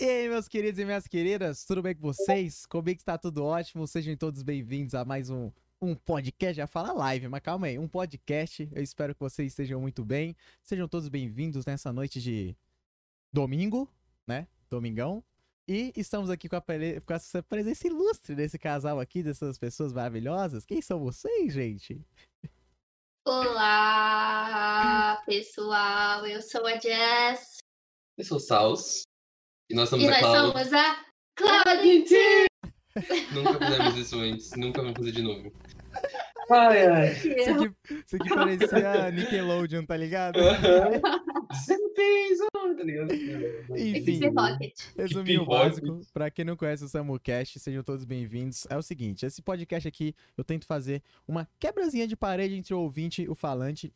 [0.00, 2.64] E aí, meus queridos e minhas queridas, tudo bem com vocês?
[2.66, 5.50] Comigo está tudo ótimo, sejam todos bem-vindos a mais um,
[5.82, 9.80] um podcast, já fala live, mas calma aí, um podcast, eu espero que vocês estejam
[9.80, 12.56] muito bem, sejam todos bem-vindos nessa noite de
[13.32, 13.92] domingo,
[14.24, 15.20] né, domingão,
[15.66, 16.62] e estamos aqui com, a,
[17.04, 22.00] com essa presença ilustre desse casal aqui, dessas pessoas maravilhosas, quem são vocês, gente?
[23.26, 27.58] Olá, pessoal, eu sou a Jess.
[28.16, 29.02] Eu sou o Saus.
[29.70, 30.40] E nós somos e a nós Cláudia.
[30.40, 31.04] somos a
[31.34, 32.46] Claudinha.
[33.32, 35.52] Nunca fizemos isso antes, nunca vamos fazer de novo.
[36.50, 37.12] Ai, ai.
[37.12, 37.74] Isso aqui,
[38.06, 40.38] isso aqui parecia Nickelodeon, tá ligado?
[42.76, 43.12] Tá ligado?
[43.76, 44.24] Enfim.
[44.24, 45.46] Hip hop.
[45.46, 48.66] básico, pra quem não conhece o SamuCast, sejam todos bem-vindos.
[48.70, 52.80] É o seguinte, esse podcast aqui, eu tento fazer uma quebrazinha de parede entre o
[52.80, 53.92] ouvinte e o falante.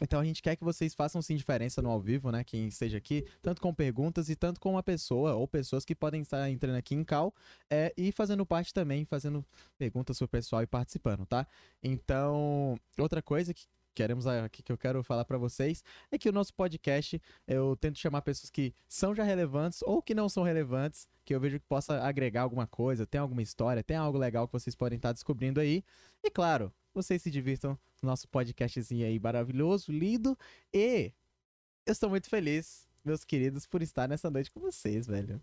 [0.00, 2.44] Então a gente quer que vocês façam sim diferença no ao vivo, né?
[2.44, 6.22] Quem esteja aqui, tanto com perguntas e tanto com uma pessoa ou pessoas que podem
[6.22, 7.34] estar entrando aqui em cal
[7.70, 9.44] é, e fazendo parte também, fazendo
[9.78, 11.46] perguntas pro pessoal e participando, tá?
[11.82, 13.64] Então, outra coisa que
[13.96, 17.98] queremos aqui que eu quero falar pra vocês é que o nosso podcast eu tento
[17.98, 21.64] chamar pessoas que são já relevantes ou que não são relevantes, que eu vejo que
[21.66, 25.58] possa agregar alguma coisa, tem alguma história, tem algo legal que vocês podem estar descobrindo
[25.58, 25.82] aí.
[26.22, 30.36] E claro, vocês se divirtam no nosso podcastzinho aí maravilhoso, lindo.
[30.72, 31.12] E
[31.84, 35.40] eu estou muito feliz, meus queridos, por estar nessa noite com vocês, velho.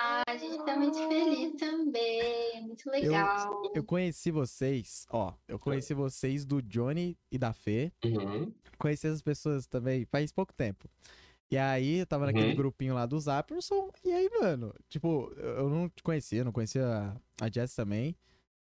[0.00, 3.62] Ah, a gente tá muito feliz também, muito legal.
[3.74, 7.90] Eu conheci vocês, ó, eu conheci vocês do Johnny e da Fê.
[8.04, 8.52] Uhum.
[8.78, 10.88] Conheci essas pessoas também faz pouco tempo.
[11.50, 12.54] E aí, eu tava naquele Uhum.
[12.56, 17.16] grupinho lá do Zapperson, e aí, mano, tipo, eu eu não te conhecia, não conhecia
[17.40, 18.14] a Jess também.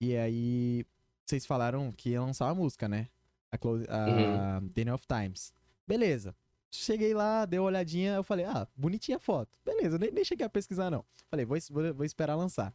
[0.00, 0.84] E aí,
[1.24, 3.08] vocês falaram que ia lançar uma música, né?
[3.50, 5.52] A, Close, a The End of Times.
[5.86, 6.34] Beleza.
[6.70, 9.56] Cheguei lá, dei uma olhadinha, eu falei, ah, bonitinha a foto.
[9.64, 11.04] Beleza, nem, nem cheguei a pesquisar, não.
[11.30, 12.74] Falei, vou, vou, vou esperar lançar.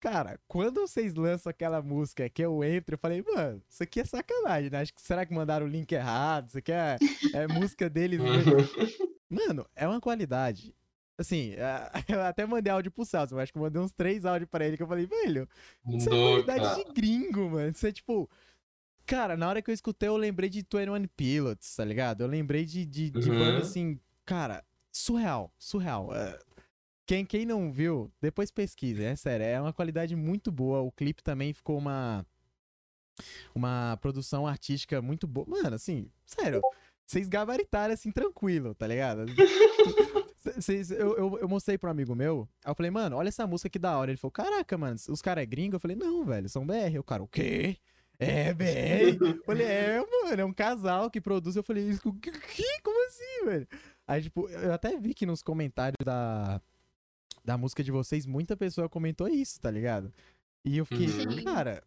[0.00, 4.04] Cara, quando vocês lançam aquela música que eu entro, eu falei, mano, isso aqui é
[4.04, 4.80] sacanagem, né?
[4.80, 6.48] Acho que será que mandaram o link errado?
[6.48, 6.98] Isso aqui é,
[7.34, 8.20] é música deles.
[9.28, 10.74] Mano, é uma qualidade.
[11.18, 14.24] Assim, é, eu até mandei áudio pro Celso, eu acho que eu mandei uns três
[14.24, 15.48] áudios pra ele que eu falei, velho,
[15.88, 17.70] isso é Mandou, qualidade de gringo, mano.
[17.70, 18.30] Isso é tipo.
[19.04, 22.20] Cara, na hora que eu escutei, eu lembrei de 21 Pilots, tá ligado?
[22.20, 23.38] Eu lembrei de, de, de Uhum.
[23.38, 24.62] banda assim, cara,
[24.92, 26.14] surreal, surreal.
[26.14, 26.38] É,
[27.06, 30.82] Quem, quem não viu, depois pesquisa, é sério, é uma qualidade muito boa.
[30.82, 32.24] O clipe também ficou uma.
[33.54, 35.46] Uma produção artística muito boa.
[35.48, 36.60] Mano, assim, sério,
[37.04, 39.24] vocês gabaritaram assim, tranquilo, tá ligado?
[40.56, 43.46] Vocês- eu, eu, eu mostrei pra um amigo meu, aí eu falei, mano, olha essa
[43.46, 44.10] música que da hora.
[44.10, 45.76] Ele falou, caraca, mano, os caras é gringo?
[45.76, 46.98] Eu falei, não, velho, são BR.
[46.98, 47.76] O cara, o quê?
[48.18, 49.16] É, BR?
[49.20, 51.54] Eu falei, é, mano, é um casal que produz.
[51.56, 52.80] Eu falei, isso, que, que?
[52.82, 53.68] como assim, velho?
[54.06, 56.60] Aí, tipo, eu até vi que nos comentários da,
[57.44, 60.12] da música de vocês, muita pessoa comentou isso, tá ligado?
[60.64, 61.44] E eu fiquei, Uhum.
[61.44, 61.82] cara,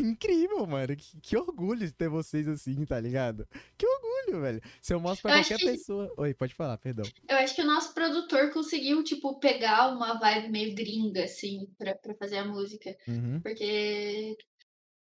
[0.00, 0.96] incrível, mano.
[0.96, 3.46] Que, que orgulho de ter vocês assim, tá ligado?
[3.76, 4.60] Que orgulho, velho.
[4.80, 6.12] Se eu mostro pra Eu qualquer que- pessoa.
[6.16, 7.04] Oi, pode falar, perdão.
[7.28, 11.94] Eu acho que o nosso produtor conseguiu, tipo, pegar uma vibe meio gringa, assim, pra,
[11.94, 12.96] pra fazer a música.
[13.08, 13.40] Uhum.
[13.40, 14.36] Porque,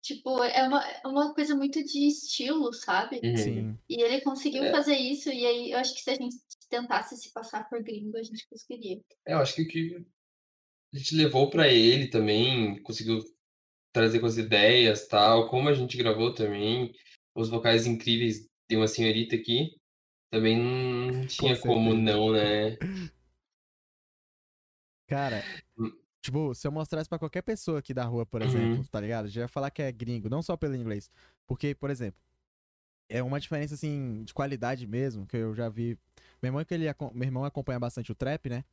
[0.02, 3.20] tipo, é uma, é uma coisa muito de estilo, sabe?
[3.22, 3.36] Uhum.
[3.36, 3.78] Sim.
[3.88, 4.70] E ele conseguiu É.
[4.70, 6.36] fazer isso, e aí eu acho que se a gente
[6.68, 9.00] tentasse se passar por gringo, a gente conseguiria.
[9.26, 9.96] É, eu acho que o que
[10.94, 13.18] a gente levou pra ele também, conseguiu
[13.92, 16.92] trazer com as ideias tal, como a gente gravou também,
[17.34, 19.76] os vocais incríveis de uma senhorita aqui,
[20.30, 21.94] também não tinha como certeza.
[21.94, 22.76] não, né?
[25.06, 25.46] Cara,
[25.78, 25.90] Hum.
[26.22, 28.46] tipo, se eu mostrasse pra qualquer pessoa aqui da rua, por Uhum.
[28.46, 29.28] exemplo, tá ligado?
[29.28, 31.10] Já ia falar que é gringo, não só pelo inglês.
[31.46, 32.20] Porque, por exemplo,
[33.08, 35.98] é uma diferença, assim, de qualidade mesmo, que eu já vi.
[36.42, 38.64] Meu irmão, que ele, meu irmão acompanha bastante o trap, né?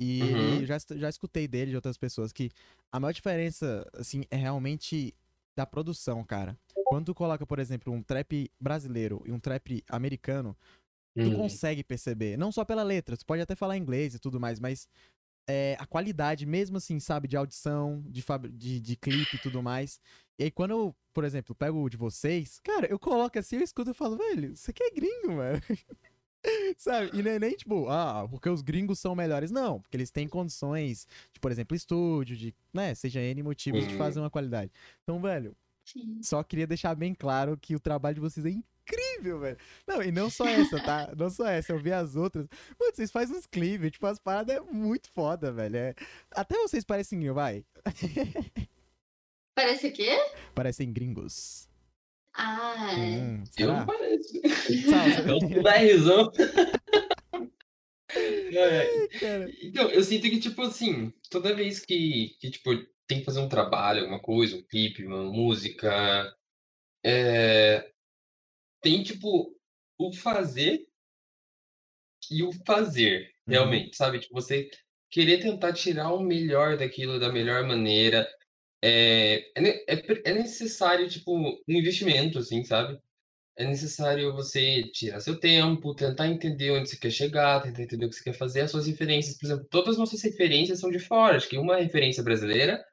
[0.00, 0.66] E Uhum.
[0.66, 2.50] já, já escutei dele, de outras pessoas, que
[2.92, 5.14] a maior diferença, assim, é realmente
[5.56, 6.58] da produção, cara.
[6.90, 10.56] Quando tu coloca, por exemplo, um trap brasileiro e um trap americano,
[11.14, 11.36] tu Uhum.
[11.36, 12.36] consegue perceber.
[12.36, 14.88] Não só pela letra, tu pode até falar inglês e tudo mais, mas
[15.48, 20.00] é, a qualidade, mesmo assim, sabe, de audição, de, de, de clipe e tudo mais.
[20.36, 23.62] E aí, quando eu, por exemplo, pego o de vocês, cara, eu coloco assim, eu
[23.62, 25.60] escuto e falo, velho, isso aqui é gringo, mano.
[26.76, 27.10] sabe?
[27.12, 29.52] E não é nem tipo, ah, porque os gringos são melhores.
[29.52, 33.94] Não, porque eles têm condições de, por exemplo, estúdio, de, né, seja N motivos de
[33.94, 34.72] fazer uma qualidade.
[35.02, 36.20] Então, velho, Sim.
[36.22, 39.56] só queria deixar bem claro que o trabalho de vocês é incrível, velho.
[39.86, 41.12] Não, e não só essa, tá?
[41.16, 42.46] Não só essa, eu vi as outras.
[42.78, 45.76] Mano, vocês fazem uns clipes, tipo, as paradas é muito foda, velho.
[45.76, 45.94] É...
[46.32, 47.64] Até vocês parecem, vai,
[49.54, 50.16] Parece o quê?
[50.54, 51.68] parecem gringos.
[52.32, 53.18] Ah, é.
[53.18, 54.40] Hum, Eu não pareço.
[55.52, 56.32] Eu da risão.
[58.12, 59.48] É, Cara.
[59.62, 62.70] Então, eu sinto que, tipo assim, toda vez que, que tipo,
[63.10, 66.34] tem que fazer um trabalho, alguma coisa, um clipe, uma música,
[67.04, 67.90] é,
[68.82, 69.54] tem, tipo,
[69.98, 70.86] o fazer
[72.30, 73.52] e o fazer, Uhum.
[73.54, 74.20] realmente, sabe?
[74.20, 74.68] Tipo, você
[75.10, 78.28] querer tentar tirar o melhor daquilo da melhor maneira.
[78.82, 82.98] É, é, é é necessário, tipo, um investimento, assim, sabe?
[83.58, 88.10] É necessário você tirar seu tempo, tentar entender onde você quer chegar, tentar entender o
[88.10, 89.38] que você quer fazer, as suas referências.
[89.38, 91.36] Por exemplo, todas as nossas referências são de fora.
[91.36, 92.84] Acho que uma referência brasileira,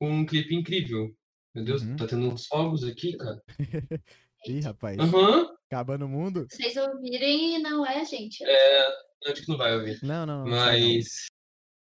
[0.00, 1.14] um clipe incrível.
[1.54, 1.96] Meu Deus, Uhum.
[1.96, 3.42] tá tendo uns fogos aqui, cara.
[4.46, 4.98] Ih, rapaz.
[4.98, 5.48] Aham.
[5.70, 6.46] Acabando o mundo?
[6.48, 8.42] Vocês ouvirem e não é, gente.
[8.44, 8.86] É,
[9.26, 9.98] acho que não vai ouvir.
[10.02, 10.52] Não, não, não.
[10.56, 10.88] sai não.
[10.88, 11.26] Mas.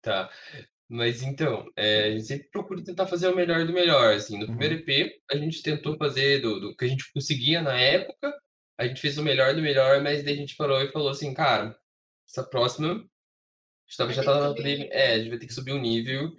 [0.01, 0.29] Tá.
[0.89, 4.13] Mas então, é, a gente sempre procura tentar fazer o melhor do melhor.
[4.13, 4.57] Assim, no Uhum.
[4.57, 8.37] primeiro EP, a gente tentou fazer do, do que a gente conseguia na época,
[8.77, 11.33] a gente fez o melhor do melhor, mas daí a gente parou e falou assim,
[11.33, 11.75] cara,
[12.29, 12.93] essa próxima,
[13.99, 14.55] a gente já tá na
[14.91, 16.31] é, a gente vai ter que subir o nível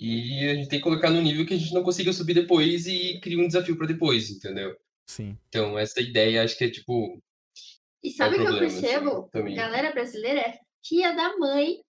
[0.00, 2.86] e a gente tem que colocar no nível que a gente não consiga subir depois
[2.86, 4.74] e cria um desafio para depois, entendeu?
[5.06, 5.36] Sim.
[5.48, 7.22] Então, essa ideia acho que é tipo,
[8.02, 9.28] E sabe o que eu problema, assim, percebo?
[9.30, 9.54] também.
[9.54, 11.82] Galera brasileira é tia da mãe.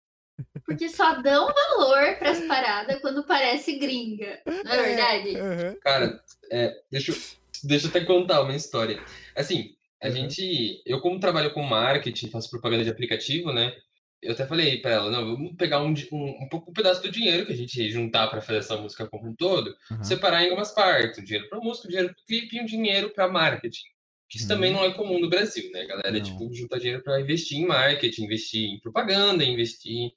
[0.66, 4.42] Porque só dão valor pras paradas quando parece gringa.
[4.46, 5.36] Não é verdade?
[5.38, 5.76] Aham.
[5.82, 7.18] Cara, é, deixa, eu-
[7.64, 9.00] deixa eu até contar uma história.
[9.36, 10.14] Assim, a Uhum.
[10.16, 10.82] gente.
[10.86, 13.72] Eu, como trabalho com marketing, faço propaganda de aplicativo, né?
[14.22, 17.12] Eu até falei pra ela: não, vamos pegar um, um, um pouco um pedaço do
[17.12, 20.04] dinheiro que a gente juntar pra fazer essa música como um todo, Aham.
[20.04, 23.10] separar em algumas partes: um dinheiro pra música, um dinheiro pro clipe e um dinheiro
[23.14, 23.84] pra marketing.
[24.30, 24.78] Que isso também Uhum.
[24.78, 25.82] não é comum no Brasil, né?
[25.82, 26.22] A galera, Não.
[26.24, 30.12] tipo, junta dinheiro pra investir em marketing, investir em propaganda, investir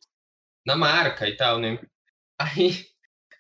[0.67, 1.79] na marca e tal, né?
[2.39, 2.87] Aí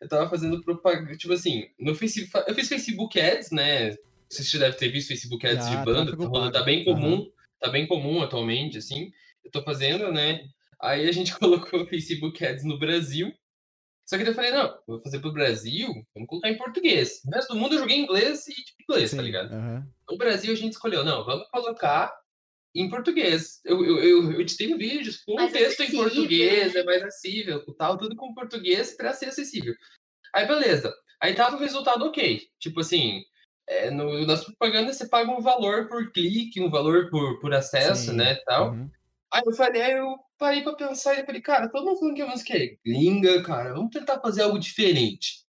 [0.00, 3.96] eu tava fazendo propaganda, tipo assim, no Facebook, eu fiz Facebook Ads, né?
[4.28, 6.52] Vocês já devem ter visto Facebook Ads de banda, tá, rolando, pago.
[6.52, 9.12] tá bem comum, tá bem comum atualmente, assim.
[9.44, 10.46] Eu tô fazendo, né?
[10.80, 13.32] Aí a gente colocou o Facebook Ads no Brasil.
[14.06, 17.22] Só que eu falei, não, vou fazer pro Brasil, vamos colocar em português.
[17.24, 19.16] O resto do mundo eu joguei em inglês e tipo inglês, Sim.
[19.16, 19.52] tá ligado?
[19.52, 19.88] aham.
[20.10, 22.14] No Brasil a gente escolheu, não, vamos colocar
[22.74, 23.60] em português.
[23.64, 26.80] Eu, eu, eu, eu editei um vídeo com Mais texto em português, né?
[26.80, 29.74] é mais acessível, tal, tudo com português para ser acessível.
[30.34, 30.94] Aí beleza.
[31.20, 32.42] Aí tava o resultado ok.
[32.58, 33.22] Tipo assim,
[33.66, 38.10] é, no, nas propagandas você paga um valor por clique, um valor por, por acesso,
[38.10, 38.16] Sim.
[38.16, 38.72] né, tal.
[38.72, 38.90] Uhum.
[39.32, 42.22] Aí eu falei, aí eu parei pra pensar e falei, cara, todo mundo falando que
[42.22, 45.44] a música é gringa, cara, vamos tentar fazer algo diferente.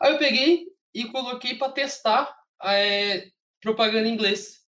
[0.00, 4.60] Aí eu peguei e coloquei pra testar é, propaganda em inglês.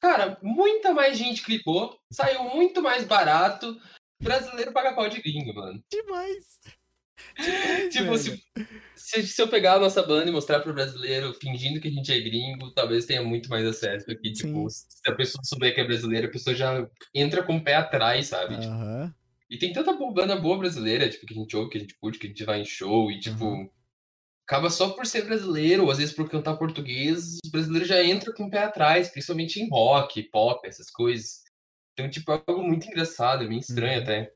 [0.00, 3.80] Cara, muita mais gente clicou, saiu muito mais barato.
[4.22, 5.82] Brasileiro paga pau de gringo, mano.
[5.90, 6.60] Demais.
[7.90, 8.38] Tipo, velho.
[8.96, 11.90] se, se, se eu pegar a nossa banda e mostrar pro brasileiro fingindo que a
[11.90, 14.32] gente é gringo, talvez tenha muito mais acesso aqui.
[14.32, 14.86] Tipo, Sim.
[14.88, 18.28] se a pessoa souber que é brasileira, a pessoa já entra com o pé atrás,
[18.28, 18.56] sabe?
[18.58, 19.14] Tipo, Aham.
[19.50, 22.18] E tem tanta banda boa brasileira, tipo, que a gente ouve, que a gente curte,
[22.18, 23.70] que a gente vai em show e, tipo, Uhum.
[24.48, 28.32] acaba só por ser brasileiro, ou às vezes por cantar português, os brasileiros já entram
[28.34, 31.42] com o pé atrás, principalmente em rock, pop, essas coisas.
[31.92, 34.02] Então, tipo, é algo muito engraçado, meio estranho Uhum.
[34.02, 34.32] até.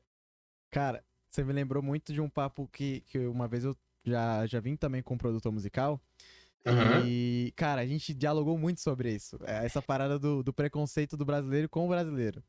[0.71, 4.59] Cara, você me lembrou muito de um papo que, que uma vez eu já, já
[4.59, 6.01] vim também com um produtor musical.
[6.65, 7.03] Aham.
[7.03, 9.37] E, cara, a gente dialogou muito sobre isso.
[9.45, 12.43] É, Essa parada do, do preconceito do brasileiro com o brasileiro.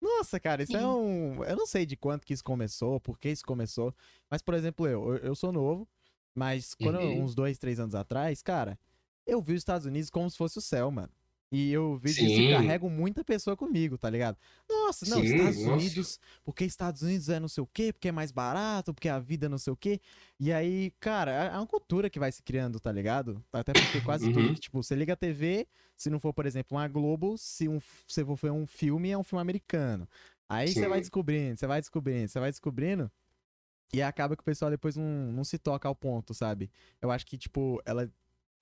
[0.00, 0.86] Nossa, cara, isso é Sim.
[0.86, 1.44] um.
[1.44, 3.94] Eu não sei de quanto que isso começou, por que isso começou.
[4.28, 5.88] Mas, por exemplo, eu, eu, sou novo,
[6.34, 7.22] mas quando eu- Uhum.
[7.22, 8.76] uns dois, três anos atrás, cara,
[9.24, 11.12] eu vi os Estados Unidos como se fosse o céu, mano.
[11.54, 12.48] E eu vejo isso e Sim.
[12.50, 14.38] carrego muita pessoa comigo, tá ligado?
[14.68, 15.66] Nossa, não, Sim, Estados nossa.
[15.66, 19.18] Unidos, porque Estados Unidos é não sei o quê, porque é mais barato, porque a
[19.18, 20.00] vida é não sei o quê.
[20.40, 23.44] E aí, cara, é é uma cultura que vai se criando, tá ligado?
[23.52, 24.54] Até porque quase tudo Uhum.
[24.54, 27.78] que, tipo, você liga a TV, se não for, por exemplo, uma Globo, se um,
[28.08, 30.08] se for um filme, é um filme americano.
[30.48, 33.10] Aí você vai descobrindo, você vai descobrindo, você vai descobrindo.
[33.94, 36.70] E acaba que o pessoal depois não, não se toca ao ponto, sabe?
[37.00, 38.10] Eu acho que, tipo, ela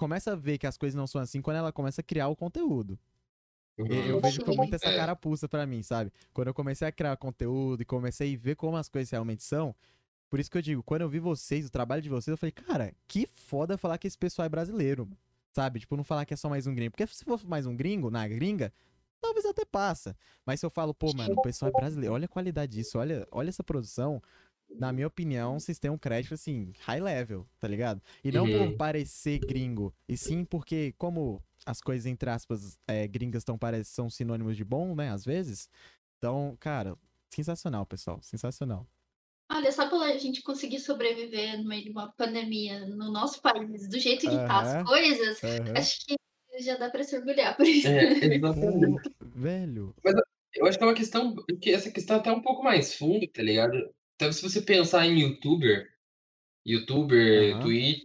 [0.01, 2.35] começa a ver que as coisas não são assim quando ela começa a criar o
[2.35, 2.99] conteúdo.
[3.77, 4.21] Eu Uhum.
[4.21, 4.57] vejo com Sim.
[4.57, 6.11] muito essa carapuça pra mim, sabe?
[6.33, 9.75] Quando eu comecei a criar conteúdo e comecei a ver como as coisas realmente são.
[10.31, 12.53] Por isso que eu digo, quando eu vi vocês, o trabalho de vocês, eu falei,
[12.53, 15.07] cara, que foda falar que esse pessoal é brasileiro,
[15.53, 15.81] sabe?
[15.81, 16.93] Tipo, não falar que é só mais um gringo.
[16.93, 18.73] Porque se for mais um gringo na gringa,
[19.21, 20.17] talvez até passa.
[20.47, 23.27] Mas se eu falo, pô, mano, o pessoal é brasileiro, olha a qualidade disso, olha,
[23.31, 24.23] olha essa produção.
[24.79, 28.03] Na minha opinião, vocês têm um crédito, assim, high level, tá ligado?
[28.25, 28.75] E não por Uhum.
[28.75, 34.09] parecer gringo, e sim porque, como as coisas, entre aspas, é, gringas tão pare- são
[34.09, 35.69] sinônimos de bom, né, às vezes.
[36.19, 36.97] Então, cara,
[37.31, 38.87] sensacional, pessoal, sensacional.
[39.53, 43.99] Olha, só pela gente conseguir sobreviver no meio de uma pandemia no nosso país, do
[43.99, 44.61] jeito que tá Aham.
[44.61, 45.75] as coisas, Aham.
[45.75, 46.15] acho que
[46.61, 47.93] já dá pra se orgulhar por isso.
[47.93, 49.11] É, exatamente.
[49.21, 49.95] Velho.
[50.55, 53.27] Eu acho que é uma questão que essa questão é até um pouco mais funda,
[53.33, 53.77] tá ligado?
[54.21, 55.89] Então, se você pensar em youtuber,
[56.67, 57.61] youtuber, Aham.
[57.63, 58.03] Twitch,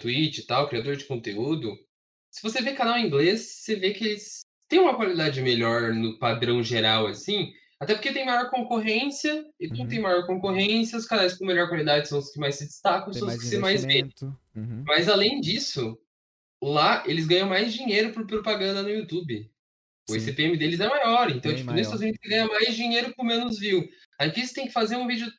[0.00, 1.76] Twitch e tal, criador de conteúdo,
[2.32, 6.18] se você vê canal em inglês, você vê que eles têm uma qualidade melhor no
[6.18, 10.02] padrão geral, assim, até porque tem maior concorrência, e tem Uhum.
[10.04, 13.28] maior concorrência, os canais com melhor qualidade são os que mais se destacam, Tem são
[13.28, 14.08] os que você mais vê.
[14.56, 14.84] Uhum.
[14.86, 15.98] Mas além disso,
[16.62, 19.50] lá eles ganham mais dinheiro por propaganda no YouTube.
[20.08, 20.20] O Sim.
[20.20, 21.76] ICPM deles é maior, então, Bem tipo, maior.
[21.76, 23.86] nos Estados Unidos você ganha mais dinheiro com menos view.
[24.18, 25.30] Aqui você tem que fazer um vídeo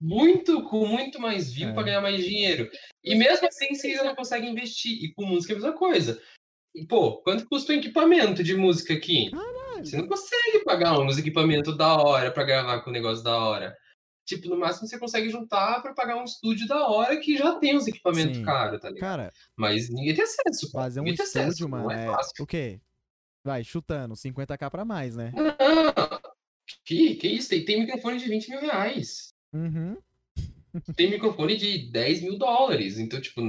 [0.00, 1.72] muito, com muito mais view É.
[1.72, 2.68] pra ganhar mais dinheiro.
[3.02, 5.02] E mesmo assim, você não consegue investir.
[5.04, 6.20] E com música é a mesma coisa.
[6.74, 9.30] E, pô, quanto custa um equipamento de música aqui?
[9.78, 13.76] Você não consegue pagar uns equipamentos da hora pra gravar com o negócio da hora.
[14.26, 17.76] Tipo, no máximo você consegue juntar pra pagar um estúdio da hora que já tem
[17.76, 19.00] os equipamentos caros, tá ligado?
[19.00, 21.68] Cara, Mas ninguém tem acesso, fazer um estúdio, acesso.
[21.68, 22.32] mano, Não é é fácil.
[22.42, 22.80] o quê?
[23.44, 25.30] Vai, chutando, 50k pra mais, né?
[25.36, 26.18] Não,
[26.86, 27.50] que, que isso?
[27.50, 29.33] Tem, tem microfone de 20 mil reais.
[29.54, 29.96] Uhum.
[30.96, 32.98] Tem microfone de 10 mil dólares.
[32.98, 33.40] Então, tipo,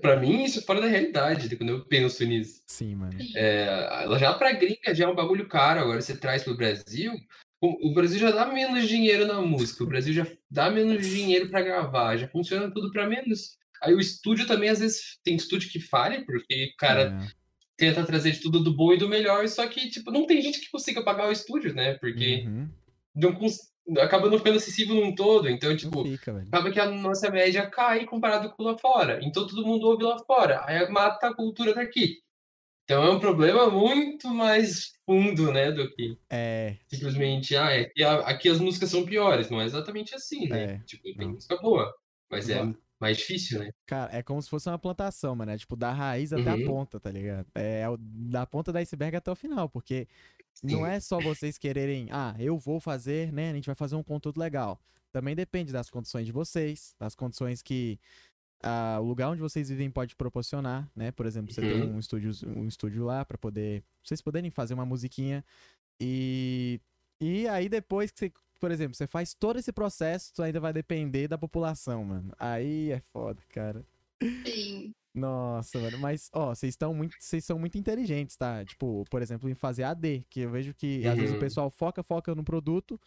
[0.00, 2.62] pra mim isso é fora da realidade quando eu penso nisso.
[2.66, 3.18] Sim, mano.
[3.34, 5.80] É, já pra gringa já é um bagulho caro.
[5.80, 7.12] Agora você traz pro Brasil.
[7.60, 9.82] O, o Brasil já dá menos dinheiro na música.
[9.82, 12.16] O Brasil já dá menos dinheiro pra gravar.
[12.16, 13.56] Já funciona tudo pra menos.
[13.82, 17.28] Aí o estúdio também, às vezes, tem estúdio que falha, porque o cara É.
[17.76, 20.60] tenta trazer de tudo do bom e do melhor, só que, tipo, não tem gente
[20.60, 21.94] que consiga pagar o estúdio, né?
[21.94, 22.68] Porque Uhum.
[23.14, 25.48] não cons- acaba não ficando acessível num todo.
[25.48, 29.20] Então, Não tipo, fica, acaba que a nossa média cai comparado com lá fora.
[29.22, 30.62] Então todo mundo ouve lá fora.
[30.66, 32.18] Aí mata a cultura daqui.
[32.84, 38.02] Então é um problema muito mais fundo, né, do que É, simplesmente, ah, é, que
[38.02, 39.48] a- aqui as músicas são piores.
[39.50, 40.64] Não é exatamente assim, né?
[40.64, 41.34] É, tipo, tem não.
[41.34, 41.94] música boa,
[42.30, 43.70] mas é Igual- mais difícil, né?
[43.86, 45.50] cara, é como se fosse uma plantação, mano.
[45.52, 46.64] É tipo da raiz até a Uhum.
[46.66, 47.46] ponta, tá ligado?
[47.54, 50.06] É o- da ponta da iceberg até o final, porque
[50.62, 53.50] não é só vocês quererem, ah, eu vou fazer, né?
[53.50, 54.80] A gente vai fazer um conteúdo legal.
[55.12, 57.98] Também depende das condições de vocês, das condições que
[58.62, 61.12] ah, o lugar onde vocês vivem pode proporcionar, né?
[61.12, 61.96] Por exemplo, você tem Uhum.
[61.96, 65.44] um estúdio, um estúdio lá pra poder vocês poderem fazer uma musiquinha
[66.00, 66.80] e
[67.20, 70.72] e aí depois que você, por exemplo, você faz todo esse processo, tu ainda vai
[70.72, 72.32] depender da população, mano.
[72.38, 73.84] Aí é foda, cara.
[74.46, 74.94] Sim.
[75.14, 78.64] Nossa, mano, mas, ó, vocês estão muito, vocês são muito inteligentes, tá?
[78.64, 81.38] Tipo, por exemplo, em fazer AD, que eu vejo que às vezes o Uhum.
[81.38, 83.00] pessoal foca, foca no produto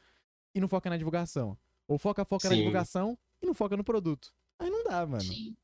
[0.56, 1.58] e não foca na divulgação.
[1.88, 2.62] Ou foca, foca na Sim.
[2.62, 4.34] divulgação e não foca no produto.
[4.60, 5.24] Aí não dá, mano.
[5.24, 5.56] Sim.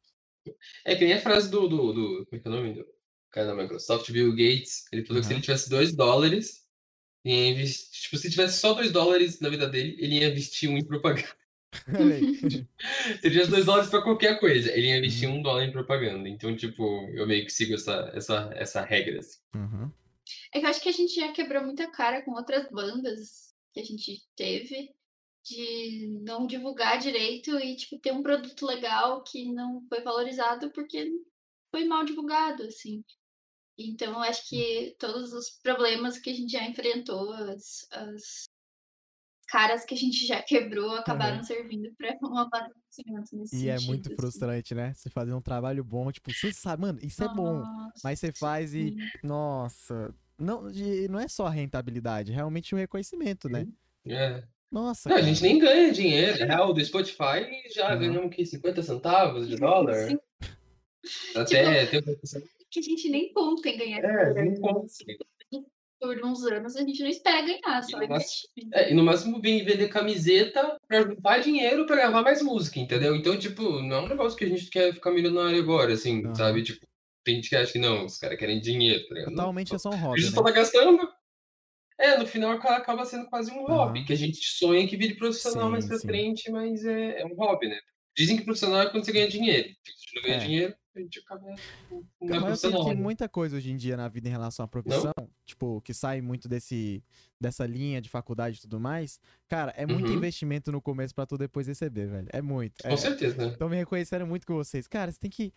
[0.86, 2.86] É que nem a frase do, do, do como é que é o nome do
[3.32, 4.86] cara da Microsoft, Bill Gates.
[4.92, 6.66] Ele falou que se ele tivesse 2 dólares,
[7.24, 10.70] ele ia investir, tipo, se tivesse só 2 dólares na vida dele, ele ia investir
[10.70, 11.30] um em propaganda.
[12.00, 12.36] Olha aí.
[12.40, 12.68] Se
[13.24, 15.38] ele tivesse 2 dólares pra qualquer coisa, ele ia investir Uhum.
[15.38, 16.30] um dólar em propaganda.
[16.30, 19.20] Então, tipo, eu meio que sigo essa, essa, essa regra.
[19.20, 19.40] Assim.
[19.56, 19.92] Uhum.
[20.54, 23.80] É que eu acho que a gente já quebrou muita cara com outras bandas que
[23.80, 24.92] a gente teve
[25.44, 31.12] de não divulgar direito e, tipo, ter um produto legal que não foi valorizado porque
[31.70, 33.04] foi mal divulgado, assim.
[33.78, 38.44] Então, eu acho que todos os problemas que a gente já enfrentou, as, as
[39.54, 41.44] caras que a gente já quebrou, acabaram Uhum.
[41.44, 44.16] servindo para um amadurecimento nesse E é sentido, muito assim.
[44.16, 44.94] frustrante, né?
[44.96, 47.60] Você fazer um trabalho bom, tipo, você sabe, mano, isso é bom.
[47.60, 49.10] Nossa, Mas você faz e, sim.
[49.22, 53.68] nossa, não, e não é só a rentabilidade, é realmente o reconhecimento, né?
[54.08, 54.44] É.
[54.72, 56.42] Nossa, Não, a gente nem ganha dinheiro.
[56.42, 57.46] É real, do Spotify
[57.76, 58.00] já Aham.
[58.00, 58.44] ganhamos o quê?
[58.44, 59.94] 50 centavos de dólar?
[60.10, 60.18] Sim.
[61.36, 62.02] Até tem
[62.72, 64.52] que a gente nem conta em ganhar É, dinheiro.
[64.52, 64.88] nem conta.
[66.04, 68.50] Por uns anos a gente não espera ganhar, só E no investir.
[68.74, 73.16] É, e no máximo vem vender camiseta pra juntar dinheiro pra gravar mais música, entendeu?
[73.16, 76.36] Então, tipo, não é um negócio que a gente quer ficar milionário agora, assim, Aham.
[76.36, 76.64] sabe?
[76.64, 76.86] Tipo,
[77.24, 79.32] tem gente que acha que não, os caras querem dinheiro, tá ligado?
[79.32, 80.44] Não, Atualmente é só um a hobby, gente né?
[80.44, 81.10] tá gastando.
[82.00, 85.16] É, no final aca- acaba sendo quase um hobby, que a gente sonha que vire
[85.16, 86.08] profissional mais Sim, pra sim.
[86.08, 87.80] frente, mas é, é um hobby, né?
[88.18, 89.70] Dizem que profissional é quando você ganha dinheiro.
[89.84, 90.46] Se a não ganha É.
[90.46, 91.42] dinheiro, a gente acaba.
[91.50, 91.60] Não é
[92.22, 92.84] Mas eu sinto profissional.
[92.84, 93.02] que né?
[93.02, 95.12] muita coisa hoje em dia na vida em relação à profissão,
[95.46, 97.04] tipo, que sai muito desse,
[97.40, 100.14] dessa linha de faculdade e tudo mais, cara, é muito Uhum.
[100.14, 102.28] investimento no começo pra tu depois receber, velho.
[102.32, 102.82] É muito.
[102.84, 103.52] Com É, certeza, né?
[103.52, 104.88] Estão me reconhecendo muito com vocês.
[104.88, 105.54] Cara, você tem que.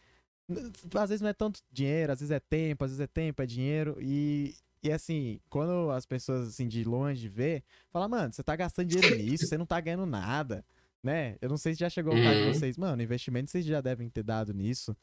[0.95, 3.47] Às vezes não é tanto dinheiro, às vezes é tempo, às vezes é tempo, é
[3.47, 3.97] dinheiro.
[4.01, 8.87] E, e assim, quando as pessoas assim de longe vê, fala, mano, você tá gastando
[8.89, 10.65] dinheiro nisso, você não tá ganhando nada.
[11.03, 11.37] Né?
[11.41, 12.53] Eu não sei se já chegou ao caso de Uhum.
[12.53, 12.77] vocês.
[12.77, 14.97] Mano, investimento vocês já devem ter dado nisso.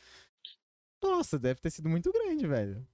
[1.01, 2.85] Nossa, deve ter sido muito grande, velho.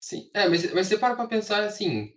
[0.00, 0.30] Sim.
[0.34, 2.14] É, mas, mas você para pra pensar assim.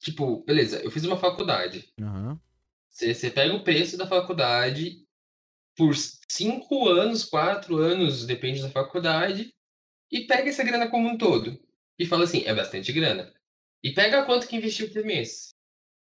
[0.00, 1.92] Tipo, beleza, eu fiz uma faculdade.
[2.00, 2.40] Aham.
[2.88, 5.04] Você, você pega o preço da faculdade
[5.76, 5.94] por
[6.28, 9.50] cinco anos, quatro anos, depende da faculdade,
[10.10, 11.60] e pega essa grana como um todo.
[11.98, 13.32] E fala assim, é bastante grana.
[13.82, 15.50] E pega quanto que investiu por mês.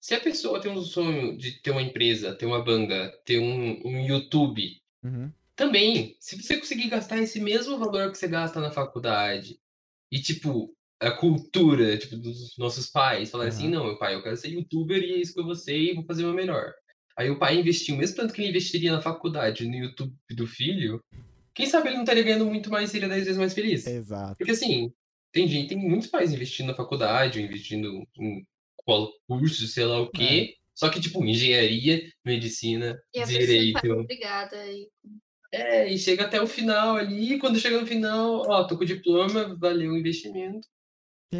[0.00, 3.80] Se a pessoa tem um sonho de ter uma empresa, ter uma banda, ter um,
[3.86, 5.32] um YouTube, Uhum.
[5.56, 9.58] também, se você conseguir gastar esse mesmo valor que você gasta na faculdade,
[10.12, 13.76] e tipo, a cultura, tipo, dos nossos pais, falar assim, Aham.
[13.76, 15.94] não, meu pai, eu quero ser youtuber e é isso que eu vou ser e
[15.94, 16.72] vou fazer o meu melhor.
[17.16, 21.02] Aí o pai investiu, mesmo tanto que ele investiria na faculdade, no YouTube do filho,
[21.54, 23.86] quem sabe ele não estaria ganhando muito mais e seria 10 vezes mais feliz.
[23.86, 24.36] Exato.
[24.38, 24.92] Porque assim,
[25.32, 28.46] tem gente, tem muitos pais investindo na faculdade, investindo em
[28.84, 30.54] qual curso, sei lá o quê.
[30.74, 33.92] Só que, tipo, engenharia, medicina, E direito.
[33.92, 34.56] obrigada.
[34.66, 34.88] E...
[35.52, 39.56] É, e chega até o final ali, quando chega no final, ó, tô com diploma,
[39.58, 40.66] valeu o investimento.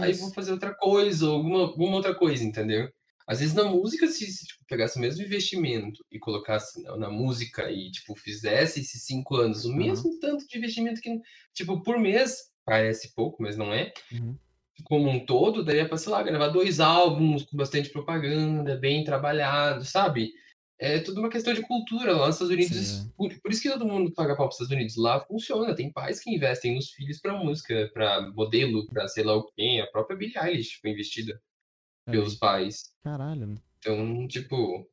[0.01, 2.89] Aí vou fazer outra coisa, alguma, alguma outra coisa, entendeu?
[3.27, 7.11] Às vezes na música, se, se tipo, pegasse o mesmo investimento e colocasse na, na
[7.11, 11.17] música e, tipo, fizesse esses cinco anos o mesmo tanto de investimento que,
[11.55, 13.93] tipo, por mês, parece pouco, mas não é.
[14.13, 14.37] Uhum.
[14.85, 19.85] Como um todo, daria pra, sei lá, gravar dois álbuns com bastante propaganda, bem trabalhado,
[19.85, 20.33] sabe?
[20.79, 22.17] É tudo uma questão de cultura.
[22.17, 23.11] Lá nos Estados Unidos, é.
[23.17, 24.97] por, por isso que todo mundo paga pau pros Estados Unidos.
[24.97, 29.37] Lá funciona, tem pais que investem nos filhos pra música, pra modelo, pra sei lá
[29.37, 29.83] o quê.
[29.83, 31.41] A própria Billie Eilish foi investida
[32.07, 32.13] Aí.
[32.13, 32.95] pelos pais.
[33.05, 33.61] Caralho.
[33.79, 34.89] Então, tipo,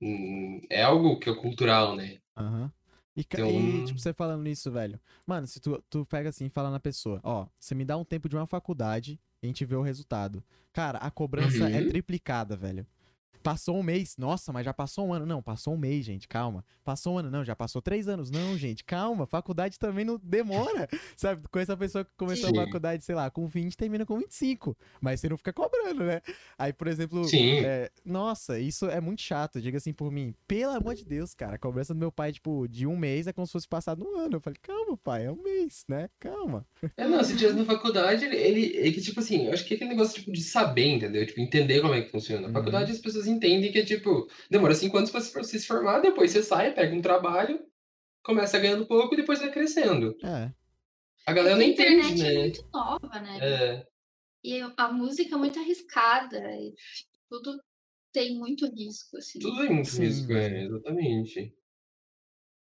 [0.00, 2.18] hum, é algo que é cultural, né?
[2.36, 2.72] Aham.
[3.16, 4.98] E, Então- e, tipo, você falando nisso, velho.
[5.26, 8.04] Mano, se tu, tu pega assim e fala na pessoa, ó, você me dá um
[8.04, 10.42] tempo de uma faculdade e a gente vê o resultado.
[10.72, 11.88] Cara, a cobrança é Uhum.
[11.88, 12.84] triplicada, velho.
[13.42, 15.26] Passou um mês, nossa, mas já passou um ano.
[15.26, 16.64] Não, passou um mês, gente, calma.
[16.82, 18.30] Passou um ano, não, já passou três anos.
[18.30, 19.26] Não, gente, calma.
[19.26, 20.88] Faculdade também não demora.
[21.16, 22.58] Sabe, com essa pessoa que começou Sim.
[22.58, 24.76] a faculdade, sei lá, com 20, termina com 25.
[25.00, 26.20] Mas você não fica cobrando, né?
[26.58, 30.34] Aí, por exemplo, é, nossa, isso é muito chato, diga assim por mim.
[30.46, 33.32] Pelo amor de Deus, cara, a cobrança do meu pai, tipo, de um mês é
[33.32, 34.36] como se fosse passado um ano.
[34.36, 36.08] Eu falei, calma, pai, é um mês, né?
[36.18, 36.66] Calma.
[36.96, 39.74] É, não, se tivesse na faculdade, ele, ele, é que, tipo assim, eu acho que
[39.74, 41.26] é aquele negócio, tipo, de saber, entendeu?
[41.26, 42.42] Tipo, entender como é que funciona.
[42.42, 42.52] Na Uhum.
[42.54, 46.00] faculdade as pessoas entendem que, tipo, demora cinco anos pra se- pra você se formar,
[46.00, 47.60] depois você sai, pega um trabalho,
[48.22, 50.16] começa ganhando pouco e depois vai crescendo.
[50.24, 50.52] É,
[51.26, 52.40] A galera não a internet entende, é né?
[52.40, 53.38] muito nova, né?
[53.40, 53.86] É,
[54.44, 56.38] E a música é muito arriscada.
[56.38, 57.62] E tipo, tudo
[58.12, 59.38] tem muito risco, assim.
[59.40, 60.76] tudo é muito Sim, risco, é, velho.
[60.76, 61.54] exatamente.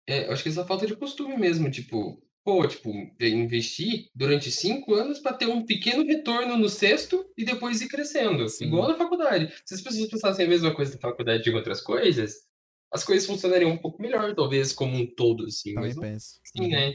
[0.07, 4.95] É, eu acho que essa falta de costume mesmo, tipo, pô, tipo, investir durante cinco
[4.95, 8.49] anos pra ter um pequeno retorno no sexto e depois ir crescendo.
[8.49, 8.67] Sim.
[8.67, 9.53] Igual na faculdade.
[9.65, 12.49] Se as pessoas pensassem a mesma coisa na faculdade de outras coisas,
[12.93, 15.75] as coisas funcionariam um pouco melhor, talvez, como um todo, assim.
[15.75, 16.41] também Mas penso.
[16.45, 16.71] assim, Uhum.
[16.71, 16.95] né?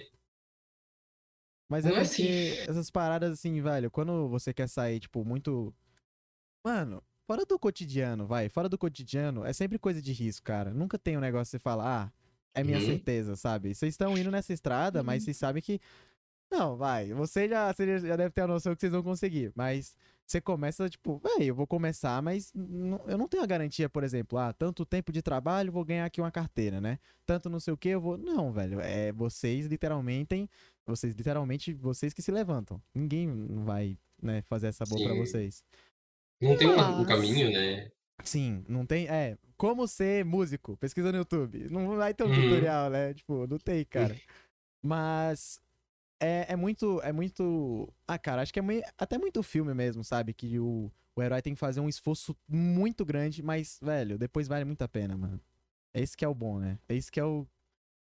[1.70, 5.74] Mas é Não é porque essas paradas, assim, velho, quando você quer sair, tipo, muito.
[6.64, 10.74] Mano, fora do cotidiano, vai, fora do cotidiano, é sempre coisa de risco, cara.
[10.74, 12.12] Nunca tem um negócio que você fala, ah,
[12.56, 12.86] é minha Uhum.
[12.86, 13.76] certeza, sabe?
[13.76, 15.26] Vocês estão indo nessa estrada, mas Uhum.
[15.26, 15.80] vocês sabem que.
[16.52, 19.96] Não, vai, você já, você já deve ter a noção que vocês vão conseguir, mas.
[20.28, 24.04] Você começa, tipo, véi, eu vou começar, mas não- eu não tenho a garantia, por
[24.04, 26.98] exemplo, ah, tanto tempo de trabalho, vou ganhar aqui uma carteira, né?
[27.28, 28.18] Tanto não sei o que, eu vou.
[28.18, 28.80] Não, velho.
[28.82, 30.50] É vocês literalmente.
[30.84, 32.82] Vocês, literalmente, vocês que se levantam.
[32.92, 35.20] Ninguém vai, né, fazer essa boa pra Sim.
[35.20, 35.64] vocês.
[36.42, 37.92] Não tem um, um Mas- caminho, né?
[38.24, 39.08] Sim, não tem.
[39.08, 40.78] É, como ser músico?
[40.78, 41.70] Pesquisa no YouTube.
[41.70, 42.44] Não vai ter um Uhum.
[42.44, 43.14] tutorial, né?
[43.14, 44.16] Tipo, não tem, cara.
[44.84, 45.60] Mas.
[46.20, 47.02] É, é muito.
[47.02, 47.94] É muito.
[48.08, 50.34] Ah, cara, acho que é mui- até muito filme mesmo, sabe?
[50.34, 54.66] Que o, o herói tem que fazer um esforço muito grande, mas, velho, depois vale
[54.66, 55.40] muito a pena, mano.
[55.94, 56.80] É esse que é o bom, né?
[56.90, 57.46] É isso que é o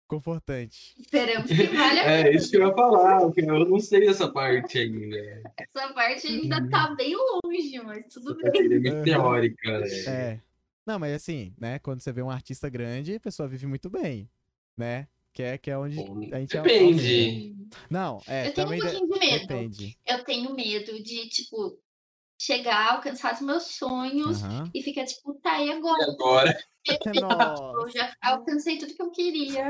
[0.09, 0.95] confortante.
[0.99, 4.29] Esperamos que valha a É, isso que eu ia falar, porque eu não sei essa
[4.29, 5.43] parte ainda.
[5.57, 8.65] Essa parte ainda tá bem longe, mas tudo Essa bem.
[8.65, 9.03] é muito Uhum.
[9.03, 9.87] teórica, né?
[10.07, 10.41] É.
[10.85, 11.77] Não, mas assim, né?
[11.79, 14.27] Quando você vê um artista grande, a pessoa vive muito bem,
[14.75, 15.07] né?
[15.31, 17.55] Que é, que é onde Bom, a gente depende.
[17.89, 19.41] Não, é, Eu tenho um pouquinho de medo.
[19.41, 19.97] depende.
[20.07, 21.79] Eu tenho medo de, tipo,
[22.41, 24.71] chegar, alcançar os meus sonhos Aham.
[24.73, 26.03] e ficar, tipo, tá, e E agora?
[26.03, 29.69] agora, Eu já alcancei tudo que eu queria.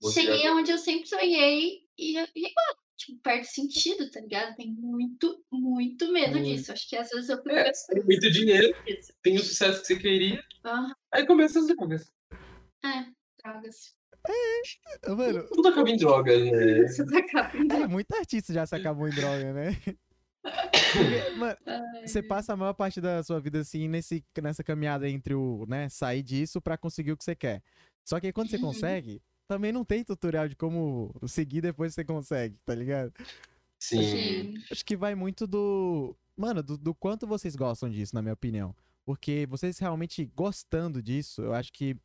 [0.00, 2.76] Você Cheguei onde eu sempre sonhei e, e agora?
[2.96, 4.56] Tipo, perde sentido, tá ligado?
[4.56, 6.46] Tenho muito, muito medo Muito.
[6.46, 6.72] disso.
[6.72, 9.12] Acho que às vezes eu fico É, tem muito dinheiro, isso.
[9.22, 12.10] tem o sucesso que você queria, Aham, aí começa as drogas.
[12.84, 13.06] é,
[13.42, 13.94] drogas.
[15.06, 16.86] Mano, Tudo acaba em drogas, né?
[17.82, 19.70] É, muito artista já se acabou em droga, né?
[20.42, 21.56] Porque, mano,
[22.04, 25.88] você passa a maior parte da sua vida assim nesse, nessa caminhada entre o, né,
[25.88, 27.62] sair disso pra conseguir o que você quer.
[28.04, 28.62] Só que aí quando você Uhum.
[28.62, 33.12] consegue, também não tem tutorial de como seguir depois você consegue, tá ligado?
[33.78, 34.02] Sim.
[34.02, 34.54] Sim.
[34.70, 36.16] Acho que vai muito do.
[36.36, 38.74] Mano, do, do quanto vocês gostam disso, na minha opinião.
[39.04, 41.96] Porque vocês realmente gostando disso, eu acho que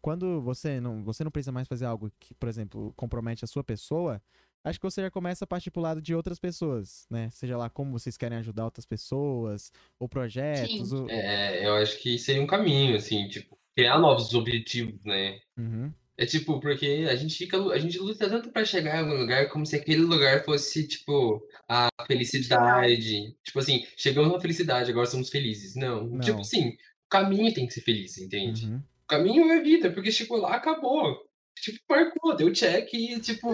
[0.00, 3.62] quando você não, você não precisa mais fazer algo que, por exemplo, compromete a sua
[3.62, 4.20] pessoa,
[4.64, 7.30] acho que você já começa a partir pro lado de outras pessoas, né?
[7.30, 10.88] Seja lá como vocês querem ajudar outras pessoas, ou projetos.
[10.88, 10.96] Sim.
[10.96, 11.08] Ou...
[11.10, 15.40] É, eu acho que seria um caminho, assim, tipo, criar novos objetivos, né?
[15.56, 15.92] Uhum.
[16.18, 19.48] É tipo, porque a gente fica, a gente luta tanto pra chegar em algum lugar
[19.50, 23.36] como se aquele lugar fosse, tipo, a felicidade.
[23.44, 25.76] Tipo assim, chegamos na felicidade, agora somos felizes.
[25.76, 26.18] Não, Não.
[26.18, 28.66] tipo assim, o caminho tem que ser feliz, entende?
[28.66, 28.78] Uhum.
[28.78, 31.16] O caminho é vida, porque chegou lá, acabou.
[31.54, 33.48] Tipo, marcou, deu check e, tipo.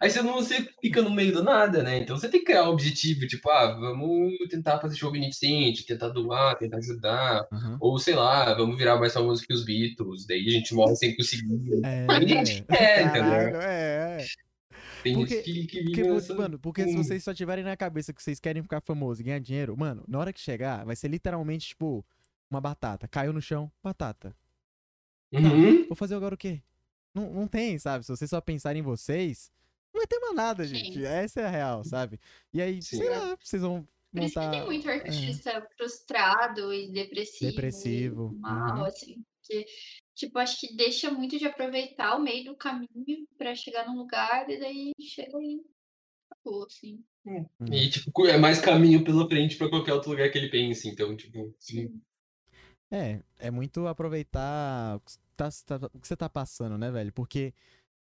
[0.00, 1.98] Aí você não você fica no meio do nada, né?
[1.98, 6.08] Então você tem que criar um objetivo, tipo, ah, vamos tentar fazer show beneficente, tentar
[6.08, 7.46] doar, tentar ajudar.
[7.52, 7.76] Uhum.
[7.80, 11.16] Ou sei lá, vamos virar mais famoso que os Beatles, daí a gente morre sem
[11.16, 11.80] conseguir.
[11.84, 12.18] É, Mas
[12.50, 13.60] que quer, entendeu?
[13.60, 14.26] é, é.
[15.02, 17.02] Tem Porque- que, que Porque, nessa- mano, porque se hum.
[17.04, 20.18] vocês só tiverem na cabeça que vocês querem ficar famoso e ganhar dinheiro, mano, na
[20.18, 22.04] hora que chegar, vai ser literalmente, tipo,
[22.50, 23.06] uma batata.
[23.06, 24.34] Caiu no chão, batata.
[25.32, 25.86] Uhum.
[25.86, 26.60] Vou fazer agora o quê?
[27.14, 28.04] Não, não tem, sabe?
[28.04, 29.50] Se vocês só pensarem em vocês,
[29.96, 30.74] não vai ter mais nada, Sim.
[30.74, 31.04] gente.
[31.04, 32.20] Essa é a real, sabe?
[32.52, 32.98] E aí, Sim.
[32.98, 37.50] sei lá, vocês vão Por isso que tem muito artista frustrado e depressivo.
[37.50, 38.84] Depressivo, E mal, uhum.
[38.84, 39.24] assim.
[39.40, 39.66] Porque,
[40.14, 44.48] tipo, acho que deixa muito de aproveitar o meio do caminho pra chegar num lugar
[44.50, 45.60] e daí chega e
[46.30, 47.02] acabou, assim.
[47.24, 47.46] Uhum.
[47.72, 50.88] E, tipo, é mais caminho pela frente pra qualquer outro lugar que ele pense.
[50.88, 52.00] Então, tipo, sim.
[52.90, 57.12] É, é muito aproveitar o que, tá, tá- o que você tá passando, né, velho?
[57.12, 57.52] Porque,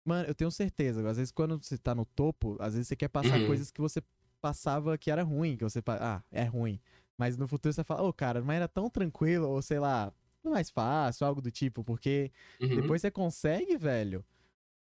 [0.08, 3.10] mano, eu tenho certeza, às vezes quando você tá no topo, às vezes você quer
[3.10, 3.48] passar Uhum.
[3.48, 4.02] coisas que você
[4.42, 6.80] passava que era ruim, que você, ah, é ruim.
[7.18, 10.70] Mas no futuro você fala, ô, cara, mas era tão tranquilo, ou sei lá, mais
[10.70, 12.76] fácil, algo do tipo, porque Uhum.
[12.82, 14.24] depois você consegue, velho.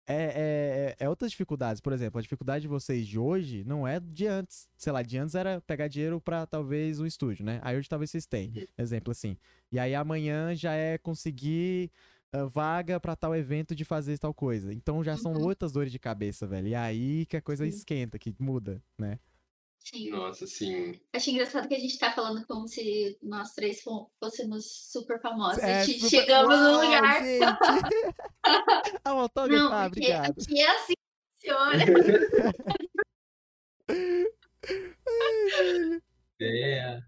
[0.08, 1.80] É, é, é outras dificuldades.
[1.80, 4.68] Por exemplo, a dificuldade de vocês de hoje não é de antes.
[4.76, 7.58] Sei lá, de antes era pegar dinheiro pra talvez um estúdio, né?
[7.62, 8.52] Aí hoje talvez vocês têm.
[8.78, 9.36] Exemplo assim.
[9.72, 11.90] E aí amanhã já é conseguir
[12.42, 14.72] ah, vaga pra tal evento de fazer tal coisa.
[14.72, 15.44] Então já são Uhum.
[15.44, 16.68] outras dores de cabeça, velho.
[16.68, 17.70] E aí que a coisa Sim.
[17.70, 19.18] esquenta, que muda, né?
[19.78, 20.10] Sim.
[20.10, 20.98] Nossa, sim.
[21.12, 25.62] Acho engraçado que a gente tá falando como se nós três fô- fôssemos super famosos.
[25.62, 27.22] É, e super- chegamos no Uau, lugar.
[27.22, 27.44] gente!
[29.04, 30.30] ah, um autógrafo, Não, ah, porque obrigado.
[30.42, 30.94] aqui é assim
[31.40, 31.84] que funciona.
[36.40, 37.00] É.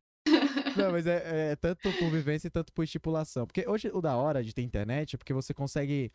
[0.77, 3.47] Não, mas é, é tanto por vivência e tanto por estipulação.
[3.47, 6.13] Porque hoje o da hora de ter internet é porque você consegue.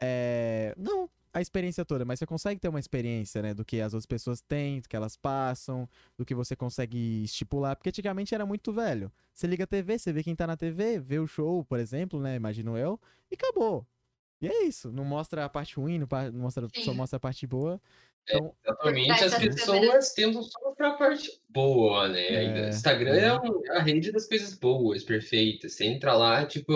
[0.00, 3.52] é, não a experiência toda, mas você consegue ter uma experiência, né?
[3.52, 7.76] Do que as outras pessoas têm, do que elas passam, do que você consegue estipular.
[7.76, 9.12] Porque antigamente era muito velho.
[9.34, 12.18] Você liga a TV, você vê quem tá na TV, vê o show, por exemplo,
[12.18, 12.36] né?
[12.36, 12.98] Imagino eu,
[13.30, 13.86] e acabou.
[14.40, 14.90] E é isso.
[14.90, 17.78] Não mostra a parte ruim, não, mostra, só mostra a parte boa.
[18.28, 20.12] Então, Exatamente, Por trás as pessoas câmeras.
[20.14, 22.26] tentam só mostrar a parte boa, né?
[22.66, 22.68] É.
[22.70, 25.74] Instagram é um- a rede das coisas boas, perfeitas.
[25.74, 26.72] Você entra lá, tipo,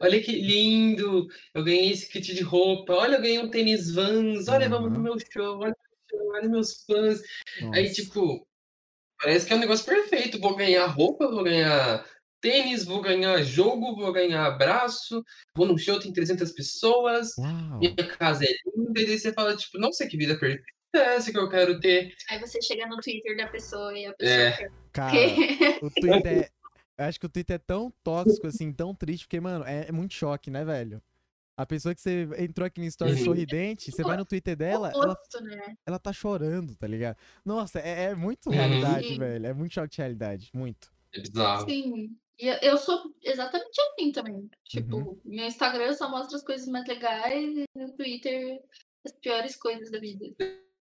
[0.00, 4.48] olha que lindo, eu ganhei esse kit de roupa, olha, eu ganhei um tênis Vans,
[4.48, 5.02] olha, vamos no Uhum.
[5.02, 7.20] meu show, olha, meu show, olha meus fãs.
[7.74, 7.94] Aí, nossa.
[7.94, 8.46] tipo,
[9.20, 10.40] parece que é um negócio perfeito.
[10.40, 12.06] Vou ganhar roupa, vou ganhar
[12.40, 15.22] tênis, vou ganhar jogo, vou ganhar abraço,
[15.54, 17.78] vou num show, tem 300 pessoas, Uau!
[17.80, 21.30] minha casa é linda, e daí você fala, tipo, nossa, que vida perfeita é essa
[21.32, 22.14] que eu quero ter.
[22.30, 24.52] Aí você chega no Twitter da pessoa e a pessoa É.
[24.52, 24.72] quer.
[24.92, 25.18] Cara,
[25.82, 26.50] o Twitter é.
[26.98, 29.92] Eu acho que o Twitter é tão tóxico, assim, tão triste, porque, mano, é, é
[29.92, 31.02] muito choque, né, velho?
[31.54, 33.24] A pessoa que você entrou aqui no story Uhum.
[33.24, 35.74] sorridente, você vai no Twitter dela, ela, né?
[35.86, 37.16] ela tá chorando, tá ligado?
[37.44, 38.54] Nossa, é, é muito Uhum.
[38.56, 39.18] realidade, Sim.
[39.18, 39.46] velho.
[39.46, 40.50] É muito choque de realidade.
[40.54, 40.90] Muito.
[41.14, 41.68] É bizarro.
[41.68, 42.16] Sim.
[42.38, 44.50] E eu, eu sou exatamente assim também.
[44.64, 45.20] Tipo, Uhum.
[45.24, 48.60] meu Instagram só mostra as coisas mais legais e no Twitter
[49.04, 50.26] as piores coisas da vida.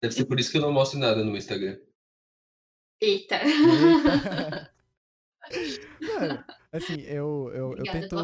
[0.04, 1.78] Deve ser por isso que eu não mostro nada no meu Instagram.
[3.00, 3.40] Eita.
[3.42, 4.70] Eita.
[5.98, 8.14] Mano, assim, eu, eu, eu tento.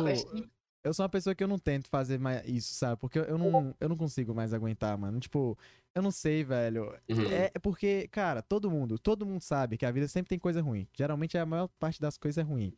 [0.85, 3.01] Eu sou uma pessoa que eu não tento fazer mais isso, sabe?
[3.01, 5.19] Porque eu não, eu não consigo mais aguentar, mano.
[5.21, 5.57] Tipo,
[5.95, 6.95] eu não sei, velho.
[7.09, 7.33] Uhum.
[7.33, 10.61] É é porque, cara, todo mundo, todo mundo sabe que a vida sempre tem coisa
[10.61, 10.87] ruim.
[10.95, 12.77] Geralmente a maior parte das coisas é ruim.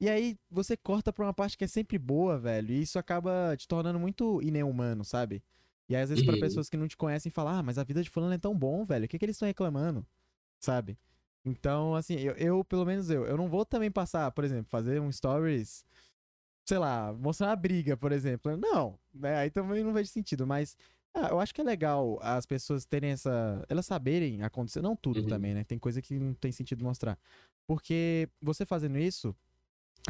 [0.00, 2.72] E aí você corta pra uma parte que é sempre boa, velho.
[2.72, 5.42] E isso acaba te tornando muito inhumano, sabe?
[5.90, 6.40] E aí, às vezes, pra Uhum.
[6.40, 8.84] pessoas que não te conhecem, falam, ah, mas a vida de fulano é tão bom,
[8.84, 9.04] velho.
[9.04, 10.06] O que, que eles estão reclamando?
[10.62, 10.96] Sabe?
[11.44, 15.00] Então, assim, eu, eu, pelo menos eu, eu não vou também passar, por exemplo, fazer
[15.00, 15.84] um stories,
[16.68, 18.56] sei lá, mostrar uma briga, por exemplo.
[18.56, 19.36] Não, né?
[19.36, 20.76] Aí também não vejo sentido, mas
[21.14, 23.64] ah, eu acho que é legal as pessoas terem essa.
[23.68, 24.80] Elas saberem acontecer.
[24.82, 25.28] Não tudo Uhum.
[25.28, 25.64] também, né?
[25.64, 27.18] Tem coisa que não tem sentido mostrar.
[27.66, 29.34] Porque você fazendo isso,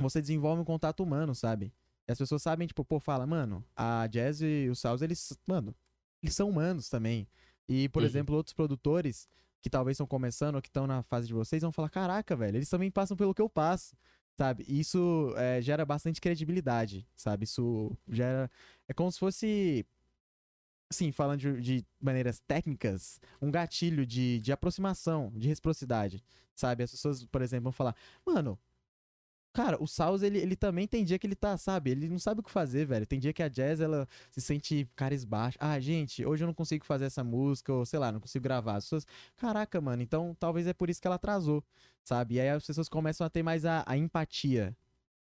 [0.00, 1.72] você desenvolve um contato humano, sabe?
[2.08, 5.74] E as pessoas sabem, tipo, pô, fala, mano, a Jazz e o Saus, eles, mano,
[6.22, 7.26] eles são humanos também.
[7.68, 8.08] E, por Uhum.
[8.08, 9.28] exemplo, outros produtores
[9.62, 12.56] que talvez estão começando ou que estão na fase de vocês vão falar, caraca, velho,
[12.56, 13.94] eles também passam pelo que eu passo,
[14.36, 14.64] sabe?
[14.66, 17.44] E isso é, gera bastante credibilidade, sabe?
[17.44, 18.50] Isso gera.
[18.88, 19.86] É como se fosse
[20.92, 26.22] assim, falando de, de maneiras técnicas, um gatilho de, de aproximação, de reciprocidade,
[26.54, 26.82] sabe?
[26.82, 27.94] As pessoas, por exemplo, vão falar,
[28.26, 28.58] mano,
[29.52, 31.90] Cara, o Saus, ele, ele também tem dia que ele tá, sabe?
[31.90, 33.04] Ele não sabe o que fazer, velho.
[33.04, 35.58] Tem dia que a Jazz, ela se sente carisbaixa.
[35.60, 38.76] Ah, gente, hoje eu não consigo fazer essa música, ou sei lá, não consigo gravar.
[38.76, 41.64] As pessoas, caraca, mano, então talvez é por isso que ela atrasou,
[42.04, 42.36] sabe?
[42.36, 44.76] E aí as pessoas começam a ter mais a, a empatia,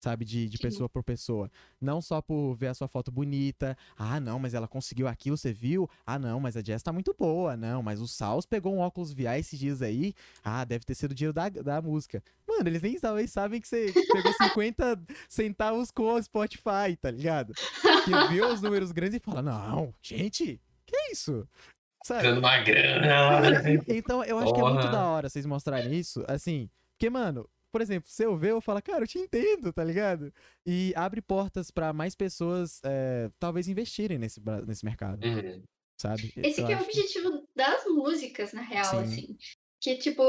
[0.01, 0.25] sabe?
[0.25, 0.63] De, de Sim.
[0.63, 1.51] pessoa por pessoa.
[1.81, 3.77] Não só por ver a sua foto bonita.
[3.97, 5.89] Ah, não, mas ela conseguiu aquilo, você viu?
[6.05, 7.57] Ah, não, mas a Jazz tá muito boa.
[7.57, 10.15] Não, mas o Saus pegou um óculos VI esses dias aí.
[10.43, 12.23] Ah, deve ter sido o dinheiro da, da música.
[12.49, 17.53] Mano, eles nem talvez sabem que você pegou 50 centavos com o Spotify, tá ligado?
[18.05, 21.47] Que vê os números grandes e fala, não, gente, que isso?
[22.05, 22.23] Sabe?
[22.23, 23.63] Dando uma grana.
[23.87, 24.93] Então, eu acho que é muito Porra.
[24.93, 28.83] da hora vocês mostrarem isso, assim, porque, mano, por exemplo, se eu ver, eu falo,
[28.83, 30.33] cara, eu te entendo, tá ligado?
[30.67, 35.65] E abre portas pra mais pessoas, é, talvez, investirem nesse, nesse mercado, Uhum.
[36.01, 36.33] sabe?
[36.43, 39.01] Esse Eu que é o objetivo das músicas, na real, Sim.
[39.01, 39.37] assim.
[39.81, 40.23] Que, tipo,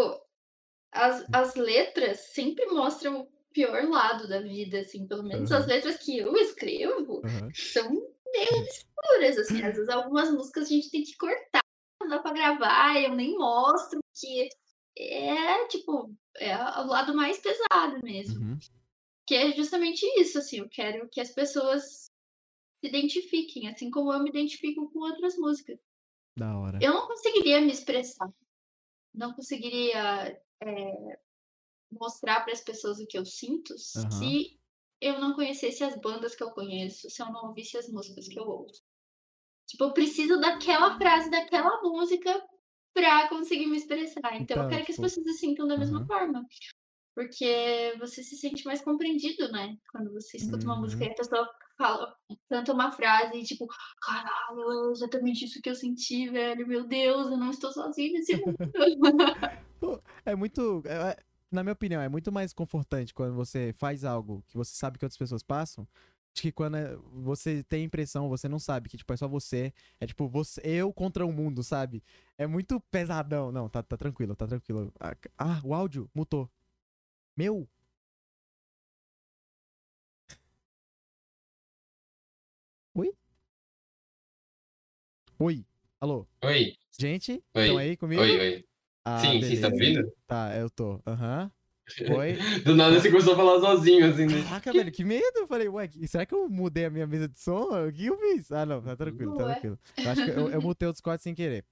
[0.91, 5.07] as, as letras sempre mostram o pior lado da vida, assim.
[5.07, 5.53] Pelo menos Uhum.
[5.53, 7.53] as letras que eu escrevo Aham.
[7.73, 9.63] são meio escuras, assim.
[9.63, 11.61] Às vezes algumas músicas a gente tem que cortar,
[12.01, 14.49] não dá pra gravar, eu nem mostro, que
[14.97, 18.41] é, tipo, é o lado mais pesado mesmo.
[18.41, 18.59] Uhum.
[19.25, 22.11] Que é justamente isso, assim, eu quero que as pessoas
[22.81, 25.79] se identifiquem, assim como eu me identifico com outras músicas.
[26.35, 26.79] Da hora.
[26.81, 28.31] Eu não conseguiria me expressar.
[29.13, 31.19] Não conseguiria é,
[31.91, 34.11] mostrar para as pessoas o que eu sinto Aham.
[34.11, 34.59] se
[34.99, 38.39] eu não conhecesse as bandas que eu conheço, se eu não ouvisse as músicas que
[38.39, 38.81] eu ouço.
[39.67, 42.43] Tipo, eu preciso daquela frase, daquela música
[42.93, 44.19] pra conseguir me expressar.
[44.33, 46.07] Então, Então, eu quero que as pessoas se sintam da mesma aham.
[46.07, 46.45] forma.
[47.15, 49.75] Porque você se sente mais compreendido, né?
[49.91, 51.09] Quando você escuta uma música Uhum.
[51.09, 52.15] e a pessoa fala,
[52.49, 53.67] canta uma frase e tipo,
[54.01, 56.65] caralho, é exatamente isso que eu senti, velho.
[56.65, 58.57] Meu Deus, eu não estou sozinho nesse mundo.
[60.23, 60.83] É muito.
[60.85, 61.17] é- é-
[61.51, 65.03] na minha opinião, é muito mais confortante quando você faz algo que você sabe que
[65.03, 65.85] outras pessoas passam.
[66.33, 69.27] De que quando é- você tem a impressão, você não sabe que, tipo, é só
[69.27, 69.73] você.
[69.99, 72.01] É tipo, você, eu contra o mundo, sabe?
[72.37, 73.51] É muito pesadão.
[73.51, 74.93] Não, tá, tá tranquilo, tá tranquilo.
[74.99, 76.49] Ah, Ah, o áudio mutou.
[77.35, 77.67] Meu?
[82.93, 83.11] Oi?
[85.39, 85.65] Oi?
[85.99, 86.27] Alô?
[86.43, 87.43] Oi, Gente?
[87.53, 87.61] Oi.
[87.63, 88.21] Estão aí comigo?
[88.21, 88.65] oi, oi.
[89.03, 89.99] Ah, sim, sim, você tá beleza.
[89.99, 90.17] ouvindo?
[90.27, 91.01] Tá, eu tô.
[91.05, 91.51] Aham.
[92.17, 92.33] Oi?
[92.65, 94.43] Do nada você começou a falar sozinho, assim, né?
[94.43, 95.37] Caraca, velho, que medo!
[95.39, 97.67] Eu falei, ué, que- será que eu mudei a minha mesa de som?
[97.87, 98.51] O que eu fiz?
[98.51, 99.51] Ah, não, tá tranquilo, tá Ué.
[99.53, 99.79] tranquilo.
[99.97, 101.65] Eu acho que eu, eu mutei o Discord sem querer.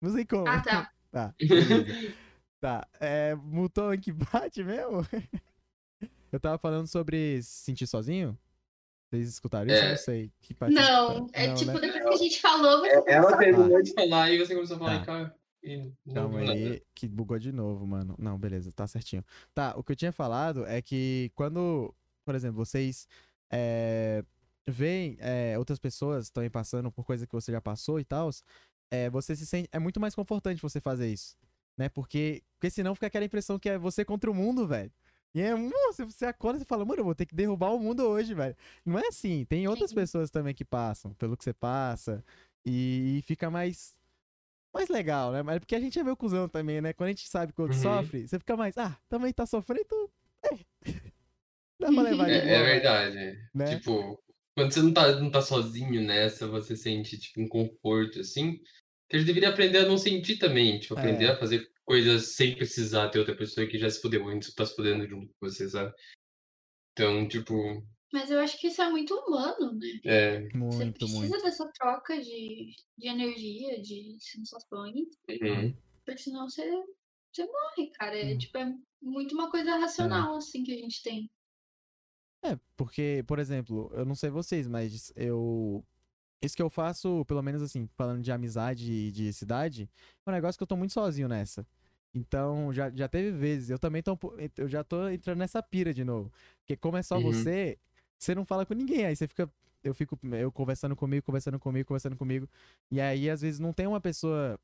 [0.00, 0.46] Não sei como.
[0.48, 0.90] ah, tá.
[1.12, 2.14] Tá, beleza.
[2.58, 5.06] Tá, é, mutou em que bate mesmo?
[6.32, 8.38] Eu tava falando sobre se sentir sozinho?
[9.10, 9.76] Vocês escutaram isso?
[9.82, 9.90] Eu É.
[9.90, 10.32] não sei.
[10.40, 11.54] Que parte Não, é escutaram.
[11.54, 11.80] tipo, né?
[11.80, 14.76] depois que a gente falou, você Ela começou a terminou de falar e você começou
[14.76, 15.04] a falar Tá.
[15.04, 15.34] cara.
[16.12, 18.14] Calma aí, que bugou de novo, mano.
[18.18, 19.24] Não, beleza, tá certinho.
[19.54, 21.94] Tá, o que eu tinha falado é que quando,
[22.24, 23.06] por exemplo, vocês
[23.50, 24.24] é,
[24.68, 28.30] veem é, outras pessoas também passando por coisa que você já passou e tal,
[28.90, 29.68] é, você se sente.
[29.72, 31.36] É muito mais confortante você fazer isso.
[31.78, 31.88] Né?
[31.88, 34.92] Porque, porque senão fica aquela impressão que é você contra o mundo, velho.
[35.34, 37.78] E é, "Mô, você, você acorda e fala, mano, eu vou ter que derrubar o
[37.78, 38.54] mundo hoje, velho.
[38.84, 39.44] Não é assim.
[39.46, 39.96] Tem outras Sim.
[39.96, 42.22] pessoas também que passam pelo que você passa.
[42.66, 43.96] E, e fica mais.
[44.74, 45.42] Mais legal, né?
[45.42, 46.92] Mas é porque a gente é meio cuzão também, né?
[46.92, 47.82] Quando a gente sabe que o outro Uhum.
[47.82, 50.10] sofre, você fica mais, ah, também tá sofrendo,
[50.44, 50.48] é.
[51.80, 53.16] Dá pra levar de É, boa, é verdade.
[53.54, 53.76] né?
[53.78, 54.22] Tipo,
[54.56, 58.58] quando você não tá, não tá sozinho nessa, você sente, tipo, um conforto, assim.
[59.08, 60.78] Que a gente deveria aprender a não sentir também.
[60.80, 61.30] Tipo, aprender É.
[61.32, 64.74] a fazer coisas sem precisar ter outra pessoa que já se fudeu antes tá se
[64.74, 65.92] fudendo junto com você, sabe?
[66.92, 67.54] Então, tipo,
[68.12, 69.88] Mas eu acho que isso é muito humano, né?
[70.04, 70.48] é.
[70.70, 71.42] Você Muito, precisa muito.
[71.42, 75.08] dessa troca de, de energia, de sensações,
[75.40, 75.76] uhum.
[76.06, 76.70] porque senão você,
[77.32, 78.16] você morre, cara.
[78.18, 78.38] É, Hum.
[78.38, 81.30] tipo, é muito uma coisa racional, assim, que a gente tem.
[82.44, 85.84] É, porque, por exemplo, eu não sei vocês, mas eu.
[86.42, 89.90] Isso que eu faço, pelo menos assim, falando de amizade e de cidade,
[90.26, 91.66] é um negócio que eu tô muito sozinho nessa.
[92.14, 94.18] Então, já, já teve vezes, eu também tô,
[94.58, 96.32] eu já tô entrando nessa pira de novo.
[96.60, 97.20] Porque como é só Uhum.
[97.20, 97.78] você,
[98.24, 99.50] você não fala com ninguém, aí você fica,
[99.82, 102.48] eu fico, eu conversando comigo, conversando comigo, conversando comigo,
[102.90, 104.58] e aí às vezes não tem uma pessoa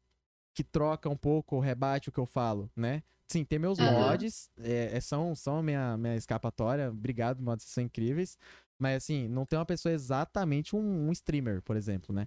[0.54, 3.02] que troca um pouco ou rebate o que eu falo, né?
[3.28, 3.86] Sim, tem meus Aham.
[3.86, 8.38] mods, é, é- são, são a minha, minha escapatória, obrigado, mods são incríveis,
[8.78, 12.26] mas assim, não tem uma pessoa exatamente um, um streamer, por exemplo, né?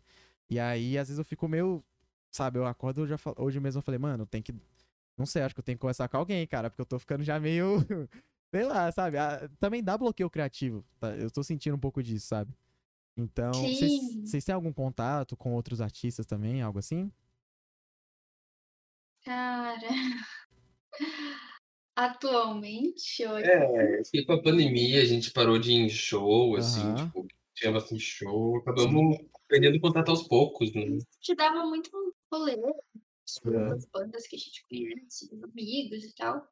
[0.50, 1.84] E aí, às vezes eu fico meio,
[2.32, 4.54] sabe, eu acordo, eu já falo- hoje mesmo eu falei, mano, tem que,
[5.18, 7.24] não sei, acho que eu tenho que conversar com alguém, cara, porque eu tô ficando
[7.24, 7.78] já meio,
[8.54, 9.18] sei lá, sabe?
[9.18, 11.16] Ah, também dá bloqueio criativo, tá?
[11.16, 12.54] Eu tô sentindo um pouco disso, sabe?
[13.18, 14.44] Então, vocês Sim.
[14.46, 17.12] têm algum contato com outros artistas também, algo assim?
[19.24, 19.78] Cara.
[21.96, 27.28] Atualmente, hoje, É, com a pandemia a gente parou de ir em show, assim, tipo,
[27.56, 30.84] tinha bastante show, acabamos perdendo contato aos poucos, né?
[31.20, 32.56] te dava muito um rolê
[33.46, 33.70] É.
[33.70, 36.48] das bandas que a gente conhece, amigos e tal.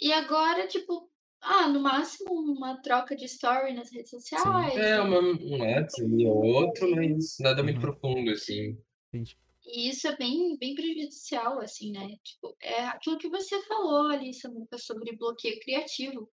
[0.00, 1.10] E agora, tipo,
[1.44, 4.74] ah, no máximo uma troca de story nas redes sociais.
[4.76, 7.80] É, uma, um WhatsApp ali ou outro, mas nada muito Uhum.
[7.82, 8.78] profundo, assim.
[9.08, 9.38] Entendi.
[9.66, 12.16] E isso é bem, bem prejudicial, assim, né?
[12.22, 16.30] Tipo, é aquilo que você falou ali, Samuca, sobre bloqueio criativo.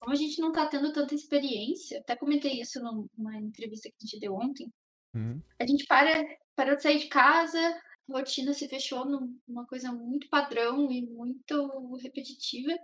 [0.00, 3.96] Como a gente não tá tendo tanta experiência, até comentei isso num- numa entrevista que
[4.00, 4.72] a gente deu ontem,
[5.14, 5.40] Uhum.
[5.58, 6.22] a gente para,
[6.54, 11.02] parou de sair de casa, a rotina se fechou num- numa coisa muito padrão e
[11.04, 12.78] muito repetitiva.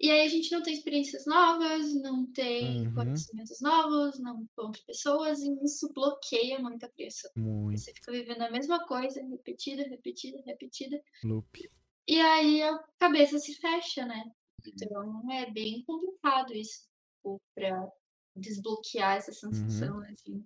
[0.00, 2.94] E aí a gente não tem experiências novas, não tem Uhum.
[2.94, 7.30] conhecimentos novos, não encontra pessoas, e isso bloqueia muito a criação.
[7.34, 11.00] Muito Você fica vivendo a mesma coisa, repetida, repetida, repetida.
[11.22, 11.70] loop.
[12.08, 14.24] E aí a cabeça se fecha, né?
[14.66, 16.82] Então é bem complicado isso,
[17.16, 17.88] tipo, pra
[18.36, 20.44] desbloquear essa sensação, assim.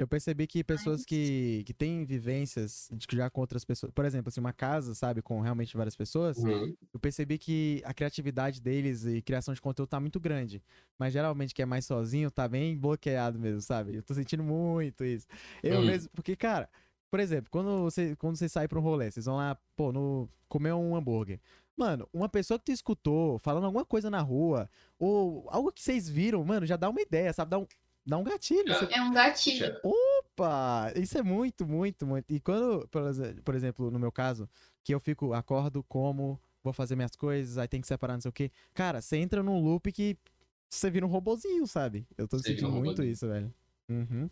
[0.00, 4.06] Eu percebi que pessoas que, que têm vivências de que já com outras pessoas, por
[4.06, 6.74] exemplo, assim, uma casa, sabe, com realmente várias pessoas, Uhum.
[6.94, 10.62] eu percebi que a criatividade deles e criação de conteúdo tá muito grande.
[10.98, 13.96] Mas geralmente quem é mais sozinho tá bem bloqueado mesmo, sabe?
[13.96, 15.26] Eu tô sentindo muito isso.
[15.62, 15.84] Eu Hum.
[15.84, 16.66] mesmo, porque, cara,
[17.10, 20.30] por exemplo, quando você, quando você sai pra um rolê, vocês vão lá, pô, no,
[20.48, 21.38] comer um hambúrguer.
[21.76, 24.66] Mano, uma pessoa que tu escutou falando alguma coisa na rua,
[24.98, 27.50] ou algo que vocês viram, mano, já dá uma ideia, sabe?
[27.50, 27.66] Dá um,
[28.06, 28.74] dá um gatilho.
[28.74, 29.76] Você É um gatilho.
[29.84, 30.92] Opa!
[30.96, 32.30] Isso é muito, muito, muito.
[32.32, 34.48] E quando, por exe- por exemplo, no meu caso,
[34.82, 38.28] que eu fico, acordo, como, vou fazer minhas coisas, aí tem que separar não sei
[38.28, 38.50] o quê.
[38.74, 40.16] Cara, você entra num loop que
[40.68, 42.06] você vira um robozinho, sabe?
[42.16, 43.12] Eu tô Você sentindo um muito robozinho.
[43.12, 43.54] isso, velho.
[43.88, 44.30] Uhum.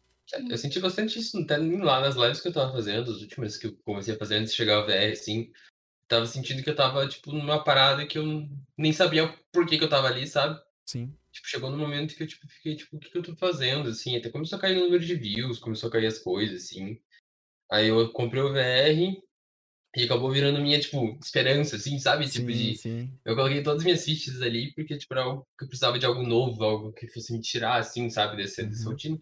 [0.51, 3.67] Eu senti bastante isso até lá nas lives que eu tava fazendo, as últimas que
[3.67, 5.51] eu comecei a fazer antes de chegar ao VR, assim.
[6.07, 9.85] Tava sentindo que eu tava, tipo, numa parada que eu nem sabia por que que
[9.85, 10.61] eu tava ali, sabe?
[10.87, 11.15] Sim.
[11.39, 13.89] Tipo, chegou num momento que eu, tipo, fiquei, tipo, o que que eu tô fazendo,
[13.89, 14.17] assim?
[14.17, 17.01] Até começou a cair o número de views, começou a cair as coisas, assim.
[17.71, 19.23] Aí eu comprei o VR
[19.97, 22.29] e acabou virando minha, tipo, esperança, assim, sabe?
[22.29, 22.75] Tipo, sim, de...
[22.75, 23.13] sim.
[23.25, 26.07] Eu coloquei todas as minhas fichas ali, porque, tipo, era algo que eu precisava de
[26.07, 28.85] algo novo, algo que fosse me tirar, assim, sabe, dessa Uhum.
[28.85, 29.19] rotina.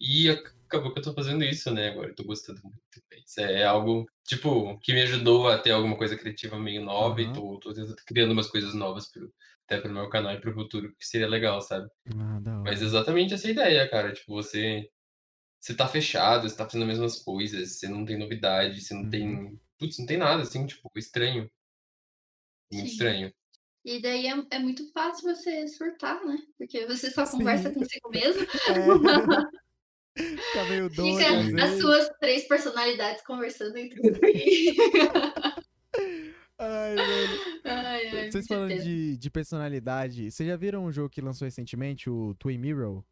[0.00, 2.08] E ac- acabou que eu tô fazendo isso, né, agora.
[2.10, 2.78] Eu tô gostando muito.
[3.26, 7.24] Isso é algo, tipo, que me ajudou a ter alguma coisa criativa meio nova e
[7.24, 7.32] Aham.
[7.32, 7.72] tô, tô
[8.06, 9.32] criando umas coisas novas pro,
[9.66, 11.88] até pro meu canal e pro futuro, que seria legal, sabe?
[12.16, 12.40] Ah.
[12.64, 14.12] Mas exatamente essa ideia, cara.
[14.12, 14.88] Tipo, você.
[15.60, 19.04] Você tá fechado, você tá fazendo as mesmas coisas, você não tem novidade, você não
[19.04, 19.10] Uhum.
[19.10, 19.60] tem.
[19.78, 21.50] Putz, não tem nada, assim, tipo, estranho.
[22.72, 22.92] Muito Sim.
[22.92, 23.32] estranho.
[23.84, 26.38] E daí é, é muito fácil você surtar, né?
[26.58, 27.38] Porque você só Sim.
[27.38, 28.42] conversa consigo mesmo.
[30.16, 30.16] É.
[30.46, 31.18] Fica meio doido.
[31.18, 34.76] Fica as suas três personalidades conversando entre si.
[36.58, 37.40] Ai, velho.
[37.64, 42.08] ai, ai, Vocês falando de, de personalidade, vocês já viram um jogo que lançou recentemente,
[42.08, 43.02] o Twin Mirror?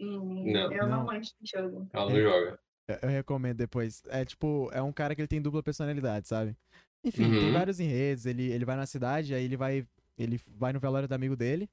[0.00, 0.72] Hum, Não.
[0.72, 1.20] eu não Não.
[1.20, 1.88] de jogo.
[1.92, 2.60] Ela não joga.
[3.02, 4.02] Eu- recomendo depois.
[4.08, 6.56] É tipo, é um cara que ele tem dupla personalidade, sabe?
[7.04, 7.52] Enfim, tem Uhum.
[7.52, 8.26] vários enredos.
[8.26, 9.86] Ele, ele vai na cidade, aí ele vai.
[10.18, 11.70] Ele vai no velório do amigo dele.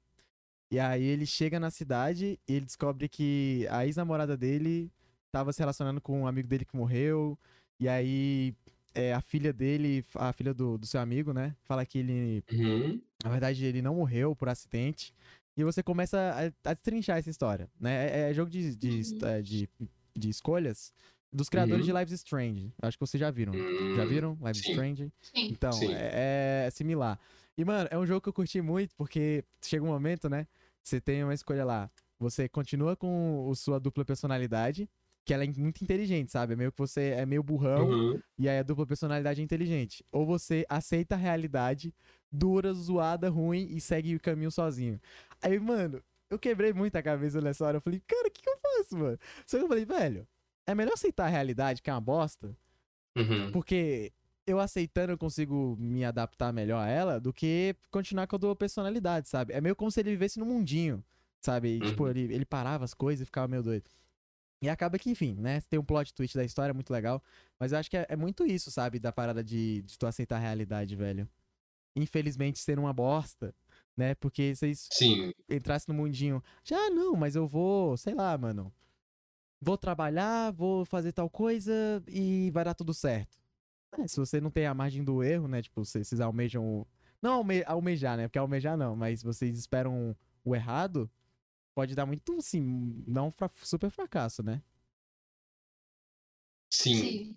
[0.72, 4.90] E aí ele chega na cidade e ele descobre que a ex-namorada dele
[5.32, 7.36] tava se relacionando com um amigo dele que morreu.
[7.80, 8.54] E aí
[8.94, 11.54] é, a filha dele, a filha do, do seu amigo, né?
[11.62, 13.00] Fala que ele Uhum.
[13.22, 15.14] na verdade, ele não morreu por acidente.
[15.56, 16.18] E você começa
[16.64, 18.08] a, a destrinchar essa história, né?
[18.08, 19.28] É, é jogo de, de, Uhum.
[19.28, 19.68] é, de,
[20.16, 20.92] de escolhas
[21.32, 21.92] dos criadores Uhum.
[21.92, 22.72] de Lives Strange.
[22.80, 23.52] Acho que vocês já viram.
[23.94, 24.70] Já Hum, viram Lives sim.
[24.72, 25.12] Strange?
[25.20, 25.48] Sim.
[25.50, 25.88] Então, Sim.
[25.92, 27.18] é, é similar.
[27.58, 30.46] E, mano, é um jogo que eu curti muito, porque chega um momento, né?
[30.82, 31.90] Você tem uma escolha lá.
[32.18, 34.88] Você continua com o sua dupla personalidade,
[35.24, 36.54] que ela é muito inteligente, sabe?
[36.54, 38.20] É meio que você é meio burrão, Uhum.
[38.38, 40.04] e aí a dupla personalidade é inteligente.
[40.10, 41.94] Ou você aceita a realidade,
[42.32, 45.00] dura, zoada, ruim e segue o caminho sozinho.
[45.42, 47.76] Aí, mano, eu quebrei muito a cabeça nessa hora.
[47.76, 49.18] Eu falei, cara, o que, que eu faço, mano?
[49.46, 50.26] Só que eu falei, velho,
[50.66, 52.56] é melhor aceitar a realidade, que é uma bosta,
[53.16, 53.50] Uhum.
[53.50, 54.12] porque
[54.46, 58.56] eu aceitando eu consigo me adaptar melhor a ela do que continuar com a dupla
[58.56, 59.52] personalidade, sabe?
[59.52, 61.04] É meio como se ele vivesse no mundinho,
[61.40, 61.68] sabe?
[61.76, 62.10] E, tipo, Uhum.
[62.10, 63.84] ele, ele parava as coisas e ficava meio doido.
[64.62, 65.60] E acaba que, enfim, né?
[65.62, 67.22] Tem um plot twist da história muito legal.
[67.58, 68.98] Mas eu acho que é, é muito isso, sabe?
[68.98, 71.26] Da parada de, de tu aceitar a realidade, velho.
[71.96, 73.54] Infelizmente, ser uma bosta,
[73.96, 74.14] né?
[74.14, 75.32] Porque vocês Sim.
[75.48, 76.42] entrassem no mundinho.
[76.62, 78.72] Já, não, mas eu vou, sei lá, mano.
[79.62, 81.72] Vou trabalhar, vou fazer tal coisa
[82.08, 83.38] e vai dar tudo certo.
[83.98, 85.60] É, se você não tem a margem do erro, né?
[85.62, 86.64] Tipo, vocês, vocês almejam.
[86.64, 86.86] o-
[87.20, 88.28] Não alme- almejar, né?
[88.28, 91.10] Porque almejar não, mas vocês esperam o errado.
[91.80, 94.60] Pode dar muito, assim, não fra- super fracasso, né?
[96.70, 96.94] Sim.
[96.94, 97.36] Sim.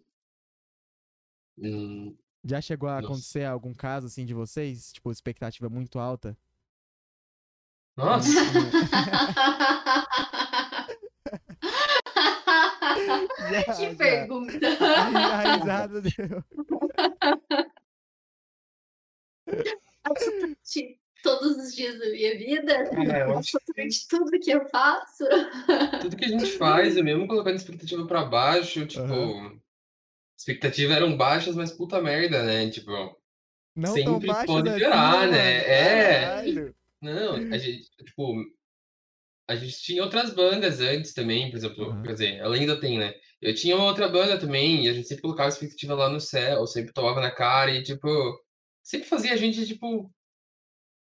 [1.58, 3.06] Hum, Já chegou a Nossa.
[3.08, 4.92] acontecer algum caso, assim, de vocês?
[4.92, 6.38] Tipo, expectativa muito alta?
[7.96, 8.28] Nossa,
[13.50, 13.96] Já, que já.
[13.96, 14.60] pergunta.
[15.34, 16.44] A risada deu.
[21.24, 22.74] Todos os dias da minha vida.
[22.74, 25.24] É, Absolutamente tudo que eu faço.
[26.02, 29.04] tudo que a gente faz, eu mesmo colocando expectativa pra baixo, tipo.
[29.06, 29.58] Aham.
[30.38, 32.70] Expectativas eram baixas, mas puta merda, né?
[32.70, 32.92] Tipo,
[33.76, 35.28] Não Sempre pode assim, piorar, né?
[35.28, 35.36] mano?
[35.36, 36.22] É.
[36.26, 36.76] Caralho.
[37.02, 38.36] Não, a gente, tipo,
[39.48, 42.04] a gente tinha outras bandas antes também, por exemplo, Uhum.
[42.04, 43.14] quer dizer, ela ainda tem, né?
[43.42, 46.66] Eu tinha uma outra banda também, e a gente sempre colocava expectativa lá no céu,
[46.68, 48.08] sempre tomava na cara e, tipo,
[48.82, 50.12] sempre fazia a gente, tipo,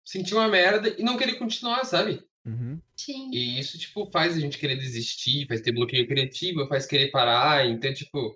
[0.09, 2.23] sentir uma merda e não querer continuar, sabe?
[2.43, 2.81] Uhum.
[2.97, 3.29] Sim.
[3.31, 7.67] E isso, tipo, faz a gente querer desistir, faz ter bloqueio criativo, faz querer parar,
[7.67, 8.35] então, tipo,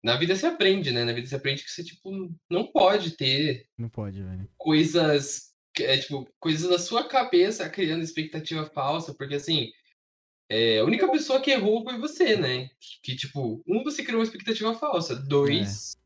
[0.00, 1.02] na vida você aprende, né?
[1.04, 4.48] Na vida você aprende que você, tipo, não pode ter Não pode, velho.
[4.56, 9.72] coisas é, tipo, coisas na sua cabeça criando expectativa falsa, porque assim,
[10.48, 12.68] é, a única pessoa que errou foi você, né?
[13.02, 15.16] Que, tipo, um, você criou uma expectativa falsa.
[15.16, 15.96] Dois,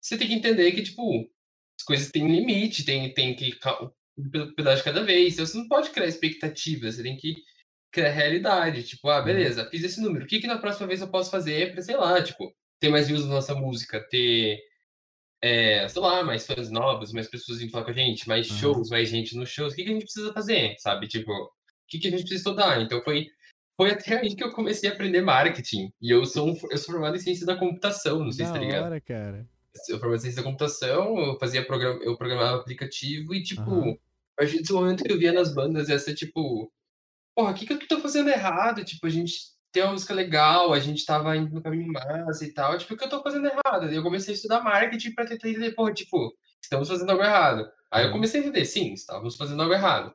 [0.00, 1.20] você tem que entender que, tipo,
[1.78, 3.52] as coisas têm limite, tem, tem que
[4.20, 5.34] um pe- pedaço de cada vez.
[5.34, 7.36] Então, você não pode criar expectativa, você tem que
[7.92, 8.82] criar realidade.
[8.84, 10.24] Tipo, ah, beleza, fiz esse número.
[10.24, 13.08] O que, que na próxima vez eu posso fazer pra, sei lá, tipo, ter mais
[13.08, 14.58] views na nossa música, ter
[15.42, 18.90] é, sei lá, mais fãs novos, mais pessoas vindo falar com a gente, mais shows,
[18.90, 19.72] mais gente nos shows.
[19.72, 21.08] O que, que a gente precisa fazer, sabe?
[21.08, 21.50] Tipo, o
[21.88, 22.80] que, que a gente precisa estudar?
[22.82, 23.26] Então foi,
[23.76, 25.90] foi até aí que eu comecei a aprender marketing.
[26.00, 28.58] E eu sou, um, eu sou formado em ciência da computação, não sei se Da
[28.58, 28.84] tá ligado.
[28.84, 29.48] hora, cara.
[29.74, 33.70] Eu sou formado em ciência da computação, eu fazia programa, eu programava aplicativo e, tipo,
[33.70, 33.96] Aham.
[34.40, 36.72] A partir desse momento que eu via nas bandas essa, tipo,
[37.36, 38.82] porra, o que, que eu tô fazendo errado?
[38.82, 39.34] Tipo, a gente
[39.70, 42.96] tem uma música legal, a gente tava indo no caminho massa e tal, tipo, o
[42.96, 43.86] que eu tô fazendo errado?
[43.92, 47.70] Eu comecei a estudar marketing pra tentar entender, porra, tipo, estamos fazendo algo errado.
[47.90, 48.12] Aí eu Uhum.
[48.14, 50.14] comecei a entender, sim, estávamos fazendo algo errado.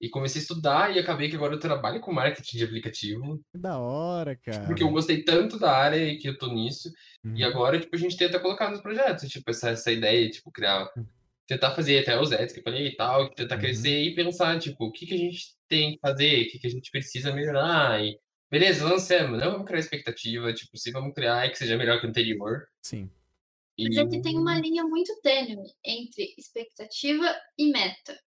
[0.00, 3.78] E comecei a estudar e acabei que agora eu trabalho com marketing de aplicativo, da
[3.78, 4.66] hora, cara.
[4.66, 6.90] porque eu gostei tanto da área e que eu tô nisso.
[7.36, 7.50] E Uhum.
[7.50, 11.04] agora, tipo, a gente tenta colocar nos projetos, tipo, essa, essa ideia, tipo, criar, Hum.
[11.46, 13.60] Tentar fazer até os ads que eu falei e tal, tentar Uhum.
[13.62, 16.66] crescer e pensar, tipo, o que que a gente tem que fazer, o que que
[16.66, 18.18] a gente precisa melhorar e,
[18.50, 22.06] beleza, lançamos, não vamos criar expectativa, tipo, se vamos criar é que seja melhor que
[22.06, 22.66] o anterior.
[22.82, 23.10] Sim.
[23.78, 27.24] E, Mas é que tem uma linha muito tênue entre expectativa
[27.58, 28.18] e meta.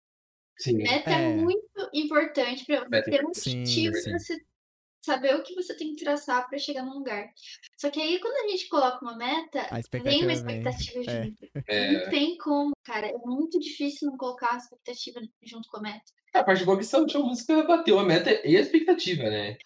[0.57, 1.31] sim, Meta É.
[1.31, 4.37] é, muito importante para você é ter um objetivo você
[5.05, 7.29] saber o que você tem que traçar para chegar num lugar.
[7.77, 10.35] Só que aí quando a gente coloca uma meta, A vem uma vem.
[10.35, 11.23] expectativa É.
[11.23, 11.47] junto.
[11.67, 13.07] é, Não tem como, cara.
[13.07, 16.03] É muito difícil não colocar a expectativa junto com a meta.
[16.33, 19.57] a parte boa é que essa última música bateu a meta e a expectativa, né?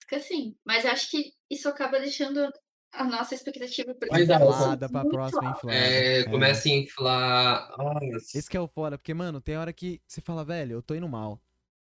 [0.00, 0.56] Fica assim.
[0.64, 2.50] Mas acho que isso acaba deixando
[2.92, 4.20] a nossa expectativa pra.
[4.20, 5.76] Inflada pra muito próxima inflada.
[5.76, 7.74] É, começa a inflar.
[7.76, 8.38] Nossa.
[8.38, 10.94] Esse que é o foda, porque, mano, tem hora que você fala, velho, eu tô
[10.94, 11.40] indo mal.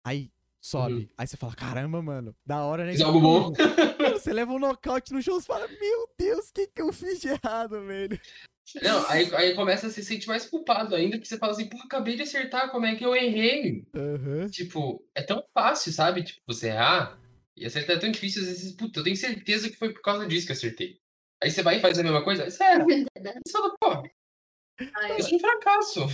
[0.05, 0.31] Aí
[0.67, 0.95] sobe.
[0.95, 1.09] Uhum.
[1.17, 2.93] Aí você fala, caramba, mano, da hora, né?
[2.93, 3.53] Fiz algo bom.
[3.99, 6.93] Mano, você leva um nocaute no show e fala, meu Deus, o que que eu
[6.93, 8.21] fiz de errado, velho?
[8.83, 11.79] Não, aí, aí começa a se sentir mais culpado ainda, porque você fala assim, pô,
[11.79, 13.87] acabei de acertar, como é que eu errei?
[13.95, 14.49] Aham.
[14.49, 16.25] Tipo, é tão fácil, sabe?
[16.25, 17.17] Tipo, você errar
[17.57, 20.27] e acertar é tão difícil, às vezes, puta, eu tenho certeza que foi por causa
[20.27, 20.99] disso que eu acertei.
[21.43, 22.85] Aí você vai e faz a mesma coisa, aí você erra.
[22.91, 23.05] Aí
[23.47, 24.03] você fala, pô,
[24.97, 26.01] Ai, eu sou um fracasso.
[26.01, 26.09] Eu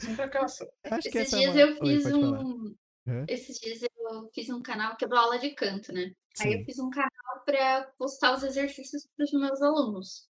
[0.00, 0.68] sou um fracasso.
[0.84, 1.76] Acho que Esses essa dias é uma...
[1.76, 2.40] eu Oi, fiz falar.
[2.40, 2.74] um.
[3.10, 3.28] Hã?
[3.28, 6.12] Esses dias eu fiz um canal que eu dou aula de canto, né?
[6.38, 6.64] Aí eu Sim.
[6.64, 10.28] fiz um canal para postar os exercícios para os meus alunos.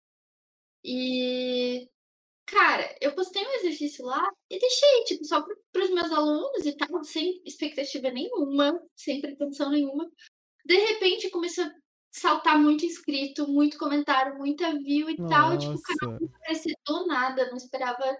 [0.84, 1.89] E,
[2.47, 6.78] cara, eu postei um exercício lá e deixei, tipo, só para os meus alunos e
[6.78, 10.09] tal, sem expectativa nenhuma, sem pretensão nenhuma.
[10.65, 11.71] De repente começou a
[12.13, 15.53] saltar muito inscrito, muito comentário, muita view e tal.
[15.55, 16.19] E, tipo, o canal Nossa.
[16.41, 18.17] aparecer do nada, não esperava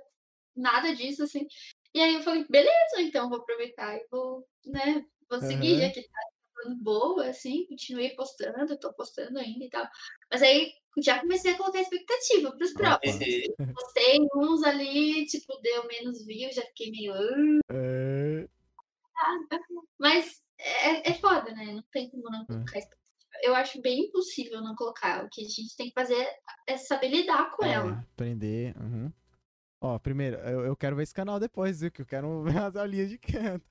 [0.56, 1.47] nada disso, assim.
[1.96, 5.82] E aí eu falei, beleza, então vou aproveitar e vou, né, vou seguir, Aham.
[5.82, 6.20] já que tá
[6.58, 9.88] dando boa, assim, continuei postando, tô postando ainda e tal.
[10.30, 13.26] Mas aí já comecei a colocar expectativa pros próximos.
[13.74, 17.14] Postei uns ali, tipo, deu menos view, já fiquei meio.
[17.72, 18.46] É...
[19.98, 21.66] Mas é, é foda, né?
[21.76, 23.06] Não tem como não colocar expectativa.
[23.41, 25.24] Eu acho bem impossível não colocar.
[25.24, 26.28] O que a gente tem que fazer
[26.68, 28.06] é saber lidar com É, ela.
[28.14, 28.76] aprender.
[28.78, 29.14] uhum.
[29.86, 31.92] Ó, primeiro, eu, eu quero ver esse canal depois, viu?
[31.92, 33.66] Que eu quero ver as aulinhas de canto.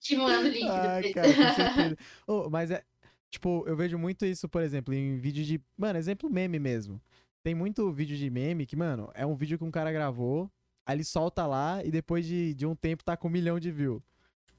[0.00, 1.14] Te mando o link Ah, depois.
[1.14, 1.96] cara, com certeza.
[2.26, 2.82] Ô, mas é.
[3.30, 5.60] Tipo, eu vejo muito isso, por exemplo, em vídeo de.
[5.76, 7.00] Mano, exemplo meme mesmo.
[7.42, 10.50] Tem muito vídeo de meme que, mano, é um vídeo que um cara gravou,
[10.84, 13.70] aí ele solta lá e depois de, de um tempo tá com um milhão de
[13.70, 14.02] views.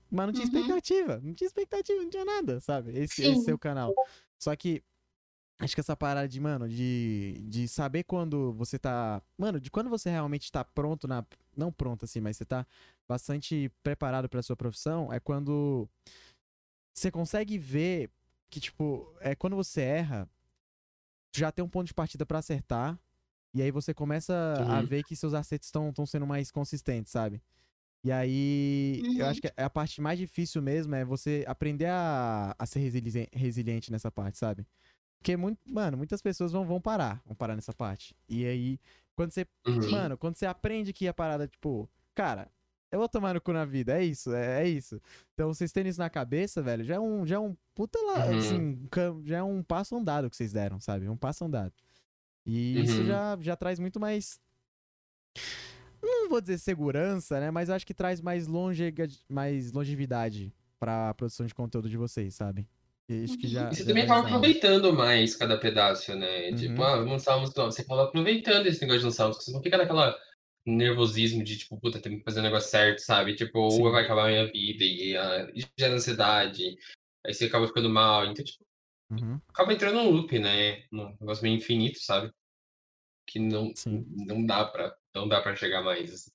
[0.09, 0.53] Mas não tinha Uhum.
[0.59, 1.19] expectativa.
[1.21, 2.91] Não tinha expectativa, não tinha nada, sabe?
[2.97, 3.31] Esse, Sim.
[3.33, 3.93] esse seu canal.
[4.39, 4.81] Só que.
[5.59, 9.21] Acho que essa parada de, mano, de, de saber quando você tá.
[9.37, 11.25] Mano, de quando você realmente tá pronto na.
[11.55, 12.65] Não pronto assim, mas você tá
[13.07, 15.89] bastante preparado pra sua profissão, é quando
[16.93, 18.11] você consegue ver
[18.49, 20.29] que, tipo, é quando você erra,
[21.35, 22.99] já tem um ponto de partida pra acertar.
[23.53, 24.33] E aí você começa
[24.67, 24.87] a Uhum.
[24.87, 27.41] ver que seus acertos estão sendo mais consistentes, sabe?
[28.03, 29.29] E aí, eu Uhum.
[29.31, 33.91] acho que a parte mais difícil mesmo é você aprender a, a ser resili- resiliente
[33.91, 34.65] nessa parte, sabe?
[35.19, 38.15] Porque, muito, mano, muitas pessoas vão, vão parar, vão parar nessa parte.
[38.29, 38.79] E aí,
[39.15, 39.89] quando você, Uhum.
[39.91, 42.49] mano, quando você aprende que a parada, tipo, cara,
[42.91, 45.01] eu vou tomar no cu na vida, é isso, é, é isso.
[45.33, 48.25] Então, vocês terem isso na cabeça, velho, já é um, já é um puta lá,
[48.27, 48.37] Uhum.
[48.37, 48.89] assim,
[49.25, 51.09] já é um passo andado que vocês deram, sabe?
[51.09, 51.73] Um passo andado.
[52.45, 53.07] E isso Uhum.
[53.07, 54.39] já, já traz muito mais.
[56.01, 57.51] Não vou dizer segurança, né?
[57.51, 58.93] Mas eu acho que traz mais, longe,
[59.27, 62.67] mais longevidade pra produção de conteúdo de vocês, sabe?
[63.09, 63.69] E acho que já.
[63.69, 64.27] E você já também acaba usando.
[64.35, 66.49] aproveitando mais cada pedaço, né?
[66.49, 66.55] Uhum.
[66.55, 67.71] Tipo, ah, vamos lançar uma música nova.
[67.71, 69.45] Você acaba aproveitando esse negócio de lançar música.
[69.45, 70.17] Você não fica naquela
[70.65, 73.35] nervosismo de, tipo, puta, tem que fazer o negócio certo, sabe?
[73.35, 73.81] Tipo, Sim.
[73.81, 76.77] ou vai acabar a minha vida e ah, e gera ansiedade.
[77.25, 78.25] Aí você acaba ficando mal.
[78.25, 78.67] Então, tipo,
[79.09, 80.83] Uhum, acaba entrando num loop, né?
[80.91, 82.31] Num negócio meio infinito, sabe?
[83.25, 84.05] Que não, Sim.
[84.09, 86.13] não dá pra, não dá pra chegar mais.
[86.13, 86.31] assim.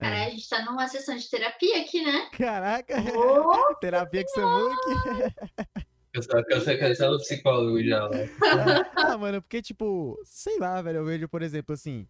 [0.00, 0.04] É.
[0.04, 2.28] Cara, a gente tá numa sessão de terapia aqui, né?
[2.32, 2.94] Caraca!
[3.16, 4.40] Oh, Terapia com
[6.12, 6.28] Samuque.
[6.28, 8.28] Cancela, cancela, cancela o psicólogo já, né?
[8.96, 12.06] ah, mano, porque, tipo, sei lá, velho, eu vejo, por exemplo, assim.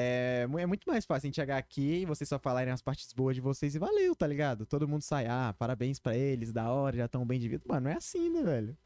[0.00, 3.12] É, é muito mais fácil a gente chegar aqui e vocês só falarem as partes
[3.12, 4.64] boas de vocês e valeu, tá ligado?
[4.64, 7.64] Todo mundo sai, ah, parabéns pra eles, da hora, já tão bem de vida.
[7.66, 8.76] Mano, não é assim, né, velho?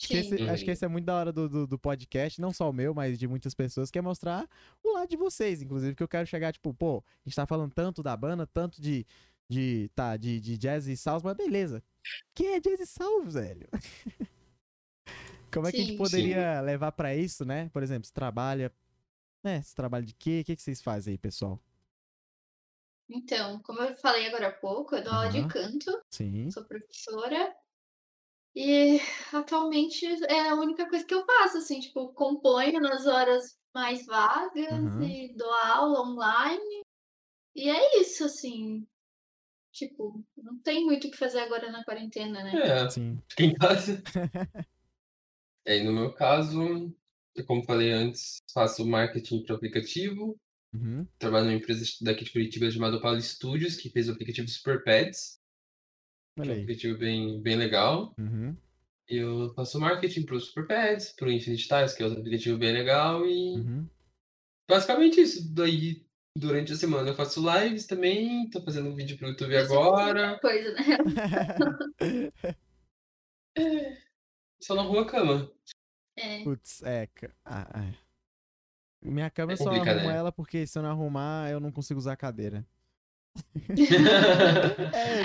[0.00, 2.54] Acho que, esse, acho que esse é muito da hora do, do, do podcast, não
[2.54, 4.48] só o meu, mas de muitas pessoas, que é mostrar
[4.82, 7.70] o lado de vocês, inclusive, que eu quero chegar, tipo, pô, a gente tá falando
[7.70, 9.06] tanto da banda, tanto de,
[9.50, 11.82] de, tá, de, de jazz e salsa, mas beleza.
[12.34, 13.68] Quem é jazz e salsa, velho?
[15.52, 15.98] Como é que a gente Sim.
[15.98, 17.68] poderia levar pra isso, né?
[17.70, 18.72] Por exemplo, você trabalha,
[19.42, 19.60] né?
[19.60, 20.40] Você trabalha de quê?
[20.42, 21.58] O que, que vocês fazem aí, pessoal?
[23.08, 26.48] Então, como eu falei agora há pouco, eu dou aula de canto, Sim.
[26.52, 27.52] sou professora.
[28.54, 28.98] E
[29.32, 34.70] atualmente é a única coisa que eu faço, assim, tipo, componho nas horas mais vagas
[34.70, 35.02] Uhum.
[35.02, 36.82] e dou aula online.
[37.54, 38.86] E é isso, assim.
[39.72, 42.52] Tipo, não tem muito o que fazer agora na quarentena, né?
[42.62, 43.18] É, Sim.
[43.28, 44.02] fica em casa.
[45.64, 46.92] É, e no meu caso,
[47.34, 50.36] eu, como falei antes, faço marketing para aplicativo.
[50.72, 51.06] Uhum.
[51.18, 55.38] Trabalho numa empresa daqui de Curitiba chamada Paulo Studios, que fez o aplicativo Super Pets,
[56.36, 56.62] é Olha um aí.
[56.62, 58.14] aplicativo bem, bem legal.
[58.18, 58.56] Uhum.
[59.08, 62.56] Eu faço marketing para o Super Pets, para o Infinite Tiles, que é outro aplicativo
[62.58, 63.26] bem legal.
[63.26, 63.88] E Uhum.
[64.68, 65.52] basicamente isso.
[65.52, 66.06] Daí,
[66.36, 68.48] durante a semana, eu faço lives também.
[68.50, 70.38] Tô fazendo um vídeo para o YouTube Eu faço agora.
[70.40, 70.80] Coisa, né?
[74.62, 75.50] Só não arrumo a cama.
[76.16, 76.42] É.
[76.44, 77.08] Putz, é.
[77.44, 77.92] Ah, ah.
[79.02, 80.14] Minha cama É eu só arrumo né?
[80.16, 82.66] ela porque se eu não arrumar, eu não consigo usar a cadeira.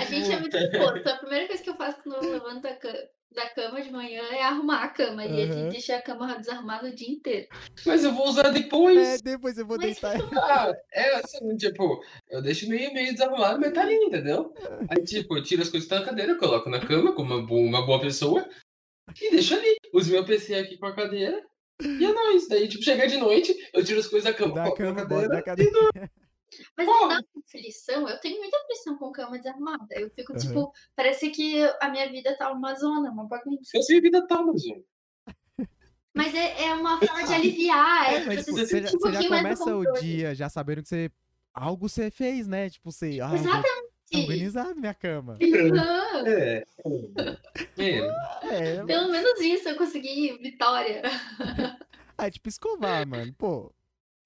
[0.00, 1.08] A gente é muito oposto.
[1.08, 4.22] A primeira coisa que eu faço quando eu levanto da ca- da cama de manhã
[4.32, 5.24] é arrumar a cama.
[5.24, 7.46] E a gente deixa a cama desarrumada o dia inteiro.
[7.84, 8.98] Mas eu vou usar depois.
[8.98, 10.16] É, depois eu vou Mas deitar.
[10.38, 14.54] Ah, é assim, tipo, eu deixo meio, meio desarrumado, mas tá ali, entendeu?
[14.88, 17.46] Aí, tipo, eu tiro as coisas que estão na cadeira, coloco na cama, como uma
[17.46, 18.48] boa, uma boa pessoa,
[19.20, 19.76] e deixo ali.
[19.92, 21.42] Uso meu PC aqui com a cadeira,
[21.82, 22.48] e é nóis.
[22.48, 25.04] Daí, tipo, chega de noite, eu tiro as coisas da cama, Da coloco na cama,
[25.04, 26.10] bota da cadeira, cadeira.
[26.76, 28.08] Mas não dá aflição.
[28.08, 29.86] Eu tenho muita aflição com cama desarrumada.
[29.90, 30.40] Eu fico, Aham.
[30.40, 33.78] tipo, parece que a minha vida tá uma zona, uma bagunça.
[33.78, 34.84] a vida tá, mas, gente.
[36.14, 38.12] Mas é, é uma forma de aliviar.
[38.12, 40.82] É, É, mas você tipo, você, já, um você já começa o dia já sabendo
[40.82, 41.10] que você.
[41.52, 42.70] Algo você fez, né?
[42.70, 43.18] Tipo, você.
[43.20, 43.66] Ah, vou- Exatamente.
[44.12, 45.38] tá organizado minha cama.
[45.42, 46.26] Aham.
[46.26, 46.64] É.
[47.78, 47.98] É.
[48.42, 51.02] É, Pelo menos isso, eu consegui vitória.
[52.16, 53.34] ah, é tipo escovar, mano.
[53.34, 53.72] Pô,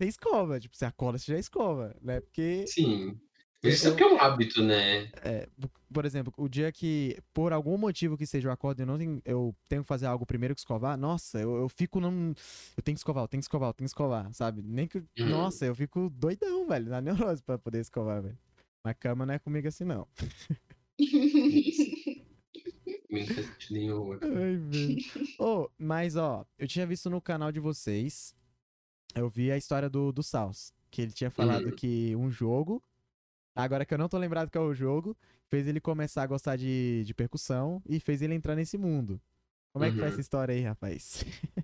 [0.01, 0.59] você escova.
[0.59, 2.21] Tipo, você acorda, você já escova, né?
[2.21, 2.65] Porque.
[2.67, 3.21] Sim.
[3.63, 5.11] Isso é porque é um hábito, né?
[5.23, 5.47] É,
[5.93, 8.97] por exemplo, o dia que, por algum motivo que seja eu acordo e eu não
[8.97, 12.33] tenho, eu tenho que fazer algo primeiro que escovar, nossa, eu, eu fico num.
[12.75, 14.63] Eu tenho que escovar, eu tenho que escovar, eu tenho que escovar, sabe?
[14.63, 14.99] Nem que.
[15.19, 15.29] Uhum.
[15.29, 18.39] Nossa, eu fico doidão, velho, na neurose pra poder escovar, velho.
[18.83, 20.09] Na cama não é comigo assim, não.
[23.71, 24.13] Não.
[24.13, 24.97] Ai, velho.
[25.39, 28.35] Ô, mas ó, eu tinha visto no canal de vocês,
[29.15, 31.73] eu vi a história do, do Saus, que ele tinha falado Uhum.
[31.73, 32.83] que um jogo,
[33.55, 35.17] agora que eu não tô lembrado qual é o jogo,
[35.51, 39.21] fez ele começar a gostar de, de percussão e fez ele entrar nesse mundo.
[39.73, 40.11] Como é que foi Uhum.
[40.11, 41.25] essa história aí, rapaz?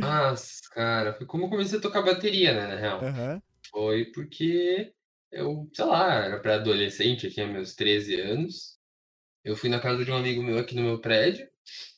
[0.00, 3.06] Mas, cara, foi como eu comecei a tocar bateria, né, na real.
[3.06, 3.42] Aham.
[3.70, 4.94] Foi porque
[5.32, 8.78] eu, sei lá, era pré-adolescente, eu tinha meus 13 anos.
[9.44, 11.48] Eu fui na casa de um amigo meu aqui no meu prédio,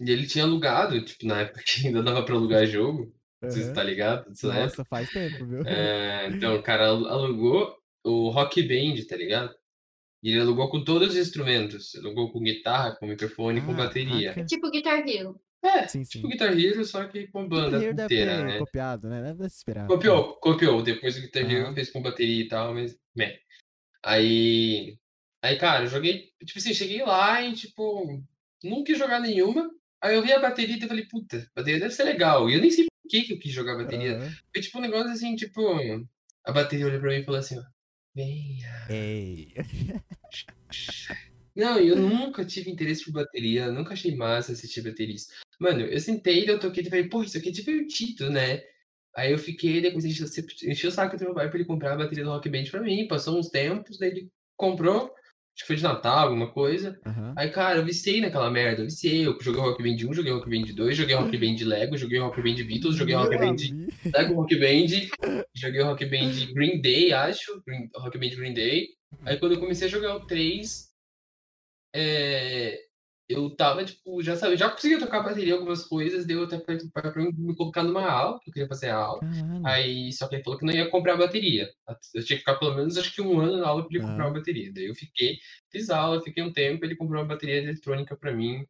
[0.01, 3.15] e ele tinha alugado, tipo, na época que ainda dava pra alugar jogo.
[3.49, 3.73] Se Aham.
[3.73, 4.47] tá ligado época.
[4.53, 5.63] Nossa, faz tempo, viu?
[5.67, 7.75] É, então, o cara alu- alugou
[8.05, 9.55] o Rock Band, tá ligado?
[10.23, 11.95] E ele alugou com todos os instrumentos.
[11.97, 14.35] Alugou com guitarra, com microfone, com bateria.
[14.45, 15.41] Tipo Guitar Hero.
[15.63, 16.33] É, Sim, tipo sim.
[16.33, 18.59] Guitar Hero, só que com banda inteira, ter né?
[18.59, 19.23] copiado, né?
[19.23, 19.87] Deve se esperar.
[19.87, 20.83] Copiou, copiou.
[20.83, 21.75] Depois o Guitar Hero Aham.
[21.75, 22.95] fez com bateria e tal, mas.
[23.17, 23.39] Meh.
[24.05, 24.99] Aí.
[25.43, 26.31] Aí, cara, eu joguei.
[26.45, 28.23] Tipo assim, cheguei lá e, tipo,
[28.63, 29.71] não quis jogar nenhuma.
[30.03, 32.49] Aí eu vi a bateria e eu falei, puta, a bateria deve ser legal.
[32.49, 34.17] E eu nem sei que, que eu quis jogar a bateria.
[34.17, 34.33] Aham.
[34.53, 35.61] Foi tipo um negócio assim, tipo.
[36.45, 37.63] A bateria olhou pra mim e falou assim, ó.
[38.15, 38.87] Venha.
[38.89, 39.55] Ei.
[41.55, 45.35] Não, eu nunca tive interesse por bateria, nunca achei massa assistir baterista.
[45.59, 48.63] Mano, eu sentei, eu toquei e falei, pô, isso aqui é divertido, né?
[49.15, 50.25] Aí eu fiquei, depois enchi,
[50.65, 52.81] enchi o saco do meu pai pra ele comprar a bateria do Rock Band pra
[52.81, 55.13] mim, passou uns tempos, daí ele comprou,
[55.61, 56.99] acho que foi de Natal, alguma coisa.
[57.05, 57.35] Aham.
[57.37, 59.27] Aí, cara, eu viciei naquela merda, eu viciei.
[59.27, 62.41] Eu joguei Rock Band 1, joguei Rock Band 2, joguei Rock Band Lego, joguei Rock
[62.43, 63.57] Band Beatles, joguei Rock Band.
[64.15, 68.89] Lego Rock Band, joguei Rock Band Green Day, acho, Green- Rock Band Green Day.
[69.27, 70.89] Aí quando eu comecei a jogar o 3,
[71.95, 72.79] é,
[73.33, 77.11] eu tava, tipo, já sabia, já conseguia tocar bateria algumas coisas, deu até pra, pra,
[77.13, 79.21] pra me colocar numa aula, que eu queria fazer a aula.
[79.65, 81.71] Aí, só que ele falou que não ia comprar a bateria.
[82.15, 84.25] Eu tinha que ficar pelo menos, acho que um ano na aula pra ele comprar
[84.25, 84.33] Aham.
[84.33, 84.73] uma bateria.
[84.73, 85.39] Daí eu fiquei,
[85.71, 88.67] fiz aula, fiquei um tempo, ele comprou uma bateria eletrônica pra mim.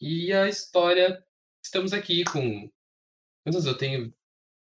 [0.00, 1.24] E a história,
[1.64, 2.70] estamos aqui com,
[3.44, 4.12] quantos eu tenho?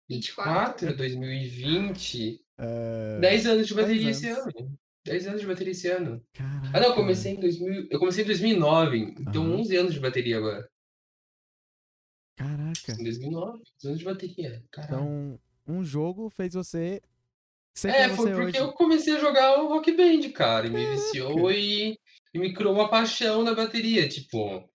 [0.09, 0.87] 24.
[0.89, 4.55] 24, 2020, É, 10 anos de bateria dez esse anos.
[4.57, 4.79] ano.
[5.07, 6.23] 10 anos de bateria esse ano.
[6.35, 6.77] Caraca.
[6.77, 9.61] Ah, não, eu comecei em 2000, eu comecei em 2009, então Aham.
[9.61, 10.69] 11 anos de bateria agora.
[12.37, 12.93] Caraca.
[12.93, 14.65] Em 2009, 11 anos de bateria.
[14.71, 14.95] Caralho.
[14.95, 17.01] Então, um jogo fez você
[17.75, 18.59] ser É, foi você porque hoje.
[18.59, 21.99] eu comecei a jogar o Rock Band, cara, e me viciou e,
[22.35, 24.69] e me criou uma paixão na bateria, tipo,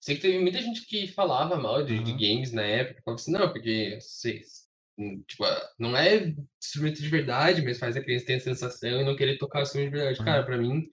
[0.00, 2.18] sei que teve muita gente que falava mal de, de Aham.
[2.18, 4.42] games na época, falava assim, não, porque, sei,
[5.26, 9.04] tipo, ah, não é instrumento de verdade, mas faz a criança ter a sensação e
[9.04, 10.22] não querer tocar o instrumento de verdade.
[10.22, 10.46] Cara, Aham.
[10.46, 10.88] pra mim,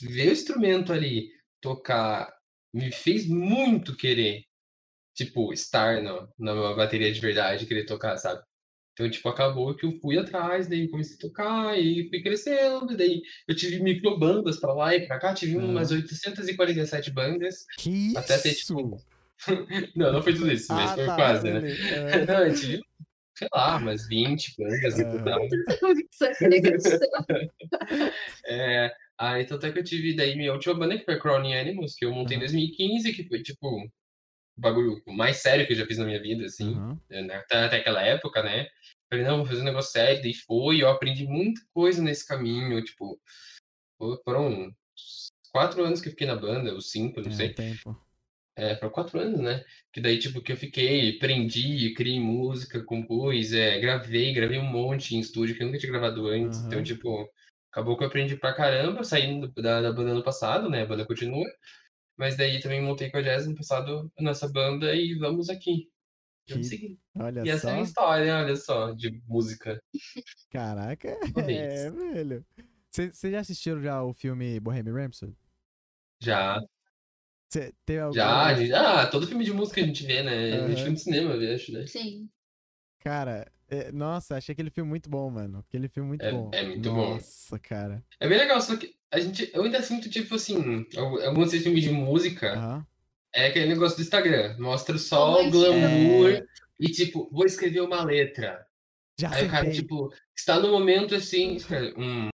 [0.00, 1.28] ver o instrumento ali,
[1.60, 2.32] tocar,
[2.72, 4.44] me fez muito querer,
[5.14, 8.42] tipo, estar no, na bateria de verdade, querer tocar, sabe?
[8.94, 13.22] Então, tipo, acabou que eu fui atrás, daí comecei a tocar, e fui crescendo, daí
[13.48, 15.92] eu tive microbandas pra lá e pra cá, tive umas Aham.
[15.92, 18.56] 847 bandas, Que até ter, isso?
[18.56, 19.04] tipo,
[19.96, 21.62] não, não foi tudo isso, mas Ah, foi tá, quase, né?
[21.90, 22.26] É.
[22.26, 22.80] Não, eu tive,
[23.38, 25.40] sei lá, umas 20 bandas no total.
[28.44, 31.94] É, aí, tanto é que eu tive daí minha última banda, que foi Crowning Animals,
[31.94, 32.46] que eu montei em Aham.
[32.46, 33.90] 2015, que foi, tipo, o
[34.56, 36.74] bagulho mais sério que eu já fiz na minha vida, assim,
[37.08, 38.66] né, até, até aquela época, né?
[39.10, 42.82] Falei, não, vou fazer um negócio sério, daí foi, eu aprendi muita coisa nesse caminho,
[42.82, 43.20] tipo,
[43.98, 44.74] fo- foram
[45.52, 47.54] quatro anos que eu fiquei na banda, ou cinco, não É sei.
[47.54, 47.96] tempo.
[48.58, 49.64] É, foram quatro anos, né?
[49.92, 55.14] Que daí, tipo, que eu fiquei, aprendi, criei música, compus, é, gravei, gravei um monte
[55.14, 56.58] em estúdio que eu nunca tinha gravado antes.
[56.66, 56.84] Então, Aham.
[56.84, 57.30] tipo,
[57.70, 60.82] acabou que eu aprendi pra caramba, saindo da, da banda ano passado, né?
[60.82, 61.46] A banda continua.
[62.16, 65.88] Mas daí também montei com a Jazz ano passado a nossa banda e vamos aqui.
[66.50, 66.98] Vamos seguir.
[67.14, 67.82] Olha E essa é a só.
[67.84, 69.80] história, olha só, de música.
[70.50, 71.16] Caraca.
[71.48, 72.44] É, velho.
[72.90, 75.36] Vocês já assistiram já o filme Bohemian Rhapsody?
[76.20, 76.58] Já,
[77.50, 78.14] Cê teve algum...
[78.14, 80.52] já, gente- ah, todo filme de música a gente vê, né?
[80.64, 81.86] A gente vê no cinema, eu acho, né?
[81.86, 82.28] Sim.
[83.00, 85.64] Cara, é, nossa, achei aquele filme muito bom, mano.
[85.66, 86.50] Aquele filme muito É- bom.
[86.52, 87.14] é muito bom.
[87.14, 88.04] Nossa, cara.
[88.20, 91.82] É bem legal, só que a gente, eu ainda sinto, tipo assim, al- alguns filmes
[91.84, 92.86] de música, Aham.
[93.30, 94.56] É aquele negócio do Instagram.
[94.58, 95.58] Mostra só o Romântico.
[95.58, 96.46] glamour É.
[96.80, 98.66] e, tipo, vou escrever uma letra.
[99.20, 102.28] Já Aí o cara, tipo, está no momento assim, escreve, hum,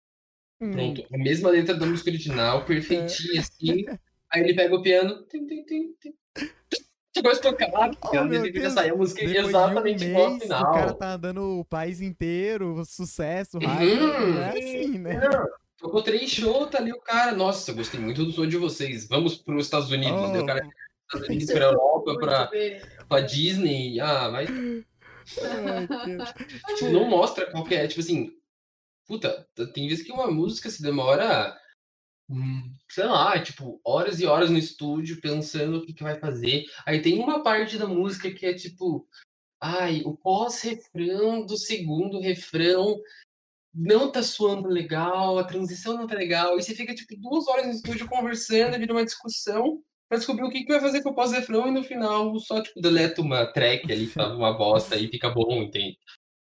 [0.61, 3.85] Hum, pronto, a mesma letra da música original, perfeitinha assim.
[4.33, 5.25] Aí ele pega o piano.
[5.29, 6.15] Tim, tim, tim, tim.
[7.15, 7.69] Chegou a tocar,
[8.03, 8.73] Oh, piano, meu ele fica Deus.
[8.75, 10.63] sair a música Depois exatamente de um igual ao mês, final.
[10.63, 13.89] o cara tá andando o país inteiro, sucesso, rádio.
[14.01, 14.35] Uhum.
[14.35, 15.21] Não é assim, né?
[15.29, 17.33] Não, tocou três shows, tá ali o cara.
[17.33, 19.09] Nossa, gostei muito do som de vocês.
[19.09, 20.31] Vamos para os Estados Unidos.
[20.31, 22.81] Daí o cara Oh, Estados Unidos, pra Europa, bem.
[23.09, 23.99] pra Disney.
[24.01, 24.49] Ah, mas
[25.43, 28.31] ai, que- Tipo, não mostra qual que é, tipo assim,
[29.09, 31.53] puta, tem vezes que uma música se demora,
[32.89, 36.65] sei lá, tipo, horas e horas no estúdio pensando o que que vai fazer.
[36.87, 39.07] Aí tem uma parte da música que é tipo,
[39.61, 43.01] ai, o pós-refrão do segundo refrão
[43.75, 47.67] não tá soando legal, a transição não tá legal, e você fica, tipo, duas horas
[47.67, 51.15] no estúdio conversando, vira uma discussão pra descobrir o que que vai fazer com o
[51.15, 55.31] pós-refrão e no final só, tipo, deleta uma track ali tava uma bosta e fica
[55.31, 55.97] bom, entende?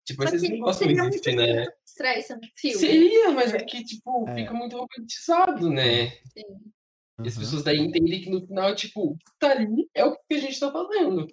[0.04, 1.66] Tipo, esses negócios não seria muito existem, né?
[1.86, 2.78] estranho no filme.
[2.78, 4.34] Seria, mas é que, tipo, É.
[4.34, 6.10] fica muito romantizado, né?
[6.36, 6.44] Sim.
[7.22, 7.40] E as Aham.
[7.44, 10.40] pessoas daí entendem que no final, tipo, o que tá ali é o que a
[10.40, 11.26] gente tá fazendo.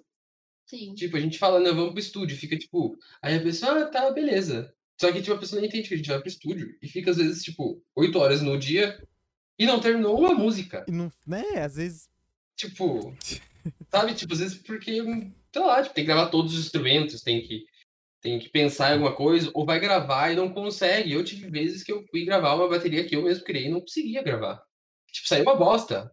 [0.66, 0.94] Sim.
[0.94, 4.10] Tipo, a gente fala, não, vamos pro estúdio, fica tipo, aí a pessoa, ah, tá,
[4.10, 4.72] beleza.
[4.98, 7.10] Só que, tipo, a pessoa não entende que a gente vai pro estúdio e fica,
[7.10, 9.02] às vezes, tipo, oito horas no dia
[9.58, 10.84] e não terminou uma música.
[10.88, 12.08] E não, né, às vezes.
[12.56, 13.14] Tipo,
[13.90, 14.14] sabe?
[14.14, 14.92] Tipo, às vezes porque,
[15.52, 17.64] sei lá, tipo, tem que gravar todos os instrumentos, tem que,
[18.22, 21.12] tem que pensar em alguma coisa, ou vai gravar e não consegue.
[21.12, 23.80] Eu tive vezes que eu fui gravar uma bateria que eu mesmo criei e não
[23.80, 24.62] conseguia gravar.
[25.10, 26.10] Tipo, saiu uma bosta.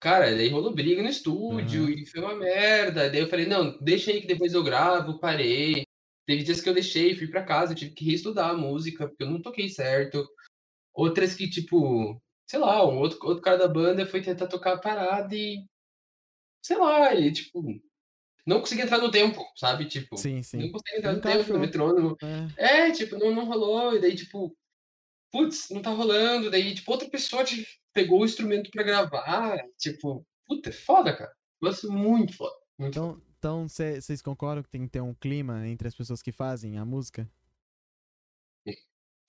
[0.00, 1.90] Cara, daí rolou briga no estúdio Aham.
[1.90, 3.10] e foi uma merda.
[3.10, 5.84] Daí eu falei, não, deixa aí que depois eu gravo, parei.
[6.24, 9.30] Teve dias que eu deixei, fui pra casa, tive que reestudar a música, porque eu
[9.30, 10.24] não toquei certo.
[10.94, 14.80] Outras que, tipo, sei lá, um outro, outro cara da banda foi tentar tocar a
[14.80, 15.64] parada e.
[16.62, 17.62] Sei lá, ele, tipo,
[18.46, 19.86] não conseguia entrar no tempo, sabe?
[19.88, 20.58] Tipo, Sim, sim.
[20.58, 21.54] não conseguia entrar Não no tempo, encaixou.
[21.54, 22.16] no metrônomo.
[22.22, 22.56] É.
[22.56, 24.56] É, tipo, não, não rolou, e daí, tipo,
[25.32, 30.26] putz, não tá rolando, daí, tipo, outra pessoa te pegou o instrumento pra gravar, tipo,
[30.46, 31.32] puta, é foda, cara.
[31.62, 32.54] Gosto muito foda.
[32.78, 33.16] Muito foda.
[33.16, 36.78] Então, então vocês concordam que tem que ter um clima entre as pessoas que fazem
[36.78, 37.30] a música?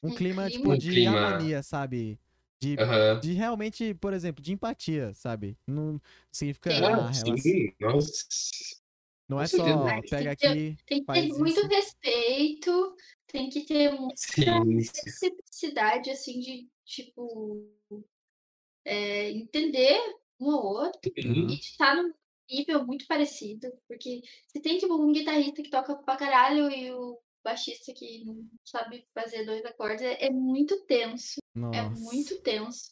[0.03, 0.49] Um Um clima, clima?
[0.49, 1.07] tipo, Um de clima.
[1.07, 2.19] harmonia, sabe?
[2.59, 3.19] De, Aham.
[3.19, 5.57] de realmente, por exemplo, de empatia, sabe?
[5.67, 5.99] Não
[6.31, 7.35] significa Ah, relação.
[7.37, 8.23] sim, nossa.
[9.27, 11.67] Não é só Mas tem pega que ter- aqui, Tem que ter muito isso.
[11.67, 12.95] respeito,
[13.27, 17.69] tem que ter muita necessidade, assim, de, tipo,
[18.85, 19.99] é, entender
[20.39, 21.31] um ao outro Uhum.
[21.43, 22.13] E de estar num
[22.49, 23.67] nível muito parecido.
[23.87, 28.47] Porque se tem, tipo, um guitarrista que toca pra caralho e o baixista que não
[28.63, 31.39] sabe fazer dois acordes, é, é muito tenso.
[31.55, 31.89] É Nossa.
[32.01, 32.91] muito tenso.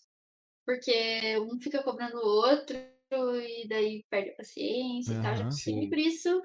[0.65, 2.75] Porque um fica cobrando o outro
[3.11, 5.35] e daí perde a paciência e tal.
[5.35, 6.41] Já passei por isso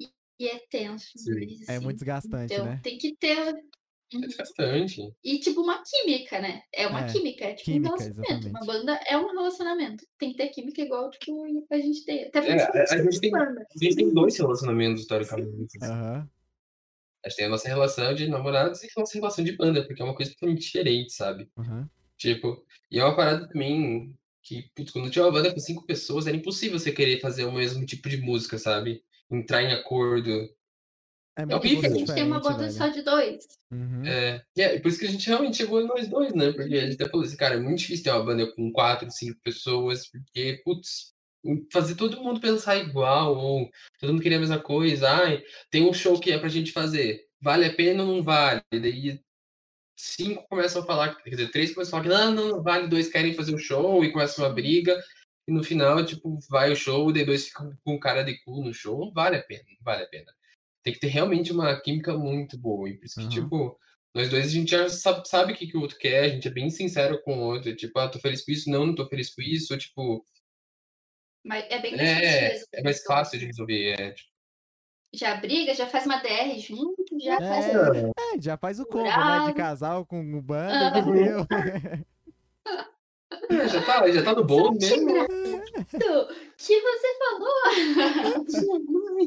[0.00, 0.08] e,
[0.40, 1.10] e é tenso.
[1.16, 1.34] Sim.
[1.34, 1.84] demais, É assim.
[1.84, 2.80] muito desgastante, Então né?
[2.82, 3.38] tem que ter.
[3.38, 4.20] É Uhum.
[4.26, 5.00] desgastante.
[5.24, 6.60] E tipo uma química, né?
[6.74, 8.48] É uma É, química, é tipo química, um relacionamento.
[8.50, 8.66] Uma exatamente.
[8.66, 10.06] banda é um relacionamento.
[10.18, 11.32] Tem que ter química igual que
[11.70, 12.24] a gente tem.
[12.26, 13.62] Até É, a- a gente tem banda.
[13.62, 15.78] A gente tem dois relacionamentos, historicamente.
[15.80, 15.90] assim.
[15.92, 16.28] Aham.
[17.24, 20.02] A gente tem a nossa relação de namorados e a nossa relação de banda, porque
[20.02, 21.48] é uma coisa totalmente diferente, sabe?
[21.56, 21.88] Aham.
[22.18, 26.26] Tipo, e é uma parada também que, putz, quando tinha uma banda com cinco pessoas,
[26.26, 29.02] era impossível você querer fazer o mesmo tipo de música, sabe?
[29.30, 30.30] Entrar em acordo.
[31.36, 31.90] É É muito horrível.
[31.90, 32.72] A gente tem uma banda velho.
[32.72, 33.46] só de dois.
[33.70, 34.04] Uhum.
[34.04, 36.52] É, e é por isso que a gente realmente chegou nós dois, né?
[36.52, 39.10] Porque a gente até falou assim, cara, é muito difícil ter uma banda com quatro,
[39.10, 41.12] cinco pessoas, porque, putz,
[41.72, 45.92] fazer todo mundo pensar igual, ou todo mundo querer a mesma coisa, ai, tem um
[45.92, 48.62] show que é pra gente fazer, vale a pena ou não vale?
[48.72, 49.20] E daí
[50.02, 52.88] cinco começam a falar, quer dizer, três começam a falar que não, não, não vale,
[52.88, 55.00] dois querem fazer o show e começa uma briga,
[55.46, 58.74] e no final, tipo, vai o show, daí dois ficam com cara de cu no
[58.74, 60.32] show, não vale a pena, não vale a pena.
[60.82, 63.30] Tem que ter realmente uma química muito boa, e por isso que, Aham.
[63.30, 63.78] tipo,
[64.12, 66.48] nós dois a gente já sabe, sabe o que, que o outro quer, a gente
[66.48, 69.08] é bem sincero com o outro, tipo, ah, tô feliz com isso, não, não tô
[69.08, 70.26] feliz com isso, tipo,
[71.44, 72.66] Mas é bem mais fácil de é, resolver.
[72.72, 74.31] é mais fácil de resolver, é, tipo,
[75.14, 77.66] Já briga, já faz uma DR junto, já faz.
[77.66, 79.46] É, é, já faz o combo, né?
[79.46, 80.98] De casal com banda Aham.
[80.98, 81.46] e fudeu.
[83.50, 85.06] é, já tá, já tá no bolo mesmo.
[86.56, 87.50] Que você falou.
[88.48, 89.26] Sua mãe.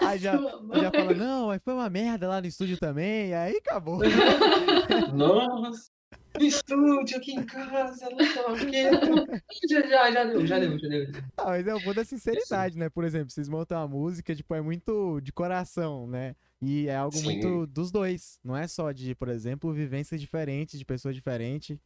[0.00, 0.38] Aí já,
[0.74, 4.00] já fala, não, mas foi uma merda lá no estúdio também, aí acabou.
[5.12, 5.90] Nossa,
[6.38, 8.84] no estúdio, aqui em casa, não sei o quê.
[9.68, 11.06] Já, já, já deu, já deu, já deu.
[11.36, 12.88] Ah, mas é o bom da sinceridade, né?
[12.88, 16.34] Por exemplo, vocês montam uma música, tipo, é muito de coração, né?
[16.60, 17.24] E é algo Sim.
[17.24, 18.38] muito dos dois.
[18.44, 21.78] Não é só de, por exemplo, vivências diferentes, de pessoas diferentes,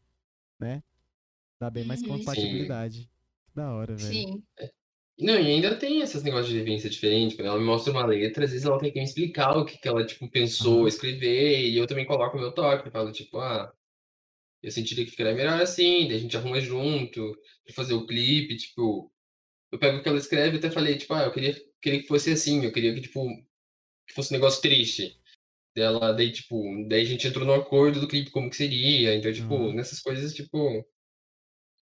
[0.59, 0.83] né?
[1.61, 2.09] Dá bem mais Uhum.
[2.19, 3.09] compatibilidade.
[3.55, 4.13] Da hora, velho.
[4.13, 4.43] Sim.
[5.21, 7.35] Não, e ainda tem esses negócios de vivência diferente.
[7.37, 9.77] Quando ela me mostra uma letra, às vezes ela tem que me explicar o que,
[9.79, 12.91] que ela, tipo, pensou escrever, e eu também coloco o meu toque.
[12.91, 13.73] Falo, tipo, ah,
[14.63, 18.57] eu sentiria que ficaria melhor assim, daí a gente arruma junto, pra fazer o clipe,
[18.57, 19.13] tipo,
[19.73, 22.09] eu pego o que ela escreve e até falei, tipo, ah, eu queria, queria que
[22.09, 23.27] fosse assim, eu queria que, tipo,
[24.07, 25.17] que fosse um negócio triste.
[25.75, 29.33] Dela, daí, tipo, daí a gente entrou no acordo do clipe, como que seria, então,
[29.33, 29.75] tipo, Aham.
[29.75, 30.85] nessas coisas, tipo,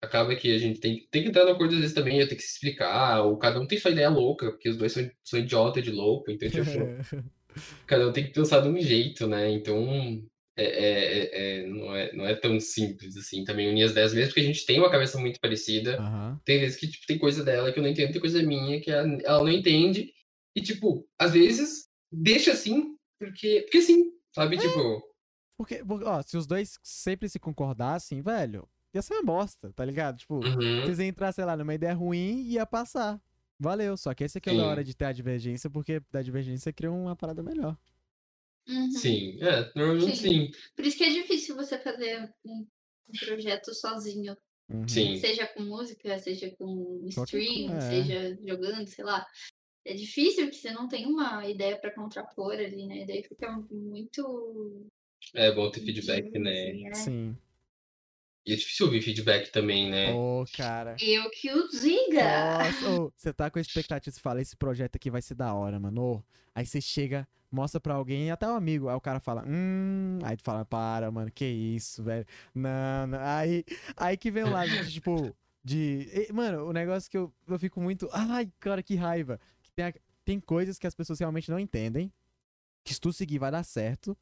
[0.02, 2.38] acaba que a gente tem, tem que entrar no acordo às vezes também, eu tenho
[2.38, 5.40] que se explicar, ou cada um tem sua ideia louca, porque os dois são, são
[5.40, 6.64] idiota de louco, então, tipo,
[7.88, 9.50] cada um tem que pensar de um jeito, né?
[9.52, 10.28] Então,
[10.58, 14.14] é, é- é- é- não, é, não é tão simples assim também unir as ideias,
[14.14, 15.98] mesmo porque a gente tem uma cabeça muito parecida.
[15.98, 16.40] Aham.
[16.46, 18.90] Tem vezes que tipo, tem coisa dela que eu não entendo, tem coisa minha que
[18.92, 20.14] ela, ela não entende.
[20.56, 24.58] E, tipo, às vezes deixa assim, porque, porque sim, sabe?
[24.58, 25.02] Tipo,
[25.58, 30.18] Porque, ó, se os dois sempre se concordassem, velho, ia ser uma bosta, tá ligado?
[30.18, 33.22] Tipo, uhum, vocês iam entrar, sei lá, numa ideia ruim e ia passar.
[33.60, 33.96] Valeu.
[33.98, 34.68] Só que esse aqui é da Sim.
[34.70, 37.78] hora de ter a divergência, porque da divergência cria uma parada melhor.
[38.68, 38.92] Uhum.
[38.92, 40.52] Sim, é, normalmente sim.
[40.76, 42.66] Por isso que é difícil você fazer um,
[43.20, 44.36] projeto sozinho.
[44.70, 44.88] Uhum.
[44.88, 45.18] Sim.
[45.18, 47.82] Seja com música, seja com stream, é.
[47.82, 49.26] seja jogando, sei lá.
[49.86, 53.06] É difícil que você não tem uma ideia pra contrapor ali, né?
[53.06, 54.88] Daí fica muito.
[55.36, 56.72] É bom ter feedback, difícil, né?
[56.72, 56.94] assim, é.
[56.96, 57.38] Sim.
[58.46, 60.14] E é difícil ouvir feedback também, né?
[60.14, 60.96] Ô, cara.
[61.02, 62.22] Eu que o diga!
[62.60, 66.02] Nossa, você tá com expectativa, você fala, esse projeto aqui vai ser da hora, mano.
[66.02, 66.24] Ô,
[66.54, 70.38] aí você chega, mostra pra alguém, até um amigo, aí o cara fala, hum, aí
[70.38, 72.26] tu fala, para, mano, que isso, velho.
[72.54, 73.20] Não, não.
[73.20, 73.64] Aí,
[73.98, 76.08] aí que vem o lado, de, tipo, de.
[76.30, 78.08] e, Mano, o negócio que eu, eu fico muito.
[78.14, 79.40] Ai, cara, que raiva.
[79.64, 79.94] Que tem, a-
[80.24, 82.14] tem coisas que as pessoas realmente não entendem.
[82.84, 84.16] Que se tu seguir vai dar certo.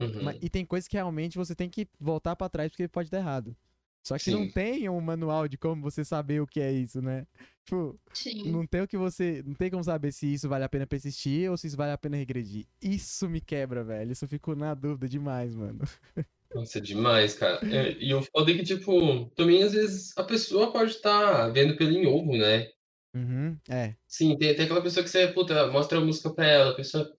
[0.00, 0.22] Uhum.
[0.24, 3.18] mas- e tem coisas que realmente você tem que voltar pra trás porque pode dar
[3.18, 3.56] errado.
[4.06, 4.50] Só que não Sim.
[4.50, 7.26] tem um manual de como você saber o que é isso, né?
[7.64, 8.50] Tipo, Sim.
[8.52, 9.42] não tem o que você.
[9.46, 11.96] Não tem como saber se isso vale a pena persistir ou se isso vale a
[11.96, 12.66] pena regredir.
[12.82, 14.12] Isso me quebra, velho.
[14.12, 15.78] Isso eu fico na dúvida demais, mano.
[16.54, 17.60] Nossa, é demais, cara.
[17.74, 21.74] É, e o foda é que, tipo, também às vezes a pessoa pode estar vendo
[21.76, 22.68] pelo em ovo, né?
[23.16, 23.96] Uhum, é.
[24.06, 27.10] Sim, tem, tem aquela pessoa que você, puta, mostra a música pra ela, a pessoa.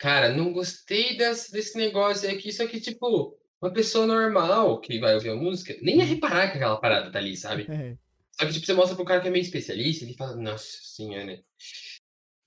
[0.00, 5.14] Cara, não gostei desse, desse negócio aqui, isso aqui, tipo, uma pessoa normal que vai
[5.14, 7.66] ouvir a música, nem ia reparar que aquela parada tá ali, sabe?
[7.70, 7.98] é.
[8.32, 11.26] Só que, tipo, você mostra pro cara que é meio especialista, ele fala, nossa senhora,
[11.26, 11.40] né?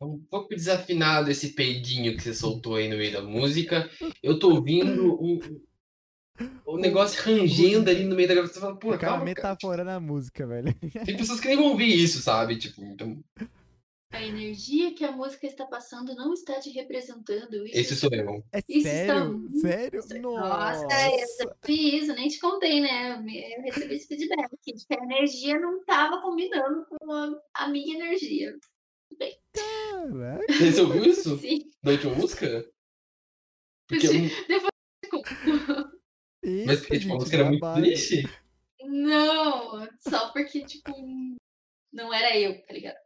[0.02, 3.88] É um pouco desafinado esse peidinho que você soltou aí no meio da música.
[4.24, 5.40] Eu tô ouvindo um,
[6.68, 8.56] um negócio rangendo ali no meio da gravação.
[8.56, 9.26] Você fala, pô, O calma, cara.
[9.26, 10.74] metaforando a música, velho.
[11.06, 12.58] Tem pessoas que nem vão ouvir isso, sabe?
[12.58, 13.24] Tipo, então,
[14.14, 17.66] A energia que a música está passando não está te representando.
[17.66, 18.44] Isso esse sou eu.
[18.54, 19.50] É Isso sério?
[19.56, 20.02] está Sério?
[20.22, 21.44] Nossa, Nossa.
[21.44, 23.16] eu isso, nem te contei, né?
[23.18, 27.96] Eu recebi esse feedback de que a energia não estava combinando com a, a minha
[27.98, 28.56] energia.
[29.54, 30.54] Caraca.
[30.54, 31.38] Você ouviu isso?
[31.42, 31.70] Sim.
[31.82, 32.70] Da última música?
[33.88, 34.28] Porque, Sim.
[34.28, 34.56] um-
[36.66, 38.24] mas porque, tipo, a música era muito triste.
[38.86, 40.92] Não, só porque, tipo,
[41.92, 42.98] não era eu, tá ligado?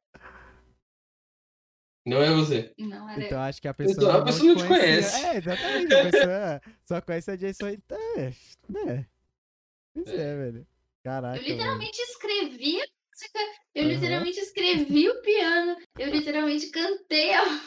[2.08, 2.74] Não é você.
[2.80, 4.08] Não era Então acho que a pessoa.
[4.08, 5.26] Então, a pessoa não te conhece.
[5.26, 5.94] É, exatamente.
[5.94, 7.80] A pessoa só conhece a Jason aí.
[8.16, 8.32] É,
[8.70, 9.08] né?
[9.94, 10.68] Pois é, velho.
[11.04, 11.38] Caraca.
[11.38, 11.58] Eu velho.
[11.58, 13.40] literalmente escrevi a música,
[13.76, 13.94] eu Aham.
[13.94, 17.44] literalmente escrevi o piano, eu literalmente cantei a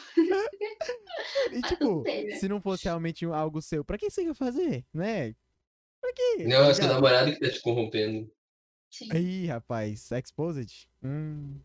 [1.51, 2.35] E Mas tipo, não sei, né?
[2.37, 4.83] se não fosse realmente algo seu, pra que você ia fazer?
[4.91, 5.35] Né?
[6.01, 6.45] Pra quê?
[6.47, 8.31] Não, é seu namorado que tá te corrompendo.
[8.89, 9.07] Sim.
[9.13, 10.87] Ih, rapaz, exposed?
[11.03, 11.61] Hum.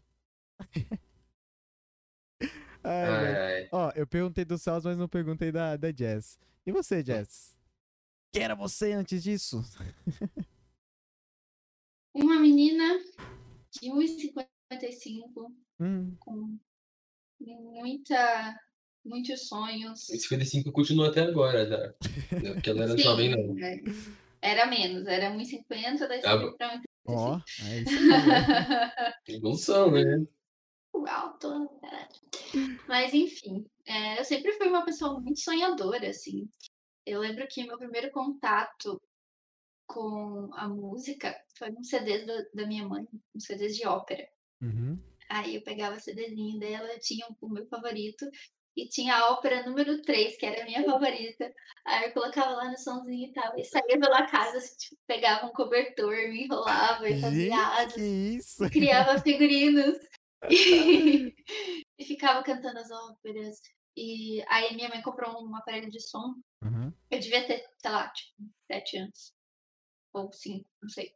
[2.89, 3.35] Ai.
[3.35, 3.69] Ai, ai.
[3.73, 6.39] Ó, eu perguntei do Celso, mas não perguntei da, da Jess.
[6.65, 7.57] E você, Jess?
[8.33, 9.63] Quem era você antes disso?
[12.15, 12.99] Uma menina
[13.73, 16.59] de 1,55 Hum, com
[17.39, 18.59] muita,
[19.05, 20.09] muitos sonhos.
[20.09, 21.79] Esse 55 continua até agora, já.
[22.43, 23.59] Não, Porque ela era Sim, jovem, não.
[23.65, 23.81] é.
[24.41, 26.57] Era menos, era 1,50, daí Ah, subiu bom.
[26.57, 29.15] pra ó, é isso né?
[29.29, 29.37] 1,55.
[29.37, 30.27] Evolução, né?
[31.09, 32.09] alto, caralho.
[32.89, 36.49] Mas enfim, é, eu sempre fui uma pessoa muito sonhadora, assim.
[37.05, 39.01] Eu lembro que meu primeiro contato
[39.87, 44.27] com a música foi num CD da, da minha mãe, um CD de ópera.
[44.61, 44.99] Uhum.
[45.29, 48.27] Aí eu pegava o CDzinho dela, tinha o meu favorito,
[48.77, 51.51] e tinha a ópera número 3, que era a minha favorita.
[51.85, 55.47] Aí eu colocava lá no somzinho e tal, e saía pela casa, assim, tipo, pegava
[55.47, 59.97] um cobertor, me enrolava e fazia asas criava figurinos
[60.51, 63.61] e, e ficava cantando as óperas.
[63.97, 66.35] E aí minha mãe comprou um aparelho de som.
[66.63, 66.93] Uhum.
[67.11, 68.35] Eu devia ter, sei lá, tipo,
[68.71, 69.33] sete anos.
[70.13, 71.13] Ou cinco, não sei.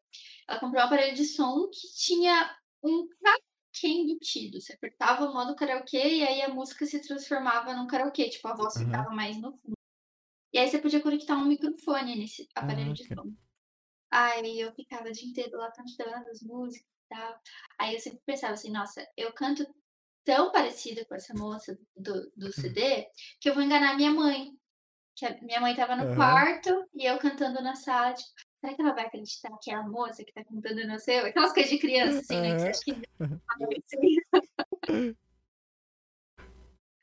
[0.48, 4.60] Ela comprou um aparelho de som que tinha um karaokê embutido.
[4.60, 8.28] Você apertava o modo karaokê e aí a música se transformava num karaokê.
[8.28, 8.86] Tipo, a voz Aham.
[8.86, 9.74] ficava mais no fundo.
[10.52, 13.28] E aí você podia conectar um microfone nesse aparelho de Caraca.
[13.28, 13.34] som.
[14.10, 17.40] Aí eu ficava o dia inteiro lá cantando as músicas e tal.
[17.78, 19.64] Aí eu sempre pensava assim, nossa, eu canto
[20.24, 23.06] tão parecida com essa moça do, do CD
[23.40, 24.50] que eu vou enganar minha mãe.
[25.16, 26.14] Que a minha mãe tava no Aham.
[26.14, 29.82] quarto e eu cantando na sala, tipo, será que ela vai acreditar que é a
[29.82, 31.26] moça que tá cantando no seu?
[31.26, 32.54] Aquelas coisas de criança, assim, né?
[32.54, 33.02] Que você acha que...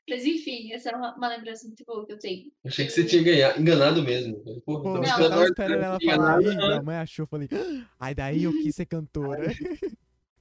[0.08, 2.50] Mas enfim, essa é uma, uma lembrança muito boa que eu tenho.
[2.64, 4.42] Achei que você tinha ganha- enganado mesmo.
[4.62, 7.28] Porra, Pô, tava eu esperando tava a esperando ela falar, Ih, minha mãe achou, eu
[7.28, 9.52] falei, "Ah, aí daí eu quis ser cantora.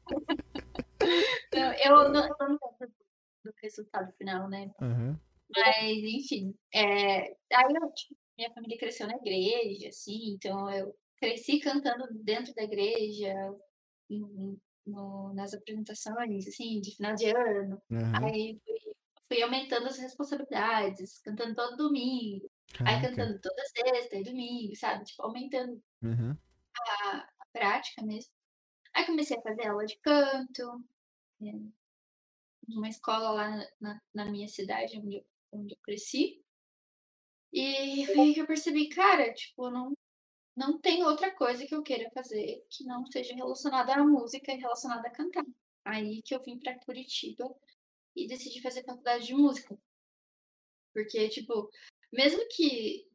[1.54, 2.96] Não, eu não, eu não lembro
[3.46, 4.70] do resultado final, né?
[4.82, 5.20] Aham.
[5.56, 11.60] Mas, enfim, é, aí eu, tipo, minha família cresceu na igreja, assim, então eu cresci
[11.60, 13.34] cantando dentro da igreja,
[14.10, 17.82] em- no- nas apresentações, assim, de final de ano.
[17.92, 18.26] aham.
[18.26, 18.94] Aí fui,
[19.28, 22.50] fui aumentando as responsabilidades, cantando todo domingo,
[22.86, 25.06] aí cantando toda sexta e domingo, sabe?
[25.06, 26.36] Tipo, aumentando Uhum.
[26.78, 28.32] a, a prática mesmo.
[28.94, 30.84] Aí comecei a fazer aula de canto,
[32.68, 36.42] numa escola lá na, na- minha cidade, onde eu, onde eu cresci.
[37.52, 39.98] E foi aí que eu percebi, cara, tipo, não,
[40.56, 44.58] não tem outra coisa que eu queira fazer que não seja relacionada à música e
[44.58, 45.46] relacionada a cantar.
[45.86, 47.50] Aí que eu vim pra Curitiba
[48.16, 49.78] e decidi fazer faculdade de música.
[50.94, 51.70] Porque, tipo,
[52.12, 53.07] mesmo que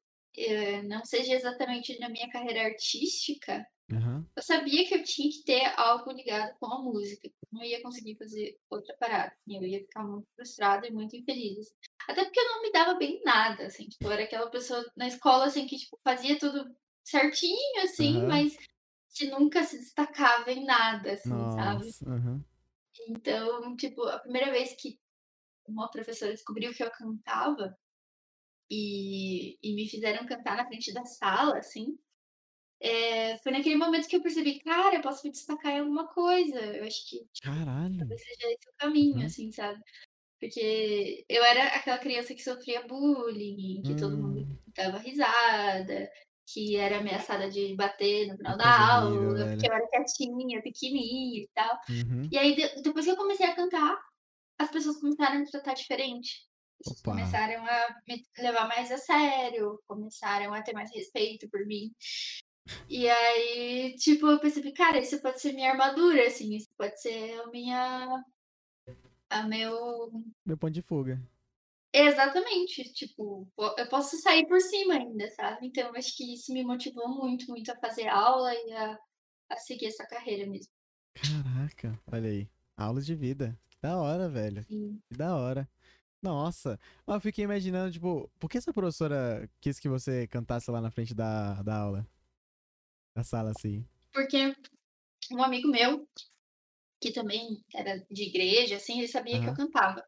[0.84, 4.26] não seja exatamente na minha carreira artística, Aham.
[4.36, 7.30] eu sabia que eu tinha que ter algo ligado com a música.
[7.52, 9.32] Não ia conseguir fazer outra parada.
[9.32, 11.66] assim, Eu ia ficar muito frustrada e muito infeliz.
[12.08, 13.88] Até porque eu não me dava bem em nada, assim.
[13.88, 16.74] Tipo, eu era aquela pessoa na escola, assim, que, tipo, fazia tudo
[17.04, 18.28] certinho, assim, Aham.
[18.28, 18.56] mas
[19.14, 21.84] que nunca se destacava em nada, assim, sabe?
[21.84, 22.10] Nossa.
[22.10, 22.44] Aham.
[23.08, 24.98] Então, tipo, a primeira vez que
[25.66, 27.76] uma professora descobriu que eu cantava
[28.72, 31.98] e, e me fizeram cantar na frente da sala, assim,
[32.80, 36.58] é, foi naquele momento que eu percebi, cara, eu posso me destacar em alguma coisa.
[36.60, 37.98] Eu acho que Caralho.
[37.98, 39.26] talvez seja esse o caminho, Uhum.
[39.26, 39.80] assim, sabe?
[40.40, 46.10] Porque eu era aquela criança que sofria bullying, que todo mundo Hum, dava risada,
[46.52, 51.42] que era ameaçada de bater no final Que da aula, porque eu era quietinha, pequenininha
[51.44, 51.78] e tal.
[51.88, 52.32] uhum.
[52.32, 53.98] E aí, de- depois que eu comecei a cantar,
[54.58, 56.48] as pessoas começaram a me tratar diferente.
[56.86, 57.02] Opa.
[57.12, 61.92] começaram a me levar mais a sério, começaram a ter mais respeito por mim.
[62.88, 67.40] E aí, tipo, eu percebi, cara, isso pode ser minha armadura, assim, isso pode ser
[67.40, 68.24] a minha.
[69.30, 70.12] A meu.
[70.44, 71.20] Meu ponto de fuga.
[71.94, 75.66] Exatamente, tipo, po- eu posso sair por cima ainda, sabe?
[75.66, 78.98] Então, acho que isso me motivou muito, muito a fazer aula e a,
[79.50, 80.72] a seguir essa carreira mesmo.
[81.14, 82.48] Caraca, olha aí.
[82.78, 83.58] Aulas de vida.
[83.68, 84.60] Que da hora, velho.
[84.60, 84.98] assim.
[85.10, 85.68] Que da hora.
[86.22, 86.78] Nossa.
[87.06, 91.14] Eu fiquei imaginando, tipo, por que essa professora quis que você cantasse lá na frente
[91.14, 92.06] da, da aula?
[93.14, 93.84] Da sala, assim.
[94.12, 94.54] Porque
[95.32, 96.08] um amigo meu,
[97.00, 100.04] que também era de igreja, assim, ele sabia que eu cantava.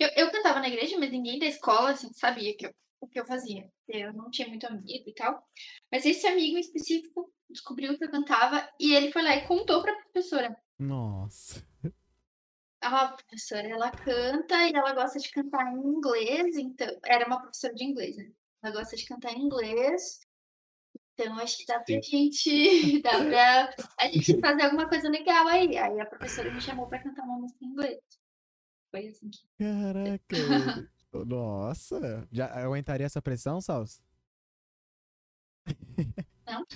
[0.00, 3.20] Eu, eu cantava na igreja, mas ninguém da escola, assim, sabia que eu, o que
[3.20, 3.70] eu fazia.
[3.88, 5.46] Eu não tinha muito amigo e tal.
[5.92, 9.80] Mas esse amigo em específico descobriu que eu cantava e ele foi lá e contou
[9.80, 10.56] pra professora.
[10.78, 11.64] Nossa.
[12.82, 16.88] Ah, a professora, ela canta e ela gosta de cantar em inglês, então...
[17.04, 18.30] Era uma professora de inglês, né?
[18.62, 20.20] Ela gosta de cantar em inglês,
[21.14, 22.02] então acho que dá pra Sim.
[22.02, 23.02] gente...
[23.02, 25.76] Dá pra a gente fazer alguma coisa legal aí.
[25.78, 28.00] Aí a professora me chamou pra cantar uma música em inglês.
[28.90, 29.38] Foi assim que...
[29.58, 30.36] Caraca.
[31.26, 32.26] Nossa.
[32.32, 34.02] Já aguentaria essa pressão, Salso?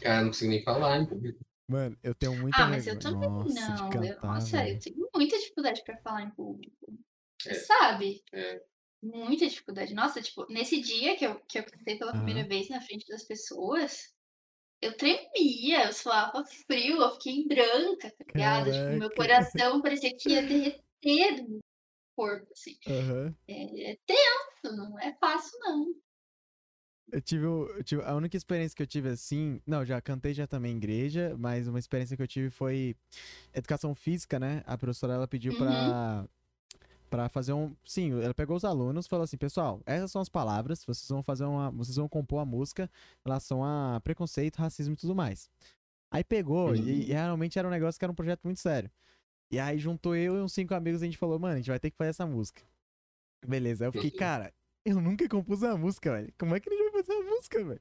[0.01, 1.07] Cara, não consigo nem falar, hein?
[1.07, 1.45] público.
[1.69, 3.89] Mano, eu tenho muita Ah, mas eu também Nossa, de não.
[3.89, 4.69] cantar, eu, nossa, velho.
[4.69, 6.77] eu tenho muita dificuldade pra falar em público.
[7.41, 7.55] Você É.
[7.55, 8.23] sabe?
[8.33, 8.63] É.
[9.03, 9.95] Muita dificuldade.
[9.95, 13.25] Nossa, tipo, nesse dia que eu, que eu cantei pela primeira vez na frente das
[13.25, 14.15] pessoas,
[14.83, 18.73] eu tremia, eu suava frio, eu fiquei branca, tá ligado?
[18.73, 21.61] Tipo, meu coração parecia que ia derreter do meu
[22.17, 22.77] corpo, assim.
[22.87, 23.37] Aham.
[23.49, 25.87] É, é tenso, não é fácil, não.
[27.13, 30.47] Eu tive, eu tive- a única experiência que eu tive assim, não, já cantei já
[30.47, 32.97] também em igreja, mas uma experiência que eu tive foi
[33.55, 34.63] educação física, né?
[34.67, 35.59] A professora ela pediu Uhum.
[35.59, 36.29] pra
[37.09, 40.29] para fazer um, sim, ela pegou os alunos, e falou assim, pessoal, essas são as
[40.29, 42.91] palavras, vocês vão fazer uma, vocês vão compor a música
[43.21, 45.49] em relação a preconceito, racismo e tudo mais.
[46.11, 46.85] Aí pegou e, Uhum.
[46.85, 48.91] e realmente era um negócio que era um projeto muito sério.
[49.53, 51.71] E aí juntou eu e uns cinco amigos e a gente falou, mano, a gente
[51.71, 52.61] vai ter que fazer essa música.
[53.47, 54.17] Beleza, aí eu fiquei, Uhum.
[54.17, 54.53] cara,
[54.85, 56.35] eu nunca compus uma música, velho.
[56.37, 57.81] Como é que a gente uma música, velho?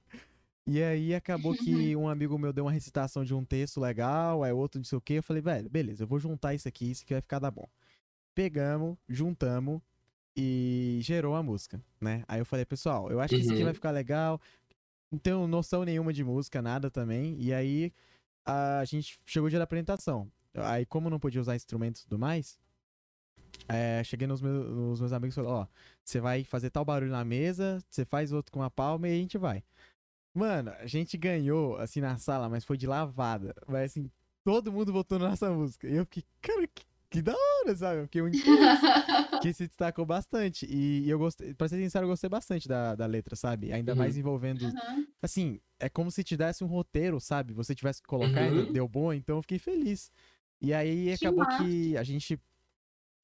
[0.68, 4.52] E aí acabou que um amigo meu deu uma recitação de um texto legal, aí
[4.52, 5.14] outro não sei o que.
[5.14, 7.68] Eu falei, velho, beleza, eu vou juntar isso aqui, isso aqui vai ficar da bom.
[8.34, 9.82] Pegamos, juntamos
[10.36, 12.24] e gerou a música, né?
[12.28, 13.66] Aí eu falei, pessoal, eu acho que isso aqui Uhum.
[13.66, 14.42] vai ficar legal.
[15.12, 17.38] Não tenho noção nenhuma de música, nada também.
[17.40, 17.94] E aí
[18.46, 20.30] a gente chegou o dia da apresentação.
[20.54, 22.58] Aí, como não podia usar instrumentos e tudo mais,
[23.68, 25.68] é, cheguei nos meus, nos meus amigos e falei, ó,
[26.06, 29.16] você vai fazer tal barulho na mesa, você faz outro com a palma e a
[29.16, 29.64] gente vai.
[30.34, 33.56] Mano, a gente ganhou, assim, na sala, mas foi de lavada.
[33.68, 34.12] Mas, assim,
[34.44, 35.88] todo mundo votou na nossa música.
[35.88, 38.02] E eu fiquei, cara, que, que da hora, sabe?
[38.02, 38.80] Eu fiquei muito feliz.
[39.42, 40.66] que se destacou bastante.
[40.66, 43.72] E, e eu gostei, pra ser sincero, eu gostei bastante da, da letra, sabe?
[43.72, 43.98] Ainda Uhum.
[43.98, 44.66] mais envolvendo.
[44.66, 45.06] Aham.
[45.22, 47.54] Assim, é como se te desse um roteiro, sabe?
[47.54, 48.72] Você tivesse que colocar e Uhum.
[48.72, 50.12] deu bom, então eu fiquei feliz.
[50.62, 51.58] E aí Que acabou massa.
[51.58, 52.38] que a gente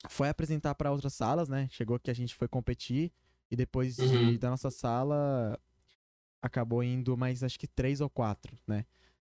[0.10, 1.68] foi apresentar pra outras salas, né?
[1.72, 3.12] Chegou que a gente foi competir.
[3.50, 4.38] E depois de- Uhum.
[4.38, 5.60] da nossa sala,
[6.42, 8.86] acabou indo mais, acho que três ou quatro, né?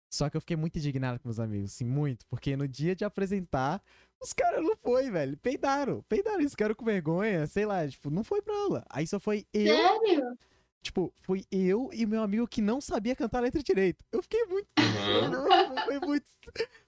[0.10, 2.26] Só que eu fiquei muito indignado com meus amigos, assim, muito.
[2.28, 3.82] Porque no dia de apresentar,
[4.22, 5.36] os caras não foi, velho.
[5.38, 6.40] Peidaram, peidaram.
[6.40, 8.86] Eles ficaram com vergonha, sei lá, tipo, não foi pra aula.
[8.90, 9.76] Aí só foi eu.
[9.76, 10.38] Sério?
[10.84, 14.04] Tipo, fui eu e meu amigo que não sabia cantar a letra direito.
[14.12, 14.68] Eu fiquei muito.
[14.78, 14.78] Uhum.
[15.86, 16.26] Foi muito.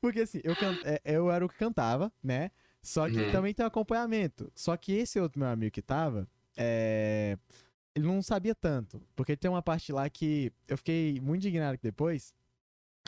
[0.02, 0.78] Porque assim, eu, can...
[0.84, 2.52] é, eu era o que cantava, né?
[2.86, 3.32] Só que Uhum.
[3.32, 4.52] também tem um acompanhamento.
[4.54, 7.38] Só que esse outro meu amigo que tava, é...
[7.96, 9.02] ele não sabia tanto.
[9.16, 12.34] Porque tem uma parte lá que eu fiquei muito indignado que depois.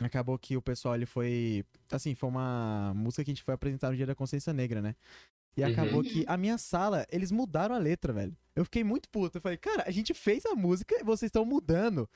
[0.02, 1.64] Acabou que o pessoal ele foi.
[1.90, 4.94] Assim, foi uma música que a gente foi apresentar no Dia da Consciência Negra, né?
[5.56, 5.70] E Uhum.
[5.72, 8.36] acabou que a minha sala, eles mudaram a letra, velho.
[8.54, 9.38] Eu fiquei muito puto.
[9.38, 12.08] Eu falei, cara, a gente fez a música e vocês estão mudando.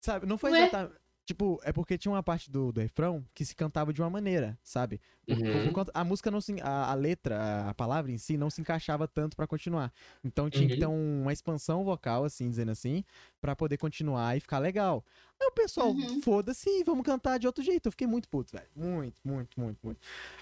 [0.00, 0.26] Sabe?
[0.26, 0.98] Não foi exatamente.
[1.28, 4.58] Tipo, é porque tinha uma parte do, do refrão que se cantava de uma maneira,
[4.62, 4.98] sabe?
[5.26, 5.62] Por- por- Uhum.
[5.64, 6.58] por conta- a música não se.
[6.62, 9.92] A, a letra, a palavra em si, não se encaixava tanto pra continuar.
[10.24, 10.78] Então tinha que Uhum.
[10.78, 13.04] ter um- uma expansão vocal, assim, dizendo assim,
[13.42, 15.04] pra poder continuar e ficar legal.
[15.38, 16.22] Aí o pessoal, Uhum.
[16.22, 17.84] foda-se, vamos cantar de outro jeito.
[17.88, 18.70] Eu fiquei muito puto, velho.
[18.74, 20.00] Muito, muito, muito, muito.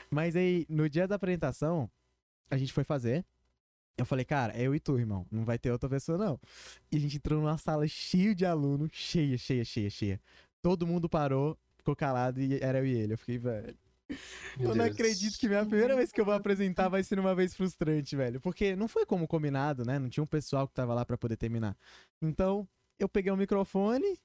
[0.09, 1.91] Mas aí, no dia da apresentação,
[2.49, 3.25] a gente foi fazer.
[3.99, 5.27] Eu falei, cara, é eu e tu, irmão.
[5.33, 6.39] Não vai ter outra pessoa, não.
[6.93, 10.21] E a gente entrou numa sala cheia de aluno, cheia, cheia, cheia, cheia.
[10.67, 13.13] Todo mundo parou, ficou calado e era eu e ele.
[13.13, 13.73] Eu fiquei, velho.
[14.59, 14.97] Meu eu não Deus.
[14.97, 18.41] acredito que minha primeira vez que eu vou apresentar vai ser uma vez frustrante, velho.
[18.41, 19.97] Porque não foi como combinado, né?
[19.97, 21.77] Não tinha um pessoal que tava lá pra poder terminar.
[22.21, 22.67] Então,
[22.99, 24.05] eu peguei o microfone.
[24.05, 24.19] aí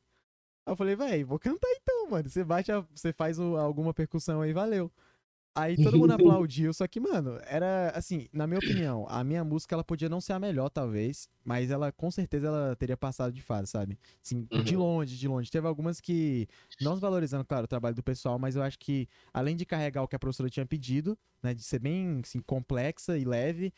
[0.66, 2.28] Eu falei, velho, vou cantar então, mano.
[2.28, 4.92] Você bate, a- você faz o- alguma percussão aí, valeu.
[5.54, 9.76] Aí todo mundo aplaudiu, só que, mano, era assim, na minha opinião, a minha música
[9.76, 13.41] ela podia não ser a melhor, talvez, mas ela com certeza ela teria passado de
[13.41, 13.99] fase, sabe?
[14.24, 14.82] Assim, de Uhum.
[14.82, 15.52] longe, de longe.
[15.52, 16.47] Teve algumas que,
[16.80, 20.08] não desvalorizando, claro, o trabalho do pessoal, mas eu acho que, além de carregar o
[20.08, 23.74] que a professora tinha pedido, né, de ser bem assim, complexa e leve,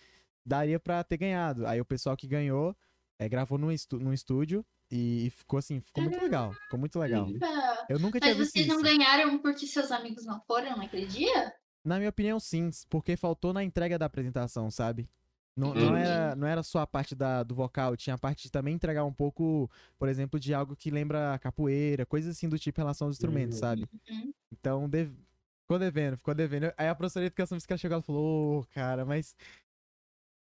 [0.45, 1.65] daria pra ter ganhado.
[1.65, 2.75] Aí o pessoal que ganhou
[3.17, 6.53] é, gravou num, estu num estúdio e ficou assim, ficou muito legal.
[6.53, 7.25] Ficou muito legal.
[7.27, 7.39] Uhum.
[7.41, 8.85] Ah, Eu nunca tinha Mas visto vocês não isso.
[8.85, 11.53] ganharam porque seus amigos não foram naquele dia?
[11.83, 15.09] Na minha opinião, sim, porque faltou na entrega da apresentação, sabe?
[15.55, 18.51] Não, não, era, não era só a parte da, do vocal, tinha a parte de
[18.51, 19.69] também entregar um pouco,
[19.99, 23.55] por exemplo, de algo que lembra capoeira, coisas assim do tipo em relação aos instrumentos,
[23.57, 23.59] Uhum.
[23.59, 23.87] sabe?
[24.09, 24.33] Uhum.
[24.51, 25.13] Então, dev-
[25.61, 26.73] ficou devendo, ficou devendo.
[26.77, 29.35] Aí a professora de educação física chegou e falou, ô, cara, mas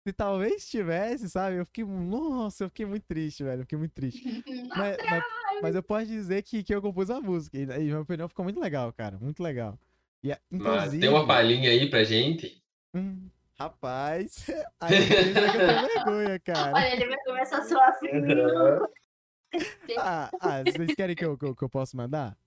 [0.08, 1.58] se talvez tivesse, sabe?
[1.58, 4.24] Eu fiquei, nossa, eu fiquei muito triste, velho, eu fiquei muito triste.
[4.76, 5.24] Mas, mas,
[5.62, 8.44] mas eu posso dizer que, que eu compus a música, e, e minha opinião ficou
[8.44, 9.78] muito legal, cara, muito legal.
[10.26, 12.62] A- Mas tem uma palhinha aí pra gente?
[12.94, 14.46] Hum, rapaz,
[14.80, 16.74] aí eu tenho vergonha, cara.
[16.76, 18.14] Olha, ele vai começar a suar frio.
[20.00, 22.38] Ah, ah, vocês querem que eu, que eu, que eu possa mandar?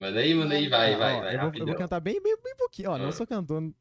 [0.00, 2.22] Manda aí, manda aí, vai, Ah, vai, ó, vai, eu, vou, eu vou cantar bem,
[2.22, 2.90] bem, bem pouquinho.
[2.92, 3.12] Ó, não Ah.
[3.12, 3.72] sou cantor.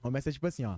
[0.00, 0.76] Começa tipo assim, ó.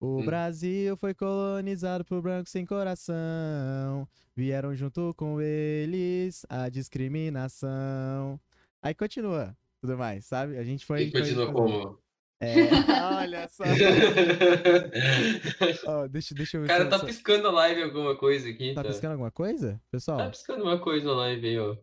[0.00, 0.24] O Hum.
[0.24, 4.06] Brasil foi colonizado por brancos sem coração.
[4.36, 8.40] Vieram junto com eles a discriminação.
[8.80, 10.56] Aí continua, tudo mais, sabe?
[10.56, 11.02] A gente foi.
[11.02, 11.98] E continua foi- como?
[12.40, 12.54] É,
[13.18, 13.62] olha só.
[15.86, 18.74] Ó, deixa, deixa eu cara tá se- piscando a live alguma coisa aqui.
[18.74, 19.80] Tá Tá, piscando alguma coisa?
[19.90, 21.76] Pessoal, tá piscando uma coisa na live aí, ó.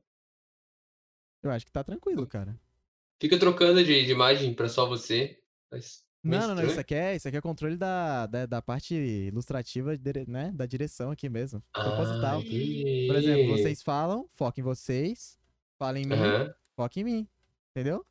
[1.44, 2.60] eu acho que tá tranquilo, cara.
[3.22, 5.40] Fica trocando de, de imagem pra só você.
[5.72, 8.96] Mas Não, não, não, isso aqui é, isso aqui é controle da, da, da parte
[8.96, 9.94] ilustrativa,
[10.28, 12.40] né, da direção aqui mesmo, proposital.
[12.40, 13.06] Ah, entendi.
[13.08, 15.38] Por exemplo, vocês falam, foca em vocês,
[15.78, 17.28] fala em mim, Aham, foca em mim,
[17.72, 18.06] entendeu?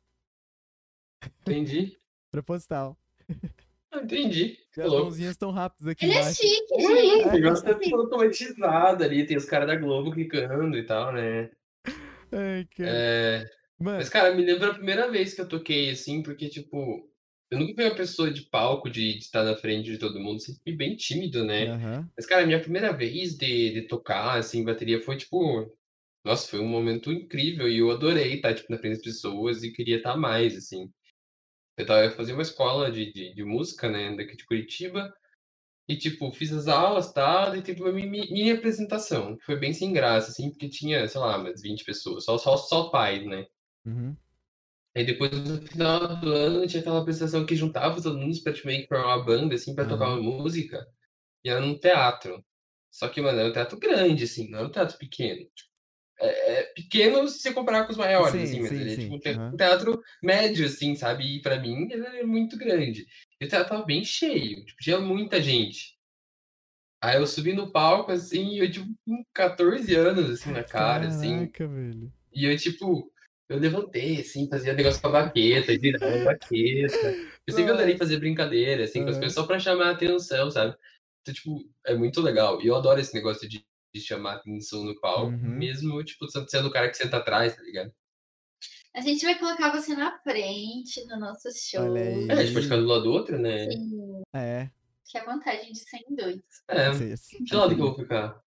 [1.41, 1.97] entendi.
[2.31, 2.97] Proposital.
[3.91, 4.57] Ah, Entendi.
[4.77, 6.41] E as mãozinhas estão rápidas aqui Ele é embaixo.
[6.41, 7.27] chique, Ui, gente.
[7.27, 11.49] O negócio tá todo automatizado ali, tem os caras da Globo clicando e tal, né?
[12.31, 12.89] Ai, cara.
[12.89, 13.45] É,
[13.79, 17.09] Mano, Mas, cara, me lembra a primeira vez que eu toquei, assim, porque, tipo,
[17.49, 20.39] eu nunca fui uma pessoa de palco, de, de estar na frente de todo mundo,
[20.39, 21.67] sempre fui bem tímido, né?
[21.69, 22.09] aham.
[22.15, 25.69] Mas, cara, minha primeira vez de, de tocar, assim, bateria foi, tipo,
[26.23, 29.71] nossa, foi um momento incrível e eu adorei estar, tipo, na frente das pessoas e
[29.71, 30.91] queria estar mais, assim.
[31.77, 35.13] Eu tava fazia uma escola de, de, de música, né, daqui de Curitiba,
[35.87, 39.73] e, tipo, fiz as aulas, tal, e teve uma mini, mini apresentação, que foi bem
[39.73, 43.47] sem graça, assim, porque tinha, sei lá, umas 20 pessoas, só, só, só pais, né?
[43.85, 44.15] Uhum.
[44.95, 48.67] Aí depois, no final do ano, tinha aquela apresentação que juntava os alunos pra, tipo,
[48.67, 50.19] meio que formar uma banda, assim, pra tocar Aham.
[50.19, 50.85] uma música.
[51.43, 52.43] E era num teatro.
[52.91, 55.47] Só que, mano, era um teatro grande, assim, não era um teatro pequeno.
[56.21, 59.15] É, é pequeno se comparar com os maiores, Sim, assim, mas sim, ele é tipo
[59.15, 59.53] um te- aham.
[59.53, 61.37] um teatro médio, assim, sabe?
[61.37, 63.05] E pra mim, ele é muito grande.
[63.39, 65.97] E o teatro tava bem cheio, tipo, tinha muita gente.
[67.01, 71.07] Aí eu subi no palco, assim, e eu, tipo, com 14 anos, assim, na cara,
[71.07, 71.29] assim.
[71.31, 72.11] Caraca, velho.
[72.33, 73.11] E eu, tipo,
[73.49, 77.15] eu levantei, assim, fazia negócio com a baqueta, girava a baqueta.
[77.47, 78.05] Eu sempre adorei Nossa.
[78.05, 80.75] fazer brincadeira, assim, com as coisas só pra chamar a atenção, sabe?
[81.21, 82.61] Então, tipo, é muito legal.
[82.61, 85.57] E eu adoro esse negócio de, de chamar atenção no palco, Uhum.
[85.57, 87.91] mesmo, tipo, sendo o cara que senta atrás, tá ligado?
[88.93, 91.81] A gente vai colocar você na frente no nosso show.
[91.81, 92.31] Olha aí.
[92.31, 93.69] A gente pode ficar do lado do outro, né?
[93.69, 94.69] Sim, É.
[95.05, 96.41] que é a vantagem de ser em dois.
[96.67, 96.93] É.
[96.93, 97.43] sim, sim.
[97.43, 98.41] Que lado que eu vou ficar?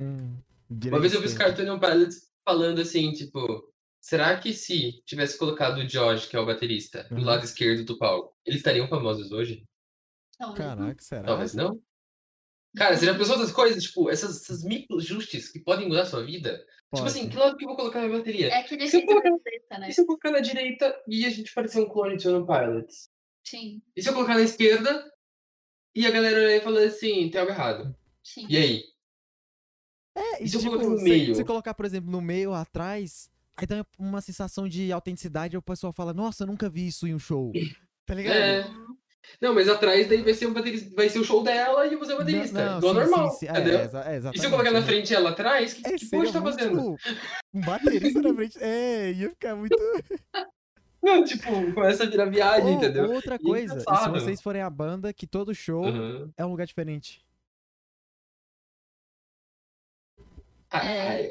[0.00, 0.38] Hum,
[0.70, 5.78] Uma vez eu vi os Cartoon Pilots falando assim, tipo, será que se tivesse colocado
[5.78, 7.24] o Josh, que é o baterista, do Uhum.
[7.24, 9.64] lado esquerdo do palco, eles estariam famosos hoje?
[10.56, 11.24] Caraca, será?
[11.24, 11.80] Talvez não.
[12.76, 13.82] Cara, você já pensou outras coisas?
[13.82, 16.64] Tipo, essas, essas micro-ajustes que podem mudar a sua vida?
[16.94, 17.30] Tipo assim, Pode.
[17.32, 18.48] que lado que eu vou colocar na bateria?
[18.48, 19.88] É aquele Se eu efeito colocar- borboleta, né?
[19.88, 23.08] E se eu colocar na direita e a gente parecer um clone de Tune Pilots?
[23.44, 25.10] Sim, E se eu colocar na esquerda
[25.94, 27.96] e a galera olhar e falar assim, tem algo errado?
[28.22, 28.46] sim.
[28.48, 28.84] E aí?
[30.14, 31.34] É, E se eu tipo, colocar no meio?
[31.34, 35.62] Se colocar, por exemplo, no meio, atrás, aí dá uma sensação de autenticidade, aí o
[35.62, 37.52] pessoal fala, nossa, eu nunca vi isso em um show.
[38.06, 38.36] Tá ligado?
[38.36, 38.64] É.
[39.40, 41.98] Não, mas atrás daí vai ser, um baterista, vai ser o show dela e eu
[41.98, 42.58] vou ser o baterista.
[42.58, 43.46] Não, não, Igual sim, normal, sim, sim.
[43.46, 43.80] É, entendeu?
[43.80, 44.86] exa- é, E se eu colocar na né?
[44.86, 46.96] frente e ela atrás, o que, É, que tá fazendo?
[46.96, 47.00] tipo,
[47.54, 48.58] um baterista na frente.
[48.60, 49.76] É, ia ficar muito.
[51.02, 53.10] Não, tipo, começa a virar viagem, Ou- entendeu?
[53.12, 56.32] outra E coisa, e se vocês forem a banda, que todo show Uhum.
[56.36, 57.24] é um lugar diferente.
[60.70, 61.30] Ah, É.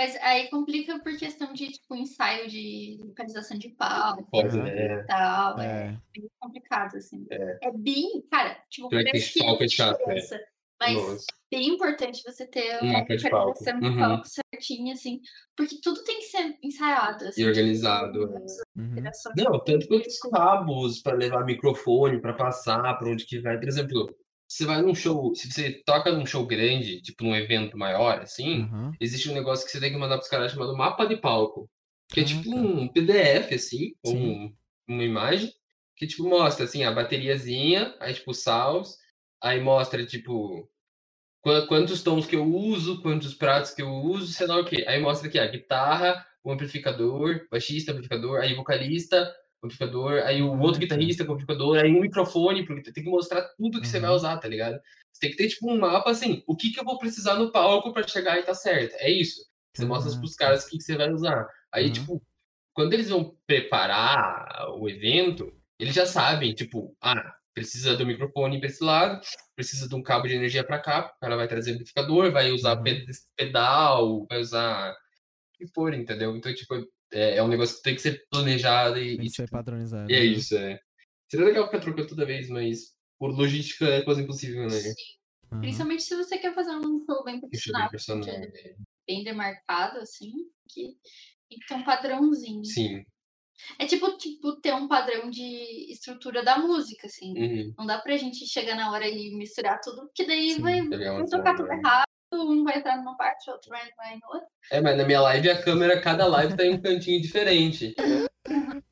[0.00, 4.62] Mas aí complica por questão de, tipo, ensaio de localização de palco Uhum.
[4.62, 5.02] né?
[5.02, 5.60] e tal.
[5.60, 5.96] É, É.
[6.18, 7.26] bem complicado, assim.
[7.30, 7.58] É.
[7.68, 10.40] É bem, cara, tipo, parece que é chato, diferença,
[10.80, 11.26] Mas Nossa.
[11.52, 13.48] bem importante você ter Um uma mapa de palco.
[13.48, 13.98] localização de Uhum.
[13.98, 15.20] palco certinha, assim.
[15.54, 17.42] Porque tudo tem que ser ensaiado, assim.
[17.42, 18.20] E organizado.
[18.20, 18.38] tipo,
[18.78, 18.94] Uhum.
[19.36, 23.58] Não, tanto quanto os cabos pra levar microfone, pra passar, pra onde que vai.
[23.58, 24.16] Por exemplo,
[24.52, 28.62] você vai num show, se você toca num show grande, tipo num evento maior, assim,
[28.62, 28.92] Aham.
[29.00, 31.70] existe um negócio que você tem que mandar pros caras chamado mapa de palco.
[32.08, 32.56] Que é Ah, tipo tá.
[32.56, 34.52] um PDF, assim, ou um-
[34.88, 35.52] uma imagem,
[35.96, 38.96] que tipo mostra assim, a bateriazinha, aí tipo salves,
[39.40, 40.68] aí mostra tipo
[41.40, 44.84] qua- quantos tons que eu uso, quantos pratos que eu uso, sei lá o quê.
[44.88, 49.32] Aí mostra aqui a guitarra, o amplificador, baixista, amplificador, aí vocalista,
[49.62, 50.78] amplificador, aí o outro tá.
[50.80, 54.16] guitarrista com amplificador, aí um microfone, porque tem que mostrar tudo que você vai Uhum.
[54.16, 54.80] usar, tá ligado?
[55.12, 57.52] Você tem que ter tipo um mapa assim, o que que eu vou precisar no
[57.52, 58.94] palco pra chegar e tá certo.
[58.96, 59.40] É isso.
[59.76, 61.46] Você mostra pros caras o que, que você vai usar.
[61.72, 61.92] Aí, Uhum.
[61.92, 62.22] tipo,
[62.74, 68.68] quando eles vão preparar o evento, eles já sabem, tipo, ah, precisa do microfone pra
[68.68, 69.20] esse lado,
[69.56, 72.76] precisa de um cabo de energia pra cá, o cara vai trazer amplificador, vai usar
[72.78, 72.84] Uhum.
[72.84, 73.06] pe-
[73.36, 76.34] pedal, vai usar o que for, entendeu?
[76.36, 76.74] Então, tipo,
[77.12, 79.56] é, é um negócio que tem que ser planejado e, Tem e, que ser tipo,
[79.56, 80.10] padronizado.
[80.10, 80.24] e é né?
[80.24, 80.80] isso, é.
[81.30, 84.70] Seria legal ficar trocando toda vez, mas por logística é quase impossível, né?
[84.70, 84.94] Sim.
[85.52, 85.60] Aham.
[85.60, 88.34] Principalmente se você quer fazer um show bem profissional, personagem.
[88.34, 88.74] é
[89.06, 90.32] bem demarcado, assim,
[90.68, 90.96] que
[91.48, 92.64] tem que ter um padrãozinho.
[92.64, 93.04] Sim.
[93.78, 97.34] É tipo, tipo ter um padrão de estrutura da música, assim.
[97.36, 97.74] Uhum.
[97.78, 101.26] Não dá pra gente chegar na hora e misturar tudo, porque daí Sim, vai, vai
[101.26, 101.74] tocar tudo zona.
[101.74, 104.48] errado, um vai entrar numa parte, outro vai, vai no outro.
[104.70, 107.94] É, mas na minha live a câmera, cada live tá em um cantinho diferente.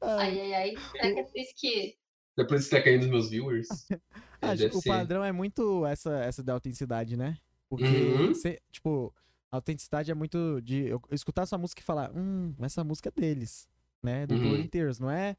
[0.03, 0.77] Ai, ai, ai.
[0.77, 1.97] Será que é por isso que.
[2.37, 3.69] Depois que tá caindo os meus viewers.
[4.41, 4.89] É, Acho deve que o ser.
[4.89, 7.37] padrão é muito essa, essa da autenticidade, né?
[7.69, 8.33] Porque, Uhum.
[8.35, 9.13] cê- tipo,
[9.51, 13.21] a autenticidade é muito de eu escutar sua música e falar, hum, essa música é
[13.21, 13.69] deles,
[14.01, 14.29] né?
[14.29, 14.69] Do Uhum.
[14.69, 15.37] Tears, não é?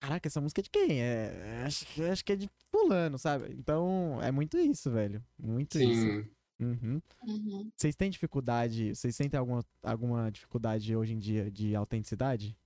[0.00, 1.02] Caraca, essa música é de quem?
[1.02, 3.52] É, acho, que- acho que é de fulano, sabe?
[3.52, 5.22] Então, é muito isso, velho.
[5.38, 6.26] Muito isso.
[6.64, 7.02] Uhum.
[7.22, 7.70] Uhum.
[7.76, 12.56] Vocês têm dificuldade, vocês sentem alguma, alguma dificuldade hoje em dia de autenticidade?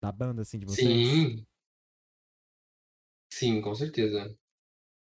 [0.00, 0.86] Da banda, assim, de vocês?
[0.86, 1.46] Sim.
[3.32, 4.36] Sim, com certeza.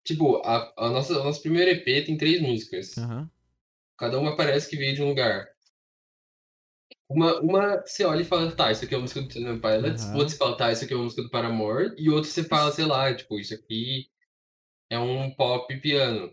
[0.04, 2.96] Tipo, a, a nossa, o nosso primeiro EP tem três músicas.
[2.98, 3.30] Aham.
[3.96, 5.48] Cada uma parece que veio de um lugar.
[7.08, 10.04] Uma, uma você olha e fala, tá, isso aqui é uma música do One Pilots.
[10.04, 10.14] Aham.
[10.16, 11.94] Outra você fala, tá, isso aqui é uma música do Paramore.
[11.98, 14.08] E outra você fala, sei lá, tipo, isso aqui
[14.88, 16.32] é um pop piano.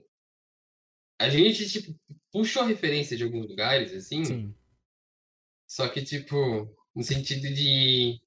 [1.19, 1.95] A gente, tipo,
[2.31, 4.23] puxou a referência de alguns lugares, assim.
[4.23, 4.55] Sim.
[5.67, 6.35] Só que, tipo,
[6.95, 8.21] no sentido de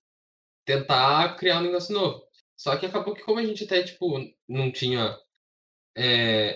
[0.64, 2.22] tentar criar um negócio novo.
[2.56, 4.18] Só que acabou que como a gente até, tipo,
[4.48, 5.16] não tinha.
[5.96, 6.50] É,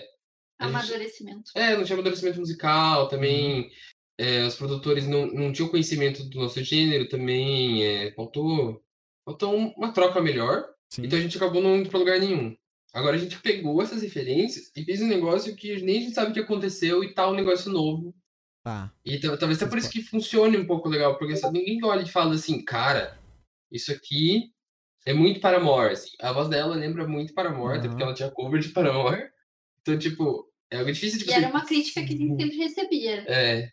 [0.59, 1.51] a gente- Amadurecimento.
[1.55, 3.69] é, não tinha amadurecimento musical também.
[4.17, 7.83] é, os produtores não, não tinham conhecimento do nosso gênero também.
[7.83, 8.81] é, faltou,
[9.25, 10.65] faltou um- uma troca melhor.
[10.89, 11.03] Sim.
[11.05, 12.55] Então a gente acabou não indo pra lugar nenhum.
[12.95, 16.31] Agora a gente pegou essas referências e fez um negócio que nem a gente sabe
[16.31, 18.15] o que aconteceu e tá um negócio novo.
[18.63, 18.89] Tá.
[19.03, 22.03] E tal- talvez até por isso que funcione um pouco legal, porque sabe, ninguém olha
[22.03, 23.19] e fala assim, cara,
[23.69, 24.53] isso aqui
[25.05, 25.91] é muito Paramore.
[25.91, 26.15] Assim.
[26.21, 29.29] A voz dela lembra muito Paramore, até porque ela tinha cover de Paramore.
[29.81, 31.33] Então, tipo, é algo difícil de E você...
[31.33, 33.25] era uma crítica que a gente sempre recebia.
[33.27, 33.69] É,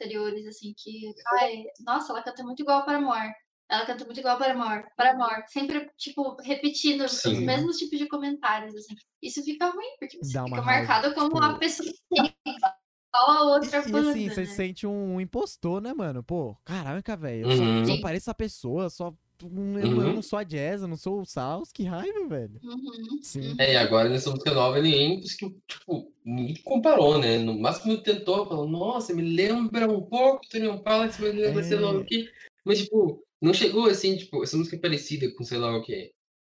[0.00, 1.12] anteriores, assim, que.
[1.38, 3.20] Ai, nossa, ela canta muito igual para Amor.
[3.68, 4.84] Ela canta muito igual para Amor.
[4.96, 5.44] Para Amor.
[5.48, 7.44] Sempre, tipo, repetindo os Sim.
[7.44, 8.94] mesmos tipos de comentários, assim.
[9.20, 12.34] Isso fica ruim, porque você Dá fica raiva, marcado como tipo- a pessoa que tem
[12.46, 12.74] igual
[13.12, 14.46] a outra E, e banda, assim, você né?
[14.46, 16.22] se sente um impostor, né, mano?
[16.22, 17.42] Pô, caraca, velho.
[17.42, 17.84] Eu Uhum.
[17.86, 19.12] só, só pareço essa pessoa, só.
[19.42, 20.14] um, Eu, eu Uhum.
[20.14, 22.58] não sou a Jazz, eu não sou o Saus, que raiva, velho.
[22.62, 23.48] Uhum, Sim.
[23.50, 23.54] uhum.
[23.58, 27.36] É, e agora nessa música nova ninguém conseguiu, tipo, ninguém comparou, né?
[27.38, 31.62] No máximo tentou, falou, nossa, me lembra um pouco do Tony Palace, mas me lembra
[31.62, 31.96] É.
[31.98, 32.30] o quê.
[32.64, 36.12] Mas, tipo, não chegou assim, tipo, essa música é parecida com sei lá o quê.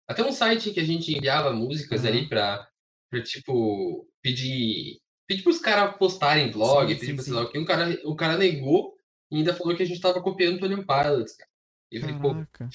[0.08, 2.10] Até um site que a gente enviava músicas Aham.
[2.14, 2.68] ali pra,
[3.10, 5.00] pra, tipo, pedir.
[5.28, 7.40] Pedir pros caras postarem blog, Sim, pedir sim, pra sei sim.
[7.40, 7.58] lá o quê.
[7.60, 8.98] O cara, o cara negou
[9.30, 11.50] e ainda falou que a gente tava copiando Tony Pilots, cara.
[11.92, 12.70] E eu falei, pô.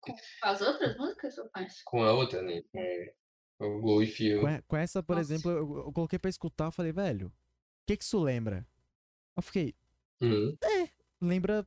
[0.00, 1.80] Com as outras músicas ou com essa?
[1.84, 2.62] com a outra, né?
[3.58, 4.40] Com o Go With You.
[4.40, 5.32] Com, e- com essa, por Nossa.
[5.32, 7.32] exemplo, eu, eu coloquei pra escutar, eu falei, velho, o
[7.86, 8.66] que que isso lembra?
[9.36, 9.74] Eu fiquei,
[10.20, 10.56] Uhum.
[10.64, 10.88] é,
[11.20, 11.64] lembra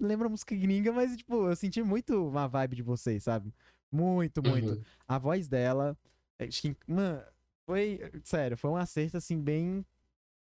[0.00, 3.52] música gringa, mas, tipo, eu senti muito uma vibe de vocês, sabe?
[3.90, 4.70] Muito, muito.
[4.72, 4.82] Uhum.
[5.06, 5.96] A voz dela,
[6.38, 7.22] acho que, mano,
[7.66, 9.84] foi, sério, foi um acerto, assim, bem,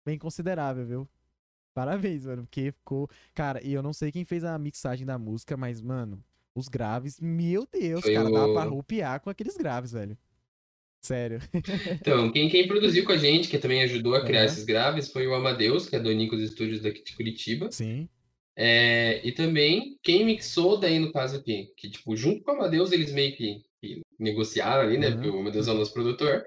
[0.06, 1.10] bem considerável, viu?
[1.74, 5.56] Parabéns, mano, porque ficou, cara, e eu não sei quem fez a mixagem da música,
[5.56, 6.24] mas, mano,
[6.56, 10.18] os graves, meu Deus, Foi cara, dava pra o- rupiar com aqueles graves, velho.
[11.02, 11.40] Sério.
[12.02, 14.46] Então, quem, quem produziu com a gente, que também ajudou a criar Aham.
[14.46, 17.72] esses graves, foi o Amadeus, que é do Nicos Studios daqui de Curitiba.
[17.72, 18.10] Sim.
[18.60, 22.92] É, e também quem mixou daí, no caso aqui, que tipo, junto com o Amadeus,
[22.92, 25.10] eles meio que, que negociaram ali, né?
[25.10, 25.14] Uhum.
[25.14, 26.44] Porque o Amadeus é o nosso produtor.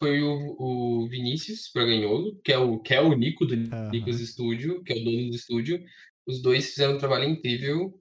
[0.00, 3.90] Foi o, o Vinícius Braganholo, que é o, que é o Nico do Aham.
[3.90, 5.84] Nicos Studio, que é o dono do estúdio.
[6.24, 8.00] Os dois fizeram um trabalho incrível,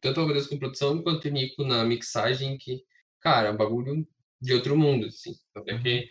[0.00, 2.82] tanto o Amadeus com produção, quanto o Nico na mixagem, que,
[3.20, 4.06] cara, é um bagulho
[4.40, 5.34] de outro mundo, assim.
[5.54, 5.82] Até Uhum.
[5.82, 6.08] que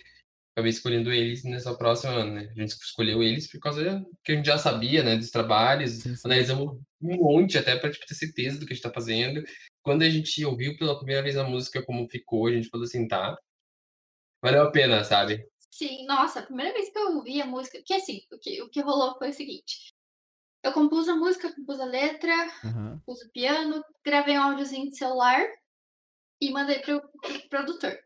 [0.54, 2.50] acabei escolhendo eles nessa próxima ano, né?
[2.56, 6.16] A gente escolheu eles por causa que a gente já sabia, né, dos trabalhos, Sim,
[6.16, 6.22] sim.
[6.26, 9.44] analisamos um monte até pra tipo, ter certeza do que a gente tá fazendo.
[9.82, 13.08] Quando a gente ouviu pela primeira vez a música como ficou, a gente falou assim,
[13.08, 13.38] tá,
[14.44, 15.48] valeu a pena, sabe?
[15.70, 17.82] Sim, nossa, a primeira vez que eu ouvi a música.
[17.84, 19.94] Que assim, o que, o que rolou foi o seguinte.
[20.62, 22.34] Eu compus a música, compus a letra,
[22.64, 23.02] Aham.
[23.06, 25.42] compus o piano, gravei um áudiozinho de celular
[26.40, 27.98] e mandei pro, pro produtor.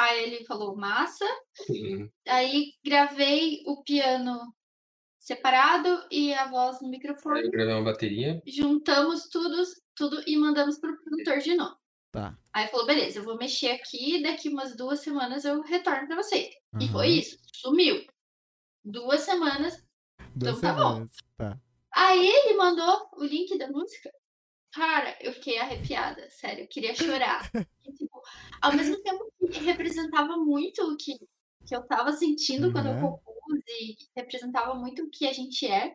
[0.00, 1.26] Aí ele falou, massa.
[1.68, 4.38] Hum, Aí gravei o piano
[5.18, 7.42] separado e a voz no Aí microfone.
[7.42, 8.42] eu gravei uma bateria.
[8.46, 9.62] Juntamos tudo,
[9.94, 11.76] tudo e mandamos pro produtor de novo.
[12.12, 12.36] Tá.
[12.52, 16.48] Aí falou, beleza, eu vou mexer aqui, daqui umas duas semanas eu retorno pra vocês.
[16.80, 16.92] E Aham.
[16.92, 18.04] foi isso, sumiu.
[18.84, 19.74] Duas semanas.
[20.34, 20.92] Duas Então tá bom.
[20.94, 21.16] semanas.
[21.36, 21.60] Tá.
[21.92, 24.10] Aí ele mandou o link da música.
[24.72, 27.50] Cara, eu fiquei arrepiada, sério, eu queria chorar.
[28.60, 31.18] Ao mesmo tempo que representava muito o que,
[31.66, 33.00] que eu tava sentindo quando eu Uhum.
[33.00, 35.94] compus e representava muito o que a gente é,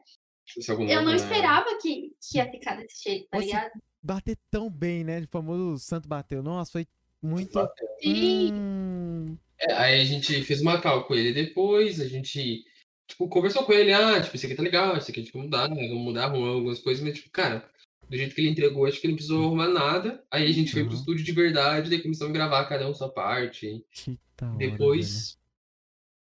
[0.68, 1.16] eu não né?
[1.16, 3.72] esperava que, que ia ficar desse jeito, tá Nossa, ligado?
[4.02, 5.20] Bater tão bem, né?
[5.22, 6.44] O famoso santo bateu.
[6.44, 6.88] Nossa, foi
[7.22, 7.60] muito.
[8.02, 12.64] Sim, Hum, É, aí a gente fez uma call com ele depois, a gente,
[13.08, 15.42] tipo, conversou com ele, ah, tipo, isso aqui tá legal, isso aqui a gente vai
[15.44, 15.88] mudar, né?
[15.88, 17.68] Vamos mudar, arrumar algumas coisas, mas, tipo, cara,
[18.10, 20.24] do jeito que ele entregou, acho que ele não precisou arrumar nada.
[20.32, 21.00] Aí a gente foi pro Uhum.
[21.00, 23.84] estúdio de verdade, daí começamos a gravar cada um sua parte.
[23.92, 24.72] que da hora, velho.
[24.72, 25.38] Depois,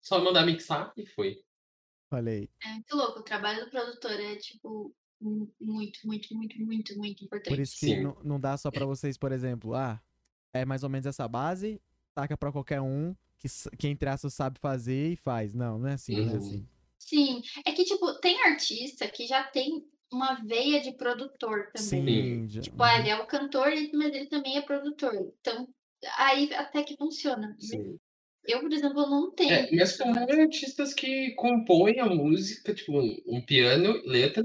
[0.01, 1.43] só mandar mixar e foi.
[2.09, 2.51] Falei.
[2.65, 3.21] é muito louco.
[3.21, 7.49] O trabalho do produtor é, tipo, mu- muito, muito, muito, muito, muito importante.
[7.55, 8.03] Por isso que Sim.
[8.03, 10.03] não, não dá só pra vocês, por exemplo, ah,
[10.53, 11.81] é mais ou menos essa base,
[12.15, 13.47] taca pra qualquer um que,
[13.79, 15.55] que entre aspas sabe fazer e faz.
[15.55, 16.37] Não, não é assim, não é Uhum.
[16.39, 16.69] assim.
[16.99, 22.49] Sim, é que, tipo, tem artista que já tem uma veia de produtor também.
[22.49, 22.61] Sim.
[22.61, 25.15] Tipo, ah, ele é o cantor, mas ele também é produtor.
[25.41, 25.69] Então,
[26.17, 27.57] aí até que funciona.
[27.59, 27.99] Sim.
[28.47, 29.53] Eu, por exemplo, não tenho.
[29.53, 34.45] É, mas são artistas que compõem a música, tipo, um, um piano, letra,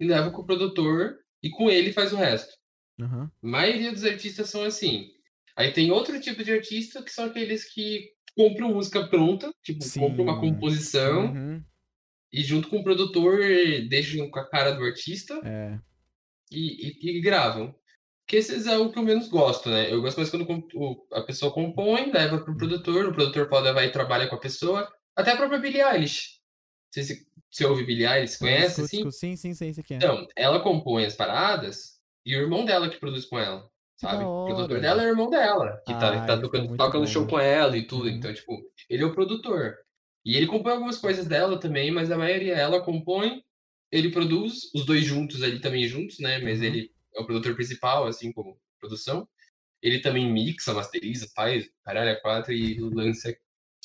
[0.00, 2.54] e leva com o produtor e com ele faz o resto.
[3.00, 3.30] Aham.
[3.42, 5.10] A maioria dos artistas são assim.
[5.54, 10.24] Aí tem outro tipo de artista que são aqueles que compram música pronta, tipo, compram
[10.24, 10.40] uma Sim.
[10.40, 11.64] composição Uhum.
[12.32, 13.38] E junto com o produtor
[13.88, 15.78] deixam com a cara do artista É.
[16.50, 17.74] e, e- e gravam.
[18.26, 19.92] Que esses é o que eu menos gosto, né?
[19.92, 20.44] Eu gosto mais quando
[20.74, 24.40] o- a pessoa compõe, leva pro produtor, o produtor pode levar e trabalha com a
[24.40, 24.90] pessoa.
[25.14, 26.40] Até a própria Billie Eilish.
[26.90, 29.36] Você, se, você ouve Billie Eilish, conhece, Escuto, assim?
[29.36, 29.94] Sim, sim, sim, é.
[29.96, 34.24] Então, ela compõe as paradas e o irmão dela que produz com ela, sabe?
[34.24, 37.04] O produtor dela é o irmão dela, que tá, Ah, tá fica tocando, toca no
[37.04, 37.30] bom, show né?
[37.30, 38.06] com ela e tudo.
[38.08, 38.10] Uhum.
[38.16, 39.76] Então, tipo, ele é o produtor.
[40.26, 43.44] E ele compõe algumas coisas dela também, mas a maioria ela compõe,
[43.92, 46.40] ele produz, os dois juntos ali também juntos, né?
[46.40, 46.64] Mas Uhum.
[46.64, 49.28] ele é o produtor principal, assim como produção.
[49.80, 53.36] Ele também mixa, masteriza, faz caralho, a quatro e lança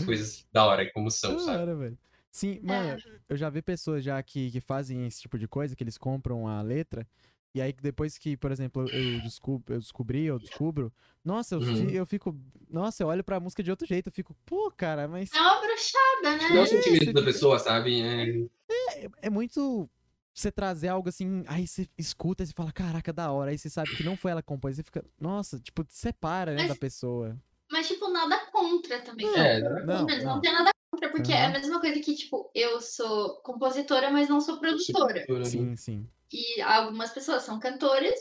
[0.03, 1.59] coisas da hora, como são, Da sabe?
[1.59, 1.97] hora, velho.
[2.31, 2.97] Sim, mano,
[3.30, 6.47] eu já vi pessoas já que, que fazem esse tipo de coisa, que eles compram
[6.47, 7.07] a letra
[7.53, 10.91] E aí, depois que, por exemplo, eu, descubro, eu descobri, eu descubro,
[11.23, 11.90] nossa, eu, Uhum.
[11.90, 12.34] eu fico.
[12.69, 15.60] Nossa, eu olho pra música de outro jeito, eu fico, pô, cara, mas É uma
[15.60, 16.49] bruxada, né?
[16.49, 18.02] Não é o sentimento isso, da tipo- pessoa, sabe?
[18.02, 19.90] É, é, é muito.
[20.34, 23.52] Você trazer algo assim, aí você escuta e você fala, caraca, da hora.
[23.52, 26.60] Aí você sabe que não foi ela que compôs, você fica, nossa, tipo, separa, né,
[26.60, 27.38] Mas- da pessoa.
[27.69, 29.26] Mas, tipo, nada contra também.
[29.28, 30.36] Não, É, não, Mas não.
[30.36, 34.30] não tem nada contra, porque é a mesma coisa que, tipo, eu sou compositora, mas
[34.30, 35.26] não sou produtora.
[35.45, 36.07] Sim, sim.
[36.31, 38.19] E algumas pessoas são cantores,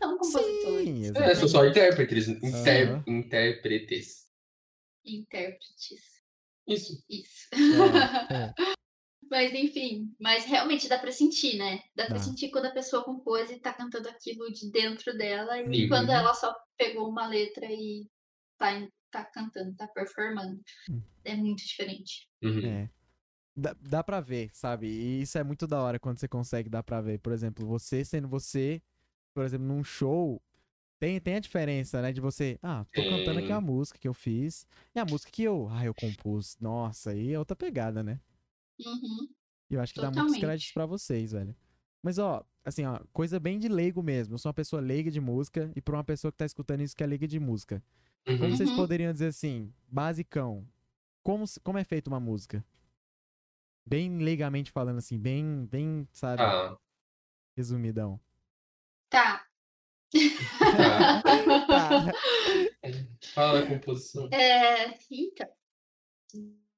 [0.00, 0.88] mas não são compositores.
[0.88, 2.28] Sim, É, são só intérpretes.
[2.28, 2.90] Inter...
[2.90, 3.04] Aham.
[3.06, 4.26] Intérpretes.
[5.04, 6.22] Intérpretes.
[6.66, 7.04] Isso.
[7.08, 7.48] Isso.
[7.52, 8.54] É, é.
[9.30, 11.82] Mas enfim, mas realmente dá pra sentir, né?
[11.96, 12.22] Dá pra Dá.
[12.22, 15.88] sentir quando a pessoa compôs e tá cantando aquilo de dentro dela e Sim.
[15.88, 18.06] quando ela só pegou uma letra e
[18.58, 20.60] tá, tá cantando, tá performando.
[20.90, 21.02] Hum.
[21.24, 22.28] É muito diferente.
[22.42, 22.66] Uhum.
[22.66, 22.90] É.
[23.56, 24.88] Dá, dá pra ver, sabe?
[24.88, 27.18] E isso é muito da hora quando você consegue dar pra ver.
[27.20, 28.82] Por exemplo, você sendo você,
[29.34, 30.42] por exemplo, num show,
[31.00, 32.12] tem, tem a diferença, né?
[32.12, 33.54] De você, ah, tô cantando aqui Tem.
[33.54, 34.66] a música que eu fiz.
[34.94, 36.56] E a música que eu, ah, eu compus.
[36.60, 38.20] Nossa, aí é outra pegada, né?
[38.78, 39.34] Uhum.
[39.70, 40.36] E eu acho que dá muitos Totalmente.
[40.36, 41.56] créditos pra vocês, velho.
[42.02, 44.34] Mas, ó, assim, ó, coisa bem de leigo mesmo.
[44.34, 46.96] Eu sou uma pessoa leiga de música e pra uma pessoa que tá escutando isso
[46.96, 47.82] que é leiga de música.
[48.38, 48.56] Como Uhum.
[48.56, 48.74] vocês Uhum.
[48.76, 50.68] poderiam dizer assim, basicão,
[51.22, 52.64] como, como é feita uma música?
[53.86, 56.76] Bem leigamente falando assim, bem, bem, sabe, Ah,
[57.56, 58.18] resumidão.
[59.10, 59.44] Tá.
[60.72, 61.22] tá.
[61.68, 62.12] Tá.
[63.34, 64.28] Fala a composição.
[64.32, 65.48] É, então.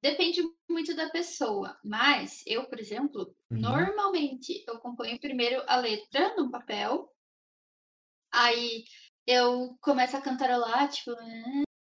[0.01, 3.59] Depende muito da pessoa, mas eu, por exemplo, Uhum.
[3.61, 7.11] normalmente eu componho primeiro a letra no papel,
[8.31, 8.83] aí
[9.25, 11.11] eu começo a cantarolar, tipo,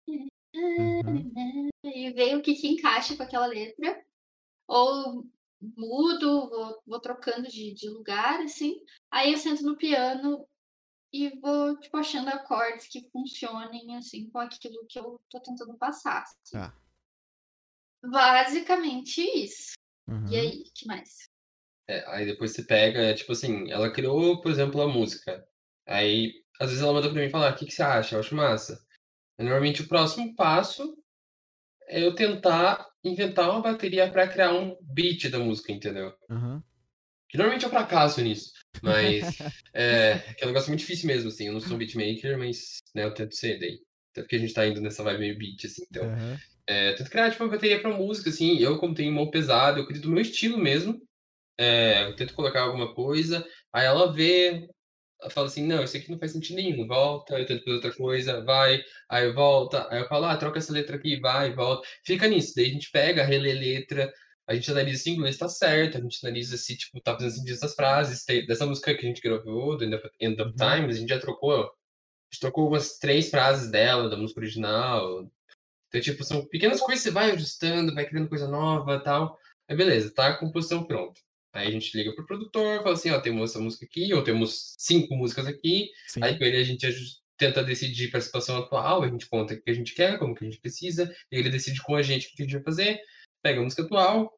[0.07, 1.69] Uhum.
[1.83, 4.05] e ver o que que encaixa com aquela letra,
[4.73, 5.29] ou
[5.77, 10.47] mudo, vou, vou trocando de, de lugar, assim, aí eu sento no piano
[11.13, 16.23] e vou, tipo, achando acordes que funcionem, assim, com aquilo que eu tô tentando passar.
[16.23, 16.53] assim.
[16.53, 16.75] Tá.
[18.03, 19.73] Basicamente isso.
[20.07, 20.27] Uhum.
[20.27, 21.29] E aí, que mais?
[21.87, 25.47] É, aí depois você pega, é, tipo assim, ela criou, por exemplo, a música.
[25.87, 28.15] Aí, às vezes ela manda pra mim falar, o que, que você acha?
[28.15, 28.83] Eu acho massa.
[29.37, 30.97] Aí, normalmente o próximo passo
[31.93, 36.11] é eu tentar inventar uma bateria pra criar um beat da música, entendeu?
[36.27, 36.59] Uhum.
[37.29, 38.51] Que normalmente eu fracasso nisso.
[38.81, 39.37] Mas
[39.73, 41.47] é, é um negócio muito difícil mesmo, assim.
[41.47, 43.79] Eu não sou beatmaker, mas né, eu tento ser daí.
[44.11, 46.05] Até porque a gente tá indo nessa vibe meio beat, assim, então.
[46.05, 46.37] Uhum.
[46.67, 48.57] É, eu tento criar tipo, uma bateria pra música, assim.
[48.57, 50.99] Eu, como tenho mão pesada, eu crio do meu estilo mesmo.
[51.59, 54.67] É, eu tento colocar alguma coisa, aí ela vê,
[55.29, 58.43] fala assim, não, isso aqui não faz sentido nenhum, volta, eu tento fazer outra coisa,
[58.43, 61.87] vai, aí volta, aí eu falo, ah, troca essa letra aqui, vai, volta.
[62.05, 64.13] Fica nisso, daí a gente pega, relê a letra,
[64.47, 67.31] a gente analisa se o inglês tá certo, a gente analisa se, tipo, tá fazendo
[67.31, 68.25] sentido essas frases.
[68.25, 70.55] Tem- dessa música que a gente gravou, do End of, End of Uhum.
[70.57, 71.69] Times, a gente já trocou, a
[72.31, 75.29] gente trocou umas três frases dela, da música original.
[75.87, 79.37] Então, tipo, são pequenas coisas que você vai ajustando, vai criando coisa nova e tal.
[79.67, 81.21] Aí, beleza, tá a composição pronta.
[81.53, 84.73] Aí a gente liga pro produtor, fala assim, ó, temos essa música aqui, ou temos
[84.77, 85.89] cinco músicas aqui.
[86.07, 86.21] Sim.
[86.23, 86.87] Aí com ele a gente
[87.37, 90.33] tenta decidir para a situação atual, a gente conta o que a gente quer, como
[90.35, 92.63] que a gente precisa, e ele decide com a gente o que a gente vai
[92.63, 93.01] fazer,
[93.43, 94.33] pega a música atual,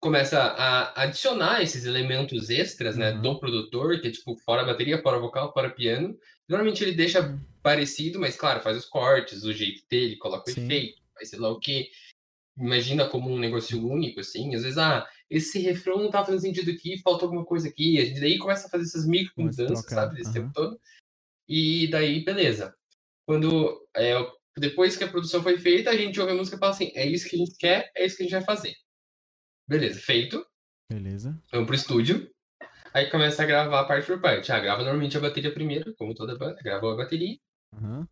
[0.00, 3.22] começa a adicionar esses elementos extras, né, Uhum.
[3.22, 6.16] do produtor, que é tipo fora a bateria, fora vocal, fora piano.
[6.46, 7.40] Normalmente ele deixa Uhum.
[7.62, 10.64] parecido, mas claro, faz os cortes, o jeito dele, coloca o Sim.
[10.66, 11.88] efeito, faz sei lá o que.
[12.58, 14.54] Imagina como um negócio único, assim.
[14.54, 18.00] Às vezes, ah, esse refrão não tá fazendo sentido aqui, falta alguma coisa aqui.
[18.00, 20.40] A gente daí começa a fazer essas micro mudanças, sabe, desse aham.
[20.40, 20.80] tempo todo.
[21.48, 22.74] E daí, beleza.
[23.26, 24.14] Quando, é,
[24.56, 27.06] depois que a produção foi feita, a gente ouve a música e fala assim, é
[27.06, 28.74] isso que a gente quer, é isso que a gente vai fazer.
[29.66, 30.46] Beleza, feito.
[30.90, 31.36] Beleza.
[31.50, 32.30] Vamos pro estúdio.
[32.92, 34.52] Aí começa a gravar parte por parte.
[34.52, 36.62] Ah, grava normalmente a bateria primeiro, como toda banda.
[36.62, 37.36] Grava a bateria.
[37.72, 38.06] Uhum.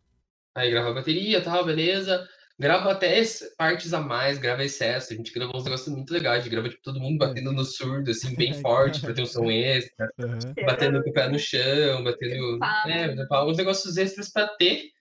[0.55, 2.27] Aí grava a bateria tal, beleza.
[2.59, 5.11] Grava até es- partes a mais, grava excesso.
[5.11, 6.37] A gente grava uns negócios muito legais.
[6.39, 9.25] A gente grava tipo, todo mundo batendo no surdo, assim, bem forte, pra ter um
[9.25, 10.07] som extra.
[10.19, 10.65] Uhum.
[10.65, 12.59] Batendo com o pé no chão, batendo.
[12.87, 14.91] É, uns negócios extras pra ter,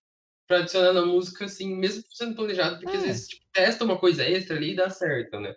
[0.48, 3.06] pra adicionar na música, assim, mesmo sendo planejado, porque às É.
[3.06, 5.54] vezes tipo, testa uma coisa extra ali e dá certo, né?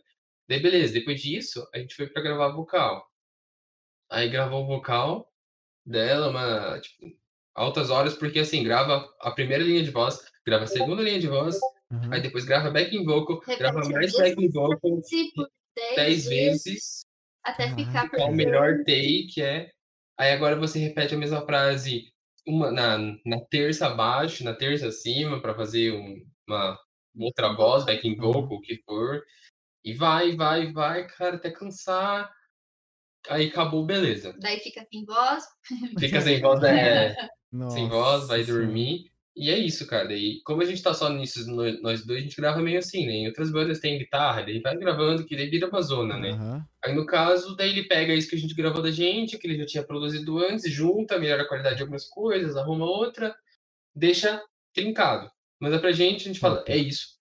[0.50, 3.08] Daí, beleza, depois disso, a gente foi pra gravar vocal.
[4.12, 5.32] Aí gravou o vocal
[5.86, 7.06] dela, uma, tipo,
[7.56, 11.28] altas horas, porque assim, grava a primeira linha de voz, grava a segunda linha de
[11.28, 11.58] voz,
[12.04, 12.14] Uhum.
[12.14, 16.26] aí depois grava backing vocal, grava Repete mais dez backing vocal Se por 10 dez
[16.28, 17.06] vezes,
[17.44, 19.70] até ficar qual o melhor take é.
[20.18, 22.12] Aí agora você repete a mesma frase
[22.48, 26.78] uma, na, na terça abaixo, na terça acima, para fazer um- uma
[27.18, 29.22] outra voz, backing vocal, o que for.
[29.84, 32.32] E vai, vai, vai, cara, até cansar.
[33.30, 34.36] aí acabou, beleza.
[34.40, 35.44] Daí fica sem voz.
[36.00, 37.16] Fica sem voz, né?
[37.52, 39.12] Nossa sem voz, vai dormir.
[39.36, 40.14] E é isso, cara.
[40.14, 41.46] E como a gente tá só nisso,
[41.82, 43.12] nós dois, a gente grava meio assim, né?
[43.14, 46.32] Em outras bandas tem guitarra, daí vai gravando, que daí vira uma zona, né?
[46.32, 46.66] Aham.
[46.84, 49.58] Aí no caso, daí ele pega isso que a gente gravou da gente, que ele
[49.58, 53.36] já tinha produzido antes, junta, melhora a qualidade de algumas coisas, arruma outra,
[53.94, 54.42] deixa
[54.74, 55.30] trincado.
[55.60, 56.72] Manda pra gente, a gente fala, Top.
[56.72, 57.16] é isso.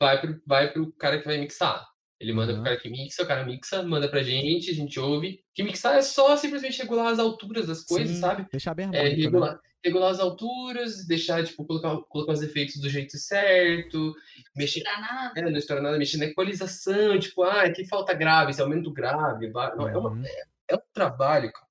[0.00, 1.86] Vai pro, vai pro cara que vai mixar.
[2.18, 2.62] Ele manda Aham.
[2.62, 5.40] pro cara que mixa, o cara mixa, manda pra gente, a gente ouve.
[5.54, 8.46] Que mixar é só simplesmente regular as alturas das coisas, Sim, sabe?
[8.50, 9.58] Deixar bem É, harmônico, né?
[9.86, 14.14] Regular, as alturas, deixar, tipo, colocar, colocar os efeitos do jeito certo,
[14.54, 15.32] mexer nada.
[15.36, 18.92] é, não estoura nada, mexer na equalização, tipo, ah, aqui falta grave, esse aumenta o
[18.92, 19.48] grave.
[19.48, 20.24] ba- não, é, uma- Uhum.
[20.68, 21.66] é um trabalho, cara.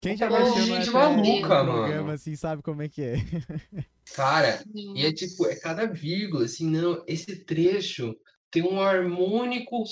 [0.00, 2.10] Quem já mexeu gente maluca, no programa, mano.
[2.12, 3.16] assim, sabe como é que é.
[4.14, 8.16] Cara, e é tipo, é cada vírgula, assim, não, esse trecho
[8.50, 9.82] tem um harmônico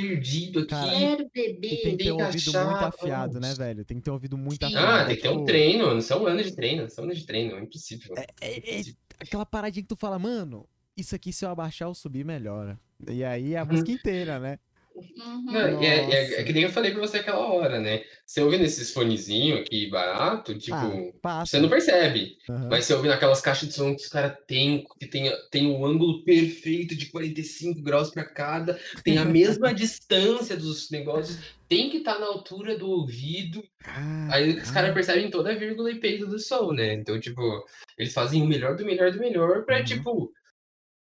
[0.00, 0.68] perdido aqui.
[0.68, 1.80] Cara, Quero E beber.
[1.82, 3.84] tem que ter um ouvido muito afiado, né, velho?
[3.84, 4.74] Tem que ter um ouvido muito Sim.
[4.74, 4.86] afiado.
[5.00, 7.26] ah, tem que ter um tipo, treino, não são anos de treino, são anos de
[7.26, 8.14] treino, é impossível.
[8.16, 8.82] É, é- é
[9.18, 12.78] aquela paradinha que tu fala, mano, isso aqui se eu abaixar ou subir, melhora.
[13.08, 13.70] E aí é a Uhum.
[13.70, 14.58] música inteira, né?
[14.96, 15.42] Uhum.
[15.52, 18.02] Não, é, é- é que nem eu falei pra você aquela hora, né?
[18.24, 20.76] Você ouve nesses fonezinhos aqui barato, tipo,
[21.22, 22.36] ah, você não percebe.
[22.48, 22.68] Aham.
[22.70, 25.84] Mas você ouve naquelas caixas de som que os caras têm, que tem, tem um
[25.86, 31.98] ângulo perfeito de 45 graus para cada, tem a mesma distância dos negócios, tem que
[31.98, 33.62] estar na altura do ouvido.
[33.86, 36.94] Ah, Aí os caras ah, percebem toda a vírgula e peito do som, né?
[36.94, 37.64] Então, tipo,
[37.98, 39.84] eles fazem o melhor do melhor do melhor pra, Uhum.
[39.84, 40.32] tipo,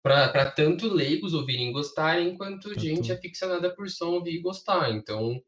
[0.02, 4.42] pra, pra tanto leigos ouvirem e gostarem, quanto Tanto- gente aficionada por som ouvir e
[4.42, 4.90] gostar.
[4.90, 5.40] Então,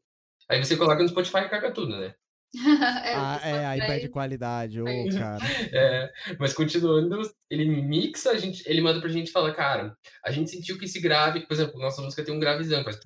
[0.49, 2.13] aí você coloca no Spotify e caga tudo, né?
[3.03, 5.39] É, ah, é, aí perde qualidade, ô, Aí- cara.
[5.73, 7.19] É, mas continuando,
[7.49, 10.85] ele mixa, a gente, ele manda pra gente e fala, cara, a gente sentiu que
[10.85, 12.99] esse grave, por exemplo, nossa música tem um gravizão, faz...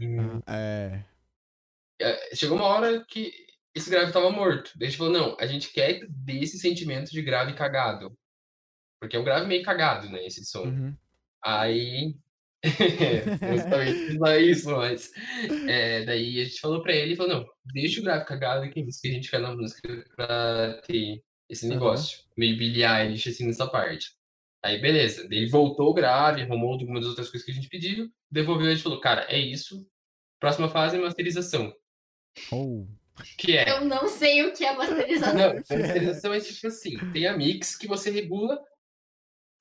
[0.45, 1.06] Ah, é.
[2.02, 3.32] É, Chegou uma hora que
[3.74, 4.72] esse grave tava morto.
[4.76, 8.14] Daí a gente falou, não, a gente quer que dê esse sentimento de grave cagado.
[8.99, 10.64] Porque é um grave meio cagado, né, esse som.
[10.64, 10.95] Uhum.
[11.43, 12.15] Aí.
[13.53, 15.11] Justamente não é isso, mas.
[15.68, 18.80] é, daí a gente falou pra ele e falou: não, deixa o grave cagado, que
[18.80, 22.19] é isso que a gente quer na música pra ter esse negócio.
[22.35, 24.18] Meio Billie Eilish, assim, nessa parte.
[24.64, 25.27] Aí, beleza.
[25.30, 28.68] Daí ele voltou o grave, arrumou algumas das outras coisas que a gente pediu, devolveu
[28.68, 29.88] e a gente falou: cara, é isso.
[30.39, 31.73] Próxima fase é masterização.
[32.51, 32.88] Ou.
[33.38, 33.72] Que é.
[33.72, 35.34] Eu não sei o que é masterização.
[35.34, 38.59] Não, masterização é tipo assim: tem a mix que você regula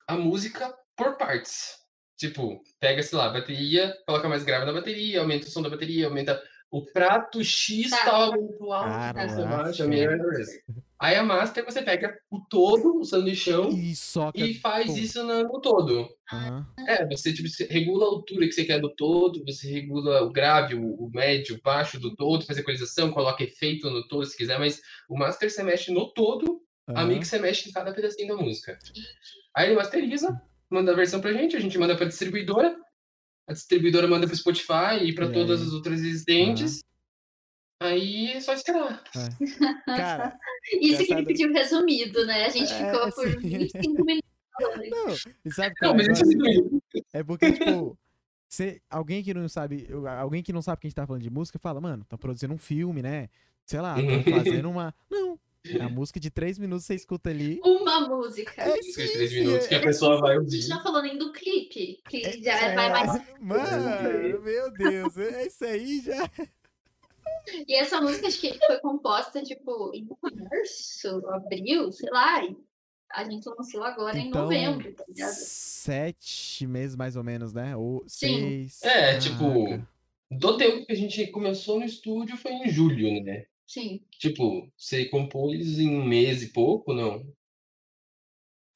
[0.07, 1.77] a música por partes.
[2.17, 5.69] Tipo, pega, sei lá, a bateria, coloca mais grave na bateria, aumenta o som da
[5.69, 6.41] bateria, aumenta
[6.71, 8.03] o prato X, Tá.
[8.03, 9.13] tava muito alto,
[9.47, 10.51] baixa, a melhor coisa.
[10.99, 14.37] Aí a master você pega o todo, o sanduichão, E soca.
[14.37, 14.97] e faz pum.
[14.97, 16.09] isso no todo.
[16.33, 16.67] Aham.
[16.87, 20.31] É, você tipo, você regula a altura que você quer do todo, você regula o
[20.31, 24.35] grave, o, o médio, o baixo do todo, faz equalização, coloca efeito no todo se
[24.35, 27.07] quiser, mas o master você mexe no todo, a aham.
[27.09, 28.77] mix você mexe em cada pedacinho da música.
[29.55, 32.77] Aí ele masteriza, manda a versão pra gente, a gente manda pra distribuidora,
[33.47, 35.67] a distribuidora manda pro Spotify e pra E todas aí?
[35.67, 36.81] as outras existentes.
[37.81, 39.03] Aí é só esperar.
[39.85, 40.37] Cara,
[40.81, 41.17] Isso que Engraçado.
[41.19, 42.45] ele pediu resumido, né?
[42.45, 43.49] A gente É, ficou por sim.
[43.49, 44.27] 25 minutos
[44.89, 45.33] não.
[45.45, 46.81] E sabe qual Não, é mas isso negócio?
[47.13, 47.97] é É porque, tipo,
[48.49, 49.87] cê, alguém que não sabe,
[50.19, 52.53] alguém que não sabe que a gente tá falando de música fala, mano, tá produzindo
[52.53, 53.29] um filme, né?
[53.65, 54.93] Sei lá, tô fazendo uma.
[55.09, 55.39] Não.
[55.75, 57.59] É a música de três minutos você escuta ali.
[57.63, 58.61] Uma música.
[58.61, 60.51] É Os sim, três minutos é- que a pessoa vai A ouvir.
[60.61, 63.21] gente não falou nem do clipe, que é- já vai mais.
[63.39, 66.29] Mano, meu Deus, é isso aí já.
[67.67, 72.41] E essa música acho que foi composta, tipo, em março, abril, sei lá.
[73.13, 75.31] A gente lançou agora em Então, novembro, tá ligado?
[75.33, 77.75] Sete meses mais ou menos, né?
[77.75, 78.67] Ou Sim.
[78.67, 78.83] seis.
[78.83, 79.81] É, tipo,
[80.29, 83.45] do tempo que a gente começou no estúdio foi em julho, né?
[83.67, 83.99] Sim.
[84.11, 87.23] Tipo, você compôs em um mês e pouco, não?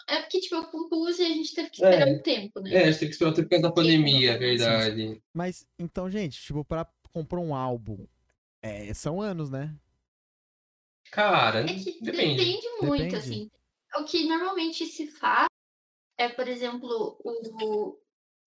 [0.08, 2.12] É porque, tipo, eu compus e a gente teve que esperar É.
[2.12, 2.74] um tempo, né?
[2.74, 4.40] É, a gente teve que esperar o tempo por causa da pandemia, é Sim.
[4.40, 5.22] verdade.
[5.34, 8.06] Mas, então, gente, tipo, pra comprar um álbum,
[8.62, 9.76] é, são anos, né?
[11.12, 12.38] Cara, É que depende.
[12.38, 13.16] depende, muito, Depende.
[13.16, 13.52] assim.
[13.98, 15.48] O que normalmente se faz
[16.18, 18.00] é, por exemplo, o,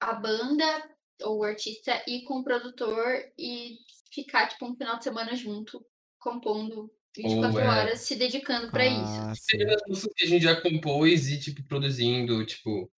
[0.01, 0.89] a banda
[1.23, 3.77] ou o artista ir com o produtor e
[4.11, 5.85] ficar, tipo, um final de semana junto,
[6.19, 7.67] compondo 24 Ou, é.
[7.67, 9.01] horas, se dedicando pra isso.
[9.03, 9.57] Ah, sim.
[9.57, 12.89] Teve as músicas que a gente já compôs e, tipo, produzindo, tipo,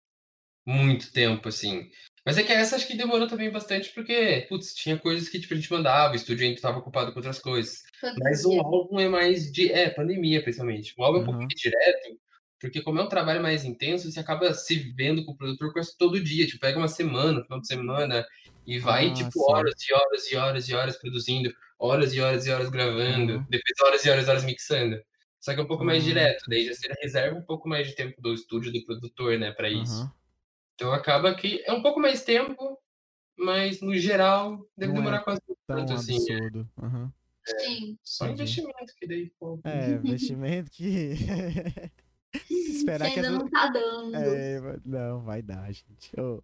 [0.66, 1.90] muito tempo, assim.
[2.26, 5.54] Mas é que essa acho que demorou também bastante, porque, putz, tinha coisas que, tipo,
[5.54, 7.82] a gente mandava, o estúdio ainda estava ocupado com outras coisas.
[8.20, 8.64] Mas o Pandemia.
[8.64, 9.72] álbum é mais de.
[9.72, 10.94] É, pandemia, principalmente.
[10.98, 12.20] O álbum é um pouquinho direto,
[12.60, 15.98] porque como é um trabalho mais intenso, você acaba se vendo com o produtor quase
[15.98, 16.46] todo dia.
[16.46, 18.24] Tipo, pega uma semana, final de semana,
[18.68, 19.40] e vai, Ah, tipo, sim.
[19.48, 21.52] horas e horas e horas e horas produzindo.
[21.82, 23.46] Horas e horas e horas gravando, Uhum.
[23.50, 25.02] depois horas e horas e horas mixando.
[25.40, 27.88] Só que é um pouco mais Ah, direto, daí já você reserva um pouco mais
[27.88, 30.04] de tempo do estúdio, do produtor, né, pra isso.
[30.04, 30.12] Aham.
[30.76, 32.80] Então acaba que é um pouco mais tempo,
[33.38, 36.14] mas no geral deve Não é demorar quase Tão tanto assim.
[36.14, 36.70] é absurdo.
[36.82, 37.14] Aham.
[37.46, 37.98] Sim.
[38.04, 38.42] Só Entendi.
[38.44, 39.60] investimento que daí, pô.
[39.66, 41.14] É, investimento que.
[42.50, 44.16] Esperar que que ainda não tá dando.
[44.16, 46.12] É, É, não, vai dar, gente.
[46.20, 46.44] Ô.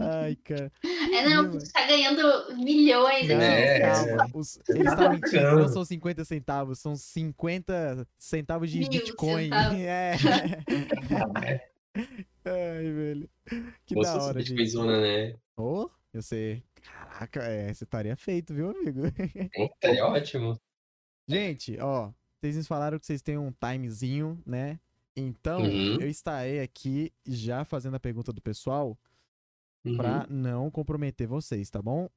[0.00, 0.72] Ai, cara.
[1.28, 3.44] não, Viu, você tá ganhando milhões Não, aqui.
[3.44, 3.80] É.
[3.80, 4.30] calma.
[4.34, 5.60] Os, ele está mentindo, bacana.
[5.60, 9.44] não são 50 centavos, são 50 centavos de Mil Bitcoin.
[9.44, 9.78] centavos.
[9.80, 10.12] É.
[12.44, 13.30] É, Ai, velho.
[13.86, 14.66] Que da hora, gente.
[14.66, 15.36] zona, né?
[15.56, 16.62] Ô, eu sei.
[16.82, 19.02] Caraca, é, você estaria feito, viu, amigo?
[19.54, 20.58] Estaria ótimo.
[21.28, 22.10] Gente, ó,
[22.40, 24.80] vocês nos falaram que vocês têm um timezinho, né?
[25.14, 26.00] Então, Uhum.
[26.00, 28.98] eu estarei aqui já fazendo a pergunta do pessoal
[29.84, 29.96] Uhum.
[29.96, 32.08] pra não comprometer vocês, tá bom?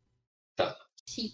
[1.07, 1.31] Sim.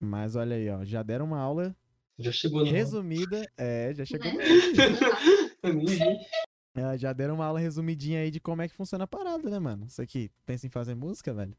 [0.00, 1.74] Mas olha aí, ó, já deram uma aula
[2.18, 2.70] Já chegou no.
[2.70, 3.42] resumida.
[3.56, 4.30] É, já chegou.
[4.32, 4.44] Né?
[6.74, 9.58] É, já deram uma aula resumidinha aí de como é que funciona a parada, né,
[9.58, 9.86] mano?
[9.86, 11.56] Isso aqui, pensa em fazer música, velho?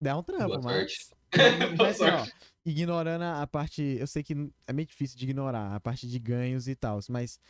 [0.00, 1.10] Dá um trampo, Boa mas.
[1.76, 2.32] Mas assim, ó, sorte.
[2.64, 3.82] ignorando a parte.
[3.98, 4.34] Eu sei que
[4.68, 7.40] é meio difícil de ignorar a parte de ganhos e tal, mas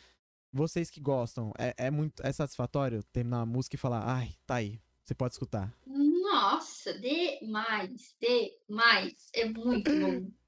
[0.51, 2.25] vocês que gostam, é, é muito.
[2.25, 5.73] É satisfatório terminar uma música e falar, ai, tá aí, você pode escutar.
[5.85, 9.13] Nossa, demais, demais.
[9.33, 10.31] É muito bom.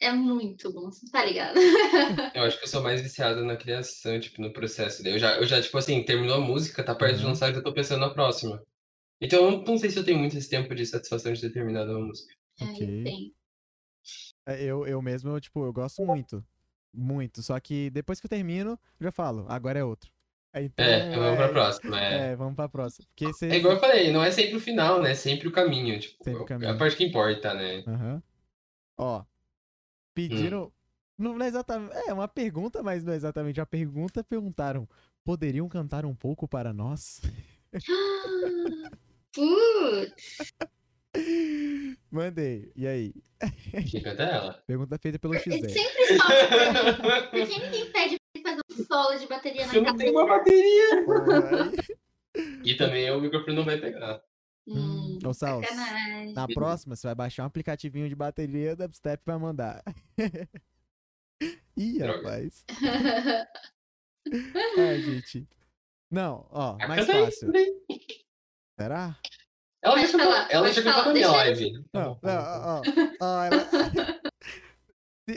[0.00, 1.56] É muito bom, você tá ligado?
[2.32, 5.04] Eu acho que eu sou mais viciado na criação, tipo, no processo.
[5.04, 7.30] Eu já, eu já tipo assim, terminou a música, tá perto de Uhum.
[7.30, 8.62] lançar, eu já tô pensando na próxima.
[9.20, 11.50] Então eu não, não sei se eu tenho muito esse tempo de satisfação de ter
[11.52, 12.32] terminado uma música.
[12.60, 13.00] É, Ok.
[13.00, 13.34] eu tenho.
[14.46, 16.44] É, Eu, eu mesmo, eu, tipo, eu gosto muito.
[16.94, 17.42] Muito.
[17.42, 20.12] Só que depois que eu termino, eu já falo, agora é outro.
[20.58, 22.00] Aí, Então, É, vamos pra é, próxima.
[22.00, 22.30] É.
[22.32, 23.06] É, vamos pra próxima.
[23.08, 23.46] Porque você.
[23.48, 25.12] É igual eu falei, não é sempre o final, né?
[25.12, 25.98] É sempre o caminho.
[26.00, 26.70] Tipo, Sempre o é caminho.
[26.72, 27.84] a parte que importa, né?
[27.86, 28.22] Aham.
[28.98, 29.24] Ó.
[30.14, 30.72] Pediram.
[31.16, 31.94] Não é exatamente.
[32.08, 34.22] É uma pergunta, mas não é exatamente uma pergunta.
[34.24, 34.88] Perguntaram:
[35.24, 37.20] poderiam cantar um pouco para nós?
[39.34, 40.52] Putz,
[42.10, 42.72] Mandei.
[42.74, 43.14] E aí?
[43.90, 44.62] Quem canta é ela.
[44.66, 45.68] Pergunta feita pelo é XD.
[45.68, 47.28] sempre solta pra mim.
[47.30, 49.98] Por que ninguém pede pra fazer um solo de bateria na Eu não casa?
[49.98, 51.02] tenho uma bateria.
[52.64, 54.20] E também o microfone não vai pegar.
[54.66, 56.34] Hum, Ô, sacanagem.
[56.34, 59.82] Na próxima, você vai baixar um aplicativinho de bateria da Dubstep e vai mandar.
[61.76, 62.18] Ih, Droga.
[62.18, 62.64] rapaz.
[64.76, 65.48] É, gente.
[66.10, 67.50] Não, ó, Ah, mais fácil.
[67.54, 67.80] aí.
[68.78, 69.16] Será?
[69.82, 71.72] Ela Pode já falar, ela já na minha live.
[71.90, 72.66] Tá Não, bom, não, tá bom.
[72.66, 74.17] ó, ó, ó, ela-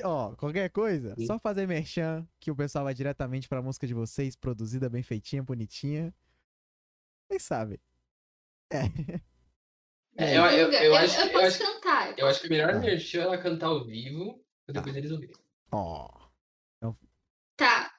[0.04, 1.26] ó, qualquer coisa, Sim.
[1.26, 5.44] só fazer merchan, que o pessoal vai diretamente pra música de vocês, produzida bem feitinha,
[5.44, 6.14] bonitinha.
[7.28, 7.80] Vocês sabem.
[8.72, 8.84] É.
[10.18, 10.84] É, eu, eu, Divulga.
[10.84, 12.20] eu acho, eu eu, posso acho, cantar.
[12.20, 12.80] eu acho que o melhor Tá.
[12.80, 15.36] merchan é ela cantar ao vivo, pra depois eles ouvirem.
[15.72, 16.10] Ó,
[17.58, 17.92] Tá,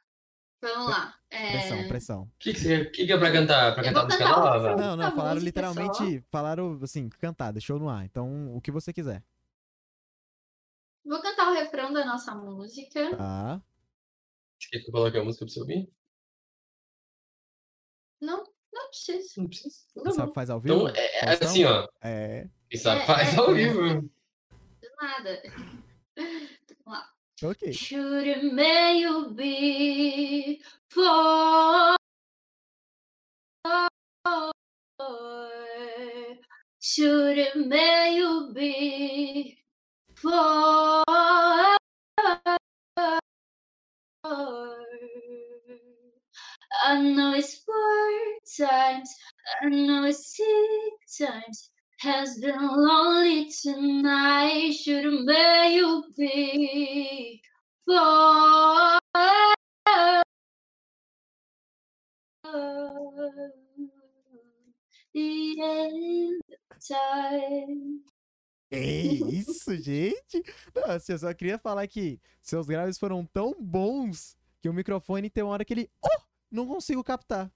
[0.60, 1.14] vamos lá.
[1.30, 2.22] É, pressão, pressão.
[2.22, 3.74] O que, que, você, que, que é pra cantar?
[3.74, 4.76] Pra Eu cantar música cantar nova?
[4.76, 8.04] Não, não, falaram literalmente, falaram assim, cantar, deixou no ar.
[8.04, 9.22] Então, o que você quiser.
[11.04, 13.16] Vou cantar o refrão da nossa música.
[13.16, 13.62] Tá?
[14.58, 15.92] Você quer que eu coloque a música pra você ouvir?
[18.20, 19.32] Não, não precisa.
[19.36, 19.84] Não precisa.
[19.96, 20.88] Não, Você sabe faz ao vivo?
[20.88, 21.88] Então, é, é assim, ó.
[22.00, 22.48] É.
[22.70, 23.36] Quem sabe É, faz é.
[23.38, 24.10] ao vivo.
[25.00, 25.42] Nada.
[26.14, 27.12] Vamos lá.
[27.42, 27.72] Ok.
[27.72, 31.96] Should it may you be for
[36.80, 39.56] Should it may you be
[40.22, 41.04] for
[46.84, 49.10] I know it's four times,
[49.62, 51.70] I know it's six times.
[52.00, 54.72] Has been lonely tonight.
[54.72, 57.40] shouldn't may you be
[57.86, 58.98] for
[65.14, 66.40] the end
[66.72, 68.11] of time.
[68.72, 70.42] Que isso, gente?
[70.74, 75.28] Não, assim, eu só queria falar que seus graves foram tão bons que o microfone
[75.28, 75.90] tem uma hora que ele.
[76.02, 76.20] Oh!
[76.50, 77.50] Não consigo captar.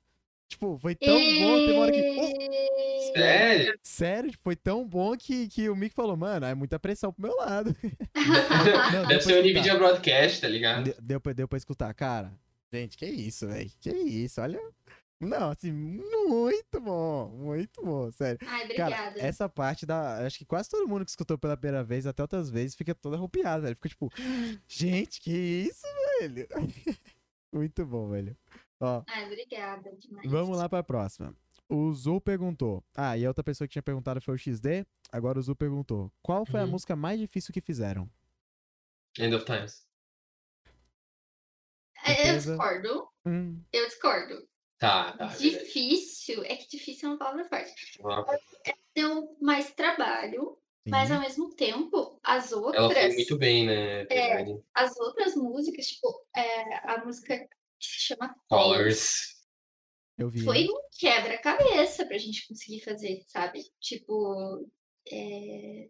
[0.48, 2.16] Tipo, foi tão bom, tem uma hora que.
[2.20, 3.12] Oh!
[3.16, 3.78] Sério?
[3.82, 7.22] Sério, tipo, foi tão bom que, que o Mick falou, mano, é muita pressão pro
[7.28, 7.74] meu lado.
[8.92, 10.84] Não, Deve ser o nível de broadcast, tá ligado?
[10.84, 12.32] De- Deu pra, deu pra escutar, cara.
[12.72, 13.70] Gente, que isso, velho.
[13.80, 14.60] Que isso, olha.
[15.18, 18.38] Não, assim, muito bom, muito bom, sério.
[18.46, 19.18] Ai, Cara, obrigada.
[19.22, 20.26] essa parte da.
[20.26, 23.16] Acho que quase todo mundo que escutou pela primeira vez, até outras vezes, fica toda
[23.16, 23.74] arrupiado, velho.
[23.76, 24.10] Fica tipo,
[24.68, 25.86] gente, que isso,
[26.20, 26.46] velho.
[27.50, 28.36] muito bom, velho.
[28.78, 30.30] Ó, Ai, obrigada demais.
[30.30, 31.34] vamos lá pra próxima.
[31.68, 32.84] O Zu perguntou.
[32.94, 34.86] Ah, e a outra pessoa que tinha perguntado foi o XD.
[35.10, 36.70] Agora o Zu perguntou: Qual foi a Uhum.
[36.72, 38.06] música mais difícil que fizeram?
[39.18, 39.86] End of Times.
[42.04, 43.08] É, Eu discordo.
[43.24, 44.46] Hum, Eu discordo.
[44.78, 45.32] Tá, tá.
[45.32, 45.36] é.
[45.36, 46.44] Difícil.
[46.44, 48.00] É que difícil é uma palavra forte.
[48.00, 48.26] Ela
[48.94, 51.14] Deu mais trabalho, mas sim.
[51.14, 52.92] ao mesmo tempo, as ela outras.
[52.92, 54.04] foi muito bem, né?
[54.04, 54.58] verdade.
[54.74, 59.36] As outras músicas, tipo, é, a música que se chama Colors.
[60.18, 60.40] Eu vi.
[60.44, 63.64] foi um quebra-cabeça pra gente conseguir fazer, sabe?
[63.78, 64.66] Tipo,
[65.12, 65.88] é,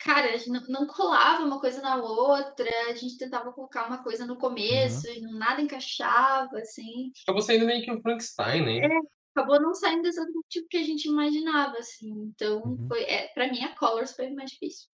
[0.00, 4.02] cara, a gente não, não colava uma coisa na outra, a gente tentava colocar uma
[4.02, 7.12] coisa no começo e não- nada encaixava, assim.
[7.22, 8.88] Acabou saindo meio que um Frankenstein, né?
[9.34, 12.10] Acabou não saindo exatamente o que a gente imaginava, assim.
[12.10, 12.88] Então, Uhum.
[12.88, 14.88] foi, é, pra mim, a Colors foi mais difícil.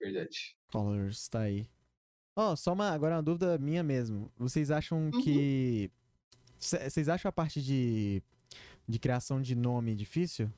[0.00, 0.54] Verdade.
[0.70, 1.66] Colors, tá aí.
[2.36, 4.30] Ó, só uma, agora uma dúvida minha mesmo.
[4.38, 5.22] Vocês acham Uhum.
[5.22, 5.90] que.
[6.58, 8.22] Cê- Vocês acham a parte de,
[8.86, 10.50] de criação de nome difícil?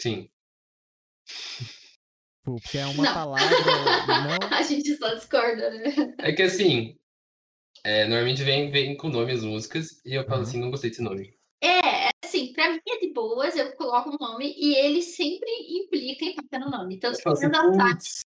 [0.00, 0.28] Sim.
[2.46, 3.12] Pô, Porque é uma Não.
[3.12, 3.48] palavra.
[4.06, 4.56] Não.
[4.56, 6.14] A gente só discorda, né?
[6.20, 6.96] É que assim,
[7.82, 10.42] é, normalmente vem, vem com nome as músicas e eu falo Aham.
[10.42, 11.36] assim, não gostei desse nome.
[11.60, 16.24] É, assim, pra mim é de boas, eu coloco um nome e ele sempre implica
[16.24, 17.00] em ficar no nome.
[17.00, 18.20] Tanto que falo assim, of Time, putz,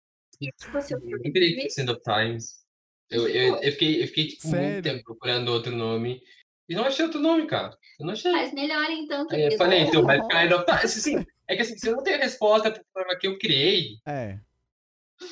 [0.58, 2.66] se fosse o eu End of Times.
[3.10, 4.66] Eu, eu, eu fiquei, eu fiquei tipo, Sério?
[4.66, 6.22] muito tempo procurando outro nome
[6.70, 7.78] e não achei outro nome, cara.
[8.00, 8.32] Eu não achei.
[8.32, 10.98] Faz melhor então, Aí eu falei, então vai ficar End of Times.
[10.98, 14.40] Assim, é que assim, se eu não tenho resposta pro problema que eu criei, É.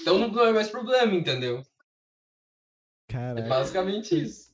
[0.01, 1.59] então não é mais problema, entendeu?
[3.09, 3.47] É Caraca.
[3.47, 4.53] basicamente isso.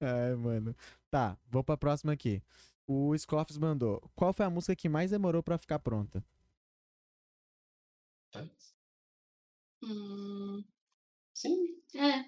[0.00, 0.74] É, mano.
[1.10, 2.42] Tá, vou pra próxima aqui.
[2.86, 4.02] O Scoffs mandou.
[4.16, 6.24] Qual foi a música que mais demorou pra ficar pronta?
[9.82, 10.64] Hum,
[11.34, 12.24] Sim, é.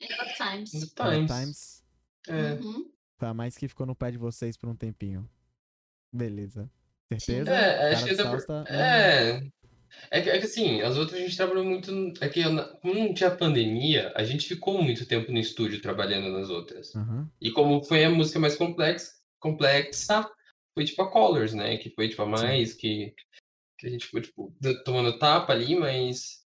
[0.00, 0.94] End of Times.
[0.98, 1.83] Hard Times.
[2.28, 2.52] É.
[2.54, 2.90] Uhum.
[3.18, 5.28] Foi a mais que ficou no pé de vocês por um tempinho.
[6.12, 6.70] Beleza.
[7.18, 7.50] Certeza?
[7.54, 9.42] É, O acho que Salsa tá- É.
[10.10, 11.90] É que, é que assim, as outras a gente trabalhou muito.
[12.20, 12.42] É que
[12.82, 16.94] como não tinha pandemia, a gente ficou muito tempo no estúdio trabalhando nas outras.
[16.96, 17.30] Aham.
[17.40, 20.28] E como foi a música mais complexa, complexa
[20.76, 21.76] foi tipo a Colors, né?
[21.76, 23.14] Que foi tipo a mais que,
[23.78, 26.43] que a gente ficou tipo tomando tapa ali, mas.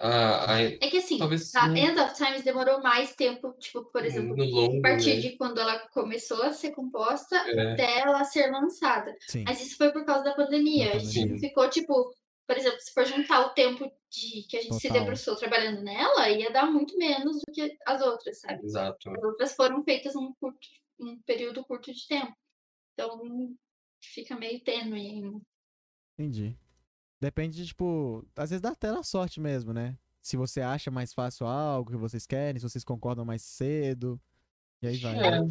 [0.00, 4.04] A, a, É que assim, talvez a End of Times demorou mais tempo, tipo, por
[4.04, 5.20] exemplo, longo, a partir né?
[5.20, 9.16] de quando ela começou a ser composta É, até ela ser lançada.
[9.26, 9.42] Sim.
[9.44, 10.90] Mas isso foi por causa da pandemia.
[10.90, 12.14] Da A gente ficou, tipo,
[12.46, 15.00] por exemplo, se for juntar o tempo de que a gente se Total.
[15.00, 18.64] debruçou trabalhando nela, ia dar muito menos do que as outras, sabe?
[18.64, 19.10] exato.
[19.10, 20.68] As outras foram feitas num curto,
[21.00, 22.34] um período curto de tempo.
[22.94, 23.54] Então
[24.00, 25.42] fica meio tênue.
[26.16, 26.56] Entendi.
[27.20, 29.96] Depende, de, tipo, às vezes dá até na sorte mesmo, né?
[30.22, 34.20] Se você acha mais fácil algo que vocês querem, se vocês concordam mais cedo.
[34.80, 35.16] E aí vai.
[35.16, 35.48] É, né?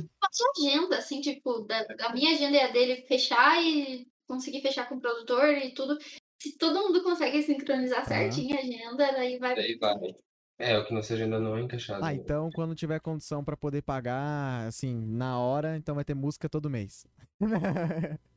[0.58, 4.96] Agenda, assim, tipo, da, a minha agenda e a dele fechar e conseguir fechar com
[4.96, 5.98] o produtor e tudo.
[6.42, 9.56] Se todo mundo consegue sincronizar certinho a agenda, daí vai.
[9.56, 10.16] daí vai.
[10.60, 12.04] É, o que nossa agenda não é encaixado.
[12.04, 12.16] Ah, né?
[12.16, 16.70] então quando tiver condição pra poder pagar, assim, na hora, então vai ter música todo
[16.70, 17.06] mês.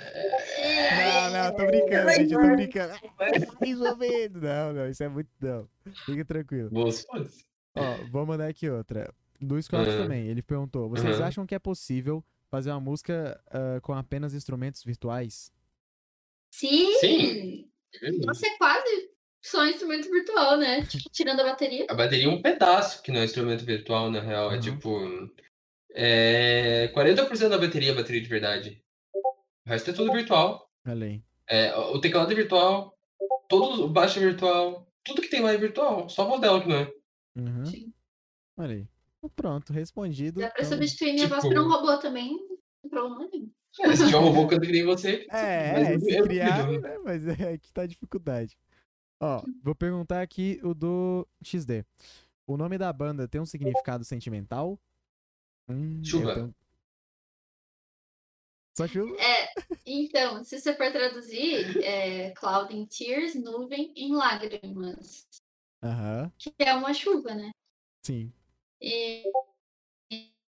[0.00, 2.94] Não, não, tô brincando, gente, eu tô brincando.
[3.60, 4.42] Mais ou menos.
[4.42, 5.30] Não, não, isso é muito.
[5.40, 5.68] Não.
[6.04, 6.70] Fica tranquilo.
[6.70, 7.44] Boas fosse.
[7.74, 9.12] Ó, vou mandar aqui outra.
[9.40, 10.02] Do Scott Aham.
[10.02, 10.26] também.
[10.28, 11.26] Ele perguntou: vocês Aham.
[11.28, 15.52] acham que é possível fazer uma música ah, com apenas instrumentos virtuais?
[16.54, 16.94] Sim!
[16.98, 17.70] Sim.
[18.02, 18.10] É.
[18.12, 19.10] Nossa, é quase
[19.42, 20.82] só um instrumento virtual, né?
[21.12, 21.86] Tirando a bateria.
[21.88, 24.50] A bateria é um pedaço, que não é instrumento virtual, na real.
[24.52, 24.60] É Uhum.
[24.60, 25.30] tipo.
[25.94, 28.82] É, 40% da bateria é bateria de verdade.
[29.66, 30.68] O resto é tudo virtual.
[30.86, 31.22] Olha aí.
[31.48, 32.96] É, o teclado é virtual,
[33.48, 36.60] todo o baixo é virtual, tudo que tem lá é virtual, só a voz dela
[36.60, 36.92] que não é.
[37.36, 37.64] Uhum.
[37.66, 37.92] Sim.
[38.56, 38.88] Olha aí.
[39.36, 40.40] Pronto, respondido.
[40.40, 42.32] Dá pra Então- substituir minha voz tipo- por um robô também.
[42.32, 42.48] Não
[42.82, 43.50] tem problema nenhum.
[43.80, 45.26] É, se tiver um robô que nem você.
[45.30, 46.98] É, mas é, se criar, né?
[47.04, 48.56] Mas é que tá a dificuldade.
[49.20, 51.84] Ó, vou perguntar aqui o do XD.
[52.46, 54.78] O nome da banda tem um significado sentimental?
[55.68, 56.34] Hum, eu Chuva.
[56.34, 56.54] tenho-
[58.76, 59.18] Só chuva?
[59.18, 59.48] É,
[59.86, 65.26] então, se você for traduzir, é Cloud in Tears, nuvem em lágrimas.
[65.82, 67.50] Aham, Que é uma chuva, né?
[68.02, 68.32] sim.
[68.80, 69.22] E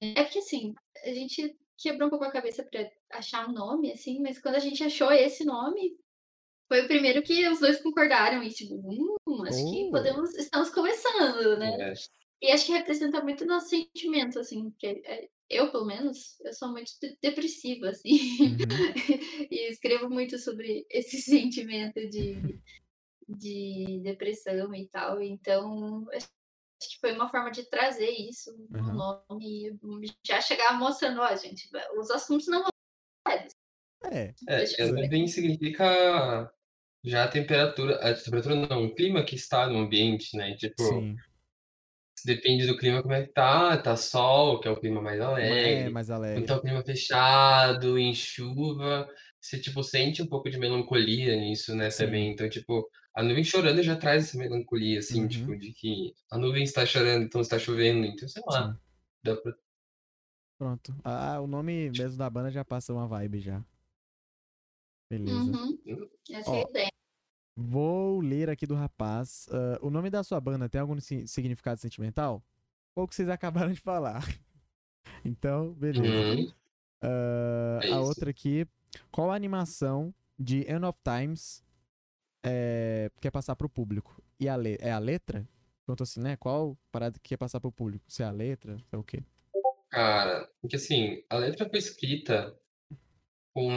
[0.00, 0.74] é porque assim,
[1.04, 4.60] a gente quebrou um pouco a cabeça pra achar um nome, assim, mas quando a
[4.60, 5.96] gente achou esse nome,
[6.68, 9.90] foi o primeiro que os dois concordaram e tipo, hum, acho que Oh.
[9.90, 11.78] podemos, estamos começando, né?
[12.42, 16.52] É, E acho que representa muito nosso sentimento, assim, porque é, eu, pelo menos, eu
[16.52, 18.58] sou muito de- depressiva, assim, Uhum.
[19.50, 22.60] e escrevo muito sobre esse sentimento de,
[23.28, 26.28] de depressão e tal, então acho
[26.80, 29.24] que foi uma forma de trazer isso no Uhum.
[29.30, 32.70] nome e já chegar mostrando, ó, gente, os assuntos não vão.
[34.10, 34.92] É, é, ver.
[34.92, 36.50] nuvem significa
[37.04, 40.54] Já a temperatura, a temperatura não, o clima que está no ambiente, né?
[40.56, 41.16] Tipo, Sim.
[42.26, 45.24] Depende do clima como é que tá, tá sol, que é o clima mais É,
[45.24, 45.90] alegre.
[45.90, 46.46] mais Quando alegre.
[46.46, 49.08] tá o clima fechado, em chuva,
[49.40, 52.06] você, tipo, sente um pouco de melancolia nisso, né, Sim.
[52.06, 52.30] também.
[52.32, 55.28] Então, tipo, a nuvem chorando já traz essa melancolia, assim, Uhum.
[55.28, 58.78] tipo, de que a nuvem está chorando, então está chovendo, então, sei lá, Sim.
[59.24, 59.52] dá pra...
[60.58, 60.94] Pronto.
[61.04, 63.64] Ah, o nome mesmo da banda já passa uma vibe já.
[65.10, 65.52] Beleza.
[65.52, 65.78] Uhum.
[66.30, 66.97] Essa é a ideia.
[67.60, 69.48] Vou ler aqui do rapaz.
[69.50, 72.40] Ah, o nome da sua banda tem algum si- significado sentimental?
[72.94, 73.28] Ou que vocês
[73.66, 74.22] acabaram de falar.
[75.24, 76.06] então, beleza.
[76.06, 76.52] Uhum.
[77.02, 78.64] Ah, É a outra aqui.
[79.10, 81.64] Qual a animação de End of Times
[82.44, 84.22] é, quer passar pro público?
[84.38, 85.44] E a é a letra?
[85.84, 86.36] Perguntou assim, né?
[86.36, 88.04] Qual parada que quer passar pro público?
[88.06, 88.78] Se é a letra?
[88.78, 89.22] Se é o quê?
[89.90, 92.56] Cara, porque assim, a letra foi escrita
[93.52, 93.68] com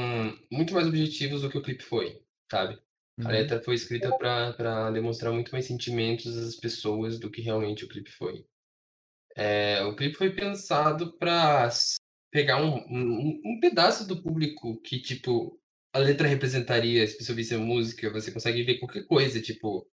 [0.51, 2.21] muito mais objetivos do que o clipe foi,
[2.51, 2.79] sabe?
[3.23, 3.31] A Uhum.
[3.31, 8.11] letra foi escrita pra demonstrar muito mais sentimentos das pessoas do que realmente o clipe
[8.11, 8.45] foi.
[9.53, 11.97] É, o clipe foi pensado pra s-
[12.31, 15.59] pegar um, um, um pedaço do público que, tipo,
[15.93, 19.87] a letra representaria, se você ouvisse a música, você consegue ver qualquer coisa, tipo,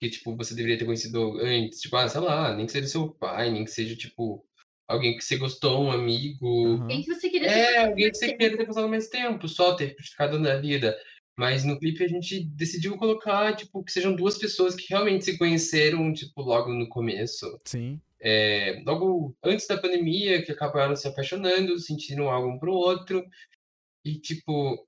[0.00, 3.12] que, tipo, você deveria ter conhecido antes, tipo, ah, sei lá, nem que seja seu
[3.14, 4.46] pai, nem que seja, tipo,
[4.88, 6.86] alguém que você gostou, um amigo, Aham.
[6.88, 8.36] Quem que você queria ter é, passado alguém que mais você tempo?
[8.36, 10.96] queira ter passado mais tempo, só ter ficado na vida.
[11.38, 15.36] Mas no clipe a gente decidiu colocar, tipo, que sejam duas pessoas que realmente se
[15.38, 17.60] conheceram, tipo, logo no começo.
[17.64, 18.00] Sim.
[18.20, 23.22] É, logo antes da pandemia, que acabaram se apaixonando, sentiram algo um pro outro.
[24.04, 24.86] E, tipo,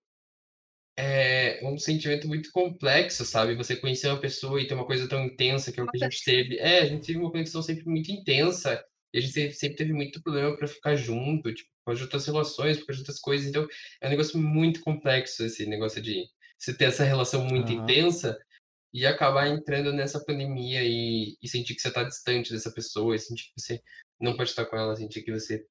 [0.96, 3.54] é um sentimento muito complexo, sabe?
[3.54, 6.08] Você conhecer uma pessoa e ter uma coisa tão intensa que é o que a
[6.08, 6.58] gente teve.
[6.58, 8.82] É, a gente teve uma conexão sempre muito intensa.
[9.12, 12.04] E a gente se- sempre teve muito problema pra ficar junto, tipo, por causa de
[12.04, 13.46] outras relações, por causa de outras coisas.
[13.48, 13.66] Então,
[14.00, 16.24] é um negócio muito complexo esse negócio de
[16.58, 17.84] você ter essa relação muito Aham.
[17.84, 18.38] intensa
[18.92, 23.18] e acabar entrando nessa pandemia e, e sentir que você tá distante dessa pessoa, e
[23.18, 23.80] sentir que você
[24.20, 25.64] não pode estar com ela, sentir que você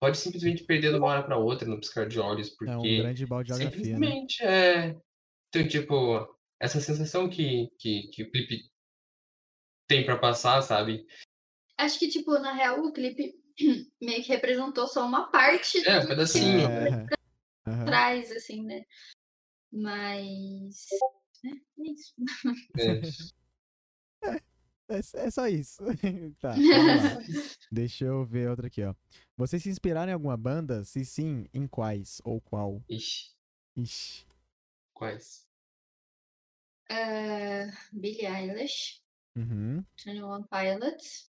[0.00, 2.96] pode simplesmente perder de uma hora pra outra no piscar de olhos, É um porque
[2.98, 3.58] grande balde né?
[3.58, 4.96] simplesmente é.
[5.48, 8.70] Então, tipo, essa sensação que, que, que o clipe
[9.86, 11.04] tem pra passar, sabe?
[11.76, 13.34] Acho que, tipo, na real, o clipe
[14.00, 16.68] meio que representou só uma parte É, um do pedacinho.
[16.68, 17.06] que É.
[17.66, 17.84] Aham.
[17.84, 18.84] traz, assim, né?
[19.72, 20.86] Mas.
[21.44, 21.48] É,
[22.82, 23.34] é isso.
[24.22, 24.36] É.
[24.88, 25.82] É, é só isso.
[26.40, 27.18] tá, lá.
[27.70, 28.94] Deixa eu ver outra aqui, ó.
[29.36, 30.84] Vocês se inspiraram em alguma banda?
[30.84, 32.20] Se sim, em quais?
[32.24, 32.82] Ou qual?
[32.88, 33.34] Ixi,
[33.76, 34.26] Ixi.
[34.92, 35.48] quais?
[36.90, 39.00] É, Billie Eilish,
[39.34, 39.82] Uhum.
[40.04, 41.30] 21 Pilots,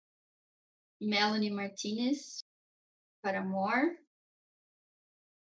[1.00, 2.44] Melanie Martinez,
[3.20, 3.98] Paramore,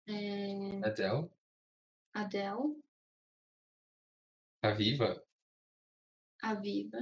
[0.07, 1.29] é, Adele?
[2.17, 2.81] Adele,
[4.63, 5.23] A Viva?
[6.43, 6.99] Aviva,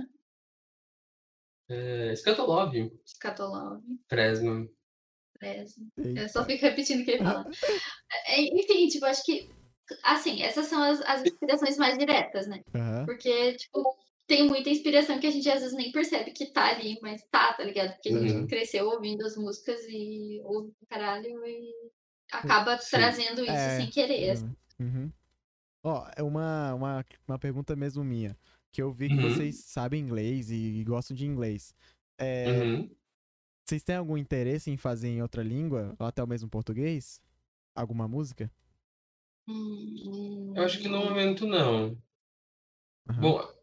[1.69, 4.69] É, Scatolove, Scatolove, Fresno.
[5.39, 5.86] Fresno.
[5.97, 7.45] Eu só fico repetindo o que ele fala.
[8.27, 9.49] É, Enfim, tipo, acho que.
[10.03, 12.61] Assim, essas são as, as inspirações mais diretas, né?
[12.74, 13.05] Aham.
[13.07, 13.82] Porque, tipo,
[14.27, 17.53] tem muita inspiração que a gente às vezes nem percebe que tá ali, mas tá,
[17.55, 17.93] tá ligado?
[17.95, 18.47] Porque a gente Uhum.
[18.47, 21.73] cresceu ouvindo as músicas e ouve pra caralho e
[22.32, 22.97] acaba Sim.
[22.97, 24.31] trazendo isso É, sem querer.
[24.31, 24.57] assim.
[24.79, 25.13] Uhum.
[25.83, 28.37] Ó, é uma, uma, uma pergunta mesmo minha.
[28.73, 29.23] Que eu vi que Uhum.
[29.23, 31.75] vocês sabem inglês e gostam de inglês.
[32.19, 32.91] É, Uhum.
[33.67, 35.95] Vocês têm algum interesse em fazer em outra língua?
[35.99, 37.21] Ou até o mesmo português?
[37.75, 38.51] Alguma música?
[39.49, 41.97] Hum, Eu acho que no momento não.
[43.09, 43.21] Aham.
[43.21, 43.55] Bom,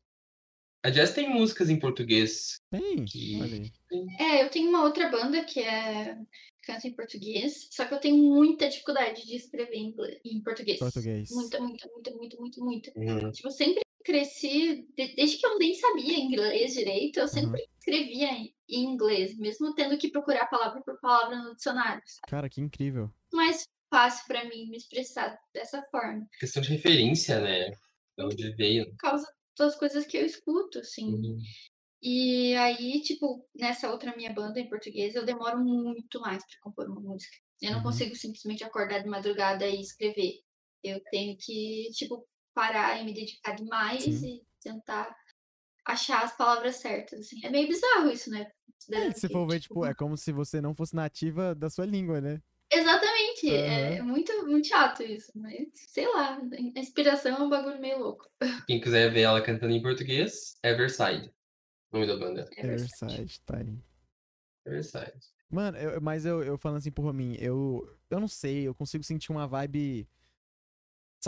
[0.84, 3.40] a Jazz tem músicas em português Tem, que.
[3.42, 3.72] olha aí.
[4.20, 6.18] É, eu tenho uma outra banda que é
[6.64, 10.80] canta em português, só que eu tenho muita dificuldade de escrever em, inglês, em português.
[10.80, 11.30] Português.
[11.32, 12.92] Muita, muita, muita, muita, muita, muita.
[12.96, 13.32] Uhum.
[13.32, 18.30] Tipo, eu sempre cresci, de- desde que eu nem sabia inglês direito, eu sempre escrevia
[18.34, 18.54] em
[18.86, 22.02] inglês, mesmo tendo que procurar palavra por palavra no dicionário.
[22.06, 22.22] Sabe?
[22.30, 23.12] Cara, que incrível.
[23.34, 27.70] Mais fácil pra mim me expressar dessa forma, Questão de referência, né?
[28.18, 28.86] De onde veio.
[28.92, 29.28] por causa
[29.58, 31.14] das coisas que eu escuto, assim.
[31.14, 31.38] Uhum.
[32.02, 36.88] E aí, tipo, nessa outra minha banda em português, eu demoro muito mais pra compor
[36.90, 37.36] uma música.
[37.62, 37.84] Eu não Uhum.
[37.84, 40.40] consigo simplesmente acordar de madrugada e escrever.
[40.84, 44.24] Eu tenho que, tipo, parar e me dedicar demais Sim.
[44.24, 45.16] e tentar
[45.86, 47.46] achar as palavras certas, assim.
[47.46, 48.52] É meio bizarro isso, né?
[48.94, 51.86] É, se for ver, tipo, tipo, é como se você não fosse nativa da sua
[51.86, 52.42] língua, né?
[52.72, 53.48] Exatamente.
[53.54, 54.04] É Aham.
[54.04, 58.26] muito, muito chato isso, mas sei lá, a inspiração é um bagulho meio louco.
[58.68, 61.32] Quem quiser ver ela cantando em português, Everside.
[61.92, 62.42] O nome da banda.
[62.58, 62.92] É verdade.
[63.04, 63.78] Everside, tá aí.
[64.66, 65.20] Everside.
[65.50, 69.04] Mano, eu- mas eu, eu falando assim por mim, eu, eu não sei, eu consigo
[69.04, 70.08] sentir uma vibe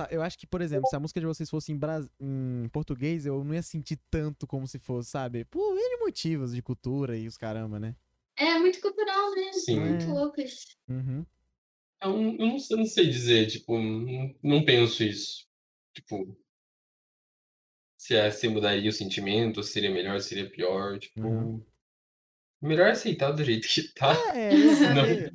[0.09, 3.25] Eu acho que, por exemplo, se a música de vocês fosse em, bras- em português,
[3.27, 5.45] eu não ia sentir tanto como se fosse, sabe?
[5.45, 7.95] Por N motivos de cultura e os caramba, né?
[8.35, 9.53] É muito cultural, né?
[9.53, 9.79] Sim.
[9.79, 10.07] Muito É.
[10.07, 10.75] louco isso.
[10.87, 11.23] Uhum.
[12.01, 15.45] Eu, não- eu não, sei- eu não sei dizer, tipo, não, não penso isso.
[15.93, 16.35] Tipo,
[18.03, 21.21] se, é, se mudaria o sentimento, se seria melhor, se seria pior, tipo.
[21.21, 21.65] Uhum.
[22.61, 24.13] Melhor aceitar do jeito que tá.
[24.35, 24.49] É,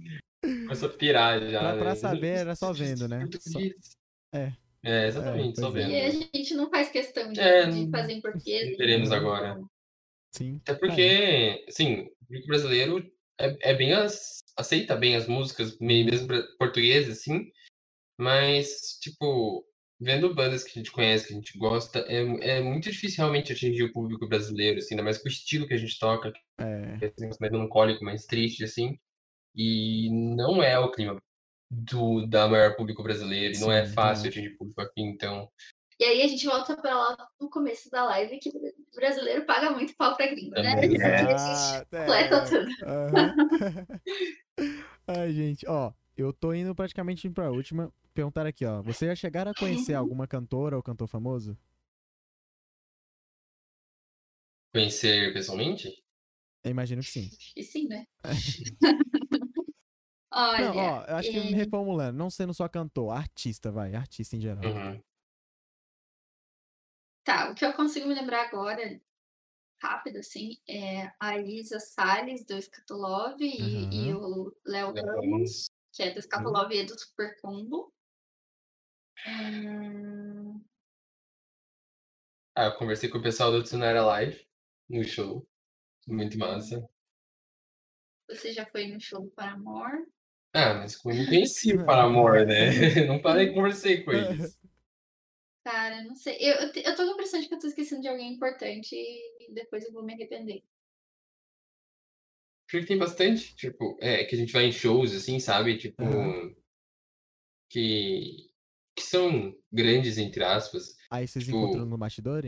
[0.44, 1.60] é, Começa a pirar já.
[1.60, 1.94] Pra- pra né?
[1.94, 3.20] saber, era só vendo, né?
[3.20, 3.96] Português.
[4.34, 4.52] É.
[4.84, 5.72] É, exatamente, É, só é.
[5.72, 5.90] vendo.
[5.90, 8.76] E a gente não faz questão de, É, de fazer em português.
[8.76, 9.60] teremos então, agora.
[10.34, 10.56] sim.
[10.60, 16.04] Até porque, assim, o público brasileiro é, é bem as, aceita bem as músicas, meio
[16.04, 16.28] mesmo
[16.58, 17.50] portuguesas, assim,
[18.20, 19.66] mas, tipo,
[20.00, 23.52] vendo bandas que a gente conhece, que a gente gosta, é, é muito difícil realmente
[23.52, 26.98] atingir o público brasileiro, assim, ainda mais com o estilo que a gente toca, É,
[26.98, 28.98] que é assim, mais melancólico, mais triste, assim,
[29.54, 31.18] e não é o clima
[31.70, 35.50] do da maior público brasileiro, e não é Sim, fácil atingir público aqui, então,
[36.00, 39.70] E aí a gente volta pra lá no começo da live que o brasileiro paga
[39.70, 40.74] muito pau pra gringo, né?
[40.74, 40.94] Também.
[40.94, 42.28] Isso aqui a gente Exato, é.
[42.28, 42.68] completa tudo.
[42.82, 43.34] Aham.
[45.06, 47.92] Ai, gente, ó, eu tô indo praticamente indo pra última.
[48.18, 48.82] Perguntaram aqui, ó.
[48.82, 51.56] Vocês já chegaram a conhecer alguma cantora ou cantor famoso?
[54.74, 55.88] conhecer pessoalmente,
[56.64, 57.30] Eu imagino que sim.
[57.56, 58.08] E sim, né?
[60.32, 64.34] Olha, Não, ó, eu acho que é, reformulando, não sendo só cantor, artista, vai, artista
[64.34, 64.64] em geral.
[64.64, 65.00] uhum.
[67.22, 69.00] tá, o que eu consigo me lembrar agora,
[69.80, 76.12] rápido, assim, é a Isa Salles, do Scatolove, e, e o Léo Ramos, que é
[76.12, 77.92] do Scatolove e do Super Combo.
[79.24, 80.64] Hum,
[82.54, 84.46] Ah, eu conversei com o pessoal do Tsunara Live
[84.88, 85.48] no show.
[86.08, 86.88] Muito massa.
[88.28, 90.06] você já foi no show do Paramore?
[90.54, 93.04] Ah, mas eu não conheci o Paramore, né?
[93.06, 94.58] Não parei e conversei com eles.
[95.64, 96.36] Cara, não sei.
[96.40, 99.52] Eu, eu tô com a impressão de que eu tô esquecendo de alguém importante e
[99.52, 100.64] depois eu vou me arrepender.
[102.70, 105.76] Porque tem bastante, tipo, é, que a gente vai em shows, assim, sabe?
[105.78, 106.54] Tipo, Aham.
[107.68, 108.50] que,
[108.98, 110.94] que são grandes, entre aspas.
[111.10, 112.42] Aí vocês Tipo- encontram no bastidor?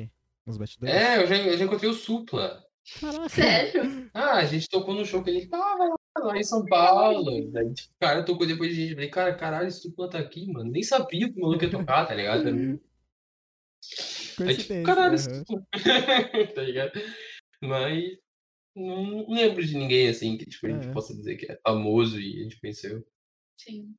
[0.47, 0.95] Nos bastidores?
[0.95, 2.63] É, eu já, eu já encontrei o Supla.
[3.01, 3.29] Caraca.
[3.29, 4.11] Sério?
[4.15, 5.95] Ah, a gente tocou no show que ele tava lá,
[6.25, 7.51] lá em São Paulo.
[7.53, 8.91] Daí, tipo, o cara tocou depois de gente.
[8.91, 10.71] Eu Falei, cara, caralho, esse Supla tá aqui, mano.
[10.71, 12.49] Nem sabia que o maluco ia tocar, tá ligado?
[14.41, 15.19] Aí, tipo, caralho.
[15.19, 15.63] Supla.
[16.55, 16.93] tá ligado?
[17.63, 18.17] Mas
[18.75, 20.93] não lembro de ninguém assim que tipo, a gente É.
[20.93, 23.07] possa dizer que é famoso e a gente conheceu.
[23.59, 23.95] Sim.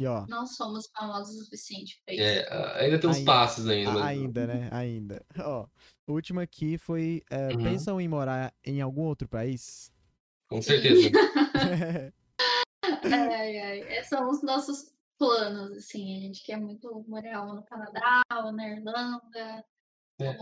[0.00, 2.22] E ó, Não somos famosos o suficiente pra isso.
[2.24, 3.30] É, ainda tem uns Ainda.
[3.30, 3.90] passos ainda.
[3.92, 4.68] mas- ainda, né?
[4.72, 5.22] Ainda.
[5.38, 5.66] Ó,
[6.06, 7.22] o último aqui foi.
[7.30, 7.62] é, Uhum.
[7.64, 9.92] Pensam em morar em algum outro país?
[10.48, 11.10] Com certeza.
[13.04, 13.80] Ai, ai.
[13.98, 16.16] Esses são os nossos planos, assim.
[16.16, 19.64] A gente quer muito morar ou no Canadá, ou na Irlanda,
[20.24, 20.36] É.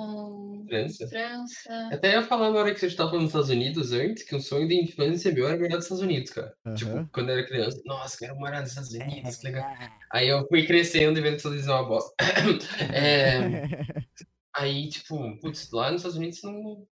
[0.69, 1.09] França.
[1.09, 1.89] França.
[1.93, 4.69] Até ia falar na hora que você estava dos Estados Unidos antes, que um sonho
[4.69, 6.55] de infância meu era morar nos Estados Unidos, cara.
[6.75, 7.09] Tipo, Aham.
[7.13, 8.93] quando eu era criança, nossa, quero morar nos Estados.
[8.93, 9.67] Unidos, que legal.
[10.13, 12.15] Aí eu fui crescendo e vendo que os Estados Unidos é uma bosta.
[12.93, 13.39] É,
[14.55, 16.87] aí, tipo, putz, lá nos Estados Unidos não,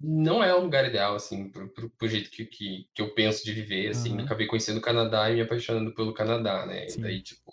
[0.00, 3.44] não é um lugar ideal, assim, pro, pro, pro jeito que, que, que eu penso
[3.44, 4.14] de viver, assim.
[4.14, 4.24] Aham.
[4.24, 6.88] Acabei conhecendo o Canadá e me apaixonando pelo Canadá, né?
[6.88, 7.00] Sim.
[7.00, 7.50] E daí, tipo,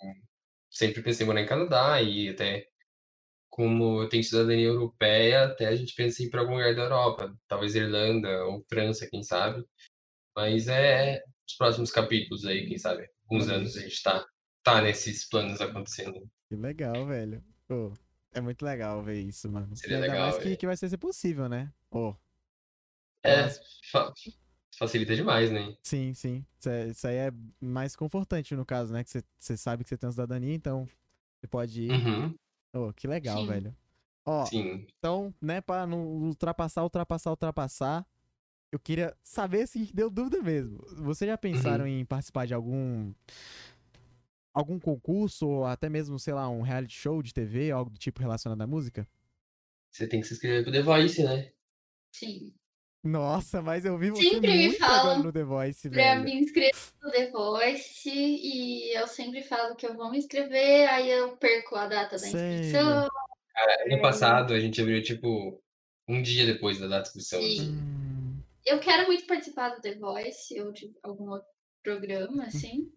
[0.70, 2.66] sempre pensei em morar em Canadá e até
[3.52, 6.84] como eu tenho cidadania europeia, até a gente pensa em ir para algum lugar da
[6.84, 9.62] Europa, talvez Irlanda ou França, quem sabe.
[10.34, 13.06] Mas é os próximos capítulos aí, quem sabe.
[13.30, 14.24] Alguns Olha anos a gente tá,
[14.64, 16.26] tá nesses planos acontecendo.
[16.48, 17.44] Que legal, velho.
[17.68, 17.92] Pô,
[18.32, 19.76] é muito legal ver isso, mano.
[19.76, 20.56] Seria ainda legal, mais que, velho.
[20.58, 21.70] que vai ser possível, né?
[21.90, 22.16] Pô,
[23.24, 23.48] É,
[23.90, 24.12] fa-
[24.78, 25.76] facilita demais, né?
[25.82, 26.44] sim, sim.
[26.58, 27.30] Isso, é- isso aí é
[27.60, 29.04] mais confortante no caso, né?
[29.04, 30.86] Que você- você sabe que você tem uma cidadania, então
[31.40, 31.90] você pode ir.
[31.90, 32.34] Uhum,
[32.72, 33.46] Pô, que legal, Sim.
[33.46, 33.76] velho.
[34.24, 34.86] Ó, sim.
[34.98, 38.06] então, né, pra não ultrapassar, ultrapassar, ultrapassar,
[38.72, 40.78] eu queria saber se deu dúvida mesmo.
[40.96, 43.12] Vocês já pensaram em participar de algum
[44.54, 48.20] algum concurso ou até mesmo, sei lá, um reality show de TV, algo do tipo
[48.20, 49.06] relacionado à música?
[49.90, 51.52] Você tem que se inscrever pro The Voice, né?
[52.14, 52.54] Sim.
[53.04, 56.24] Nossa, mas eu vi você Sempre me falam no The Voice, Pra velho.
[56.24, 56.70] me inscrever
[57.02, 61.74] no The Voice e eu sempre falo que eu vou me inscrever, aí eu perco
[61.74, 63.08] a data da inscrição.
[63.86, 65.60] Ano passado a gente abriu, tipo,
[66.08, 67.40] um dia depois da data de inscrição.
[67.40, 67.52] Sim.
[67.60, 67.72] assim.
[67.72, 71.48] Hum, Eu quero muito participar do The Voice ou de algum outro
[71.82, 72.88] programa, assim.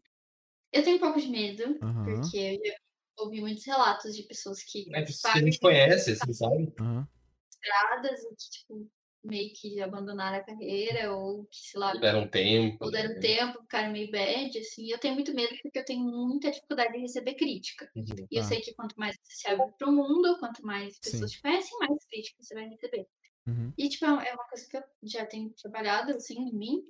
[0.72, 2.06] Eu tenho um pouco de medo, Aham.
[2.22, 2.76] porque eu já
[3.18, 6.74] ouvi muitos relatos de pessoas que É pessoas que a pagam gente conhece, assim, sabe?
[6.80, 7.08] aham.
[7.52, 8.88] estradas e que, tipo,
[9.26, 12.86] meio que abandonaram a carreira, ou que, sei lá, Deram um tempo.
[12.86, 13.20] ou deram né?
[13.20, 14.90] tempo, ficaram meio bad, assim.
[14.92, 17.90] Eu tenho muito medo porque eu tenho muita dificuldade de receber crítica.
[17.96, 18.06] Uhum.
[18.32, 18.44] E eu Ah.
[18.44, 21.38] sei que quanto mais você se abre pro mundo, quanto mais pessoas Sim.
[21.38, 23.08] te conhecem, mais crítica você vai receber.
[23.48, 23.74] Uhum.
[23.78, 26.84] E, tipo, é uma coisa que eu já tenho trabalhado, assim, em mim.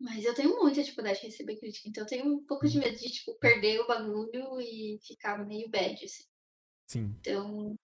[0.00, 1.88] Mas eu tenho muita dificuldade de receber crítica.
[1.88, 5.68] Então eu tenho um pouco de medo de, tipo, perder o bagulho e ficar meio
[5.70, 6.24] bad, assim.
[6.88, 7.16] Sim.
[7.20, 7.76] Então,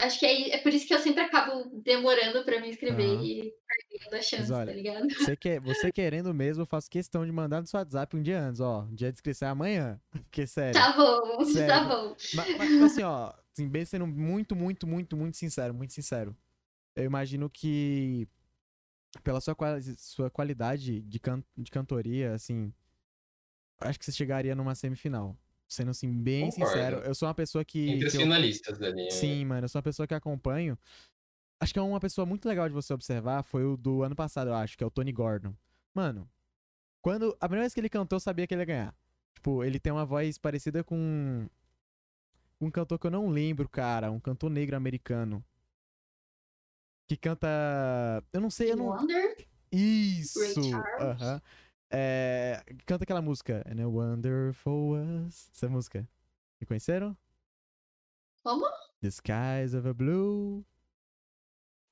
[0.00, 3.24] acho que é, é por isso que eu sempre acabo demorando pra me inscrever Aham.
[3.24, 5.08] e perdendo a chance, olha, tá ligado?
[5.08, 8.40] Você, quer, você querendo mesmo, eu faço questão de mandar no seu WhatsApp um dia
[8.40, 8.86] antes, ó.
[8.92, 10.00] Dia de inscrição é amanhã.
[10.10, 10.80] Porque, sério.
[10.80, 11.88] Tá bom, tá Sério.
[11.88, 12.16] bom.
[12.34, 16.36] Mas, mas, assim, ó, assim, bem sendo muito, muito, muito, muito sincero, muito sincero.
[16.96, 18.28] Eu imagino que
[19.22, 19.56] pela sua,
[19.96, 22.72] sua qualidade de, can de cantoria, assim,
[23.80, 25.36] acho que você chegaria numa semifinal.
[25.68, 26.72] Sendo assim, bem Concordo.
[26.72, 27.90] sincero, eu sou uma pessoa que.
[27.90, 28.52] Entre os eu- ali.
[29.06, 29.10] é.
[29.10, 30.78] Sim, mano, eu sou uma pessoa que acompanho.
[31.60, 34.48] Acho que é uma pessoa muito legal de você observar foi o do ano passado,
[34.48, 35.54] eu acho, que é o Tony Gordon.
[35.94, 36.28] Mano,
[37.00, 37.36] quando.
[37.40, 38.94] A primeira vez que ele cantou, eu sabia que ele ia ganhar.
[39.34, 41.48] Tipo, ele tem uma voz parecida com.
[42.60, 44.10] Um cantor que eu não lembro, cara.
[44.10, 45.44] Um cantor negro americano.
[47.08, 47.48] Que canta.
[48.32, 48.86] Eu não sei, eu não.
[48.86, 49.46] Wonder?
[49.70, 50.70] Isso!
[51.00, 51.42] Aham.
[51.94, 53.64] É, Canta aquela música.
[53.66, 55.50] And a wonderful was.
[55.54, 56.08] Essa música.
[56.60, 57.16] Reconheceram?
[58.42, 58.66] Como?
[59.00, 60.64] The skies of a blue.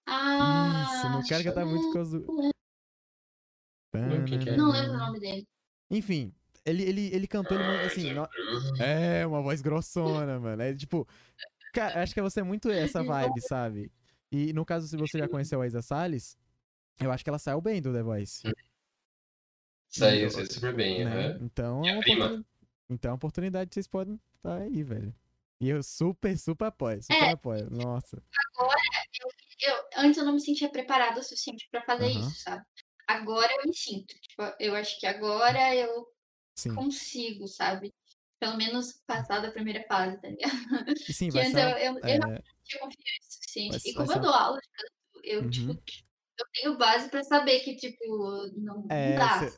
[0.07, 2.53] Ah, Isso, não quero cantar muito por causa do.
[3.95, 4.51] Não, quem que?
[4.53, 5.47] Não lembro o nome dele.
[5.91, 6.35] Enfim,
[6.65, 8.09] ele, ele, ele cantou ele, Ah, assim.
[8.09, 10.62] já- no- É, uma voz grossona, mano.
[10.62, 11.07] É tipo.
[11.74, 13.03] Cara, acho que você é muito essa
[13.37, 13.93] vibe, sabe?
[14.31, 16.37] E no caso, se você já conheceu a Isa Salles,
[17.01, 18.43] eu acho que ela saiu bem do The Voice.
[19.93, 21.05] Saiu, E- saiu super bem.
[21.05, 21.10] né?
[21.27, 21.39] aham.
[21.43, 22.43] Então, é
[22.89, 25.14] então é uma oportunidade que vocês podem estar aí, velho.
[25.60, 27.02] E eu super, super apoio.
[27.02, 27.31] Super É.
[27.32, 27.70] apoio.
[27.70, 28.20] Nossa.
[29.60, 32.20] Eu, antes eu não me sentia preparada o suficiente pra fazer Aham.
[32.20, 32.64] isso, sabe?
[33.06, 34.14] Agora eu me sinto.
[34.20, 36.06] Tipo, eu acho que agora eu
[36.56, 36.74] Sim.
[36.74, 37.93] consigo, sabe?
[38.40, 40.52] Pelo menos passar da primeira fase, tá ligado?
[41.12, 41.60] Sim, Que vai antes ser.
[41.62, 43.70] eu, eu, eu é, não tinha confiança o suficiente.
[43.70, 44.59] Vai- E como eu dou aula
[45.23, 45.51] eu, Uhum.
[45.51, 45.82] tipo,
[46.39, 48.05] eu tenho base pra saber que, tipo,
[48.57, 49.55] não, é, não dá, cê-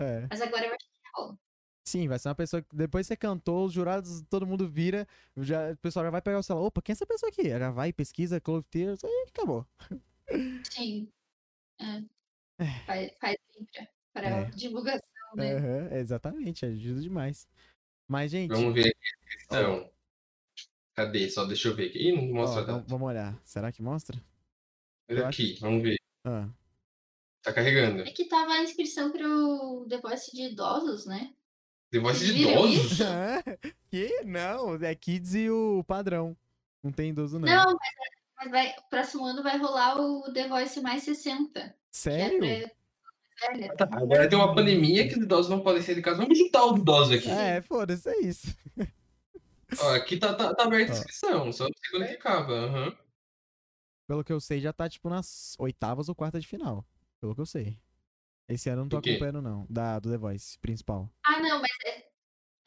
[0.00, 0.26] é.
[0.30, 1.38] Mas agora eu acho que rola.
[1.84, 5.06] Sim, vai ser uma pessoa que depois você cantou, os jurados, todo mundo vira,
[5.36, 6.66] já, o pessoal já vai pegar o celular.
[6.66, 7.48] Opa, quem é essa pessoa aqui?
[7.48, 9.66] Já vai, pesquisa, Clove Tears, aí acabou.
[10.70, 11.08] Sim.
[11.80, 12.02] É.
[12.86, 14.44] Faz, faz bem pra, pra É.
[14.50, 15.02] divulgação,
[15.34, 15.56] né?
[15.56, 17.48] Aham, exatamente, ajuda demais.
[18.08, 19.90] Mas, gente, Vamos ver aqui a descrição.
[20.94, 21.28] Cadê?
[21.30, 21.98] Só deixa eu ver aqui.
[21.98, 22.88] Ih, não mostra tanto.
[22.88, 23.40] vamos olhar.
[23.44, 24.22] Será que mostra?
[25.10, 25.96] Olha aqui, vamos ver.
[26.24, 26.48] Ah,
[27.42, 28.02] Tá carregando.
[28.02, 31.32] É que tava a inscrição pro The Voice de idosos, né?
[31.90, 32.98] The Voice de Viram idosos?
[33.90, 34.22] Que?
[34.24, 36.36] Não, é Kids e o padrão.
[36.82, 37.46] Não tem idoso, não.
[37.46, 37.90] Não, mas,
[38.38, 41.60] mas vai, próximo ano vai rolar o The Voice mais 60.
[41.60, 42.44] Que Sério?
[42.44, 42.70] é
[43.38, 43.74] pra velha.
[43.76, 46.18] Tá, agora tem uma pandemia que os idosos não podem sair de casa.
[46.22, 47.28] Vamos juntar os idosos aqui.
[47.30, 48.56] É, foda-se, é isso.
[49.78, 52.52] Ó, aqui tá, tá, tá aberta a inscrição, só não sei quando que acaba.
[52.52, 52.96] aham.
[54.06, 56.86] Pelo que eu sei, já tá, tipo, nas oitavas ou quartas de final.
[57.20, 57.78] Pelo que eu sei.
[58.48, 59.66] Esse ano eu não tô acompanhando, não.
[59.70, 61.10] Da, do The Voice principal.
[61.24, 62.08] Ah, não, mas é.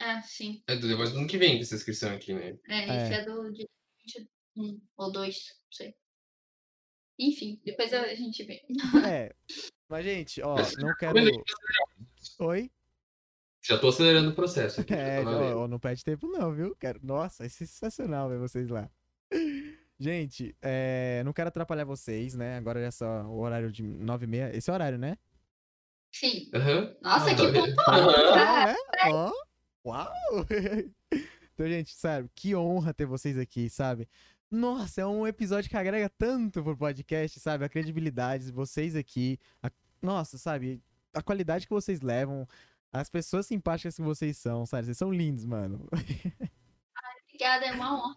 [0.00, 0.62] Ah, sim.
[0.66, 2.58] É do The Voice do ano que vem essa inscrição aqui, né?
[2.68, 3.68] É, esse é, do de
[4.56, 5.94] 21 ou 2, não sei.
[7.18, 8.62] Enfim, depois a gente vê.
[9.06, 9.34] É.
[9.88, 11.18] Mas, gente, ó, não quero.
[12.40, 12.70] Oi?
[13.62, 14.92] Já tô acelerando o processo aqui.
[14.94, 16.76] É, ó, não perde tempo, não, viu?
[16.76, 17.00] Quero...
[17.02, 18.90] Nossa, é sensacional ver vocês lá.
[19.98, 22.56] Gente, é, não quero atrapalhar vocês, né?
[22.58, 24.54] Agora já é só o horário de 9h30.
[24.54, 25.16] Esse é o horário, né?
[26.12, 26.50] Sim.
[26.54, 26.94] Aham.
[27.02, 27.52] Nossa, Ah, que tá.
[27.52, 28.06] pontual!
[28.06, 28.76] Legal, né?
[29.12, 29.32] Ó,
[29.86, 30.12] uau!
[31.58, 34.06] Então, gente, sério, que honra ter vocês aqui, sabe?
[34.50, 37.64] Nossa, é um episódio que agrega tanto pro podcast, sabe?
[37.64, 39.38] A credibilidade, vocês aqui.
[39.62, 39.70] a-
[40.02, 40.82] Nossa, sabe?
[41.14, 42.46] A qualidade que vocês levam,
[42.92, 44.84] as pessoas simpáticas que vocês são, sabe?
[44.84, 45.88] Vocês são lindos, mano.
[47.30, 48.14] Obrigada, é uma honra.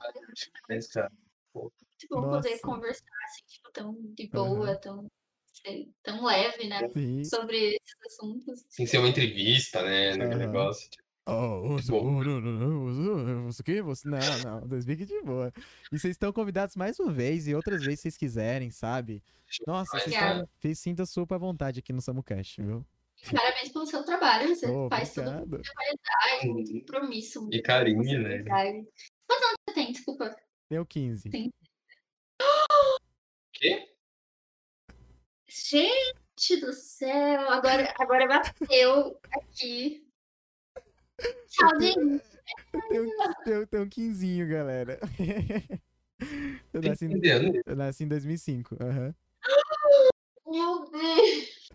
[0.70, 1.10] É isso, cara.
[1.54, 5.08] Muito bom poder conversar assim, tipo, tão de boa, tão,
[5.52, 6.90] sei, tão leve, né?
[6.90, 7.24] Sim.
[7.24, 8.66] Sobre esses assuntos.
[8.70, 10.16] Sem ser uma entrevista, né?
[10.16, 10.38] no Aham.
[10.38, 10.90] negócio.
[10.90, 12.24] tipo, Oh, Que você, bom.
[12.24, 13.82] não, não, não, você, que?
[14.08, 15.54] Não, não, dois fique de boa.
[15.92, 19.22] E vocês estão convidados mais uma vez e outras vezes vocês quiserem, sabe?
[19.68, 20.50] Nossa, vocês estão.
[20.60, 22.84] vocês Sinta super à vontade aqui no SamuCast, viu?
[23.32, 24.56] Parabéns pelo seu trabalho.
[24.56, 25.50] Você Oh, faz tudo com obrigado.
[25.52, 26.80] muita qualidade, muito Uhum.
[26.80, 27.42] compromisso.
[27.42, 28.44] muita E carinho, né?
[29.28, 29.92] Quantos anos você tem?
[29.92, 30.36] Desculpa.
[30.70, 31.30] Deu 15.
[31.32, 31.52] Sim.
[33.54, 33.90] Quê?
[35.48, 40.08] Gente do céu, agora, agora bateu aqui.
[41.48, 42.24] Tchau, gente.
[43.44, 45.00] Tem tem, um quinzinho, galera.
[46.74, 47.62] Eu nasci, em- 15 anos.
[47.66, 48.76] eu nasci em 2005.
[48.84, 49.16] aham.
[50.46, 51.70] Meu Deus!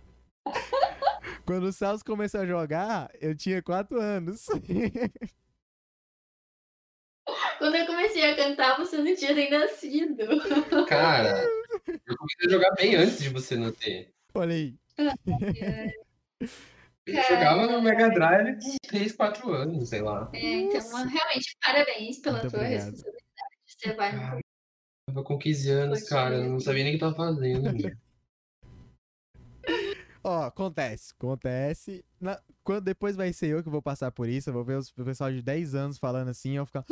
[1.47, 4.45] Quando o Celso começou a jogar, eu tinha 4 anos.
[7.59, 10.27] Quando eu comecei a cantar, você não tinha nem nascido.
[10.87, 11.43] Cara,
[12.07, 14.11] eu comecei a jogar bem antes de você nascer.
[14.35, 14.75] Olha aí.
[17.07, 20.31] Eu jogava no Mega Drive com 3, 4 anos, sei lá.
[20.33, 21.07] É, então, Nossa.
[21.07, 22.85] realmente, parabéns pela Muito tua obrigado.
[22.85, 23.25] responsabilidade.
[23.67, 24.41] Você vai no
[25.07, 26.37] tava com 15 anos, Poxa cara.
[26.37, 27.71] Eu não sabia nem o que tava fazendo.
[30.25, 32.05] Ó, acontece, acontece.
[32.21, 34.89] Na- Quando depois vai ser eu que vou passar por isso, eu vou ver os-
[34.97, 36.85] o pessoal de 10 anos falando assim, eu vou ficar.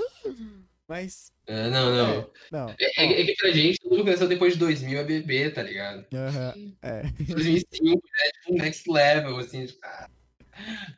[0.87, 1.33] Mas.
[1.47, 2.31] É, não, não.
[2.51, 2.69] Não.
[2.79, 6.05] É, é- é que pra gente, mundo começou depois de 2000 a beber, tá ligado?
[6.13, 7.03] Aham, é.
[7.27, 9.65] 2005 é tipo um next level, assim.
[9.67, 10.11] Tipo, ah.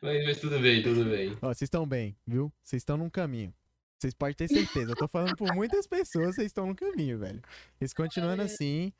[0.01, 1.31] mas, mas tudo bem, tudo bem.
[1.41, 2.51] Ó, vocês estão bem, viu?
[2.61, 3.53] Vocês estão num caminho.
[3.97, 4.91] Vocês podem ter certeza.
[4.91, 7.41] Eu tô falando por muitas pessoas, vocês estão no caminho, velho.
[7.79, 8.91] Eles continuando assim,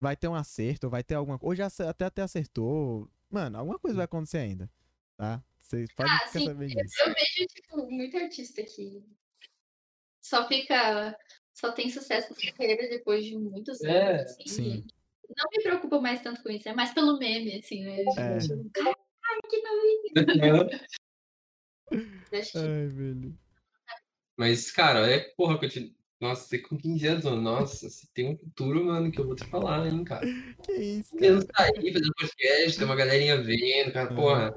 [0.00, 1.52] vai ter um acerto, vai ter alguma coisa.
[1.52, 3.10] Hoje ace- até até acertou.
[3.30, 4.70] Mano, alguma coisa vai acontecer ainda,
[5.16, 5.42] tá?
[5.60, 6.94] Vocês podem Ah, ficar sim, sabendo disso.
[7.00, 9.02] Eu vejo, tipo, muito artista que
[10.22, 11.16] só fica.
[11.52, 13.94] Só tem sucesso na carreira depois de muitos anos.
[13.94, 14.48] É, assim.
[14.48, 14.86] sim.
[15.36, 18.02] Não me preocupo mais tanto com isso, é mais pelo meme, assim, né?
[18.02, 18.38] Eu É.
[18.38, 19.62] Tipo, Caralho, que
[20.62, 20.86] novinho!
[21.92, 23.38] Eu Ai, velho.
[24.36, 25.58] Mas, cara, é porra.
[26.20, 29.34] Nossa, você com 15 anos, mano, nossa, você tem um futuro, mano, que eu vou
[29.36, 30.26] te falar, hein, cara.
[30.64, 31.32] Que isso, 15 cara?
[31.32, 34.54] anos tá aí, fazendo podcast, tem uma galerinha vendo, cara, porra.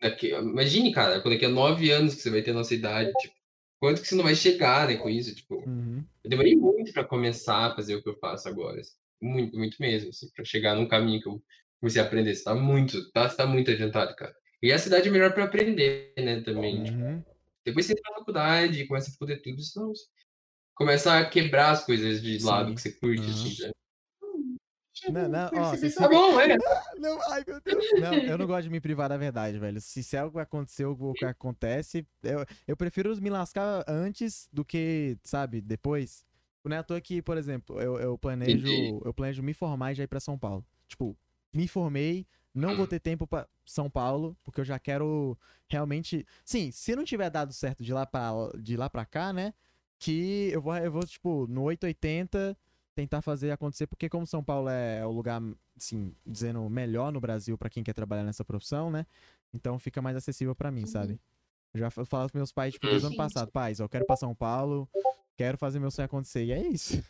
[0.00, 0.28] Daqui...
[0.30, 3.34] Imagine, cara, quando daqui a 9 anos que você vai ter a nossa idade, tipo,
[3.80, 5.56] quanto que você não vai chegar, né, com isso, tipo.
[5.68, 6.04] Uhum.
[6.22, 8.80] Eu demorei muito pra começar a fazer o que eu faço agora.
[8.80, 8.92] assim.
[9.20, 11.42] Muito, muito mesmo, assim, pra chegar num caminho que eu
[11.80, 12.34] comecei a aprender.
[12.34, 14.34] Você tá muito, tá, você tá muito adiantado, cara.
[14.62, 16.84] E a cidade é melhor pra aprender, né, também.
[16.84, 17.24] tipo, Uhum.
[17.64, 19.92] depois você entra na faculdade, começa a poder tudo, senão
[20.76, 22.74] começa a quebrar as coisas de lado Sim.
[22.74, 23.30] que você curte, Aham.
[23.30, 23.70] assim, né?
[25.10, 26.56] Não, não, ó, Tá bom, é.
[26.98, 27.84] Não, ai meu Deus.
[27.98, 29.80] Não, eu não gosto de me privar da verdade, velho.
[29.80, 35.16] Se, se algo aconteceu o que acontece, eu, eu prefiro me lascar antes do que,
[35.22, 36.24] sabe, depois.
[36.64, 39.00] Não é à toa que, por exemplo, eu, eu planejo Entendi.
[39.04, 40.66] eu planejo me formar e já ir pra São Paulo.
[40.88, 41.16] Tipo,
[41.52, 45.38] me formei, não vou ter tempo pra São Paulo, porque eu já quero
[45.68, 46.26] realmente.
[46.44, 49.54] Sim, se não tiver dado certo de lá pra, de lá pra cá, né?
[49.98, 52.56] Que eu vou, eu vou, tipo, no 880
[52.94, 55.40] tentar fazer acontecer, porque como São Paulo é o lugar,
[55.76, 59.06] assim, dizendo melhor no Brasil pra quem quer trabalhar nessa profissão, né?
[59.52, 60.86] Então fica mais acessível pra mim, Uhum.
[60.86, 61.20] sabe?
[61.74, 64.06] Eu já fa- falo pros meus pais, tipo, desde o ano passado, pais, eu quero
[64.06, 64.88] pra São Paulo,
[65.36, 66.44] quero fazer meu sonho acontecer.
[66.44, 67.02] E é isso.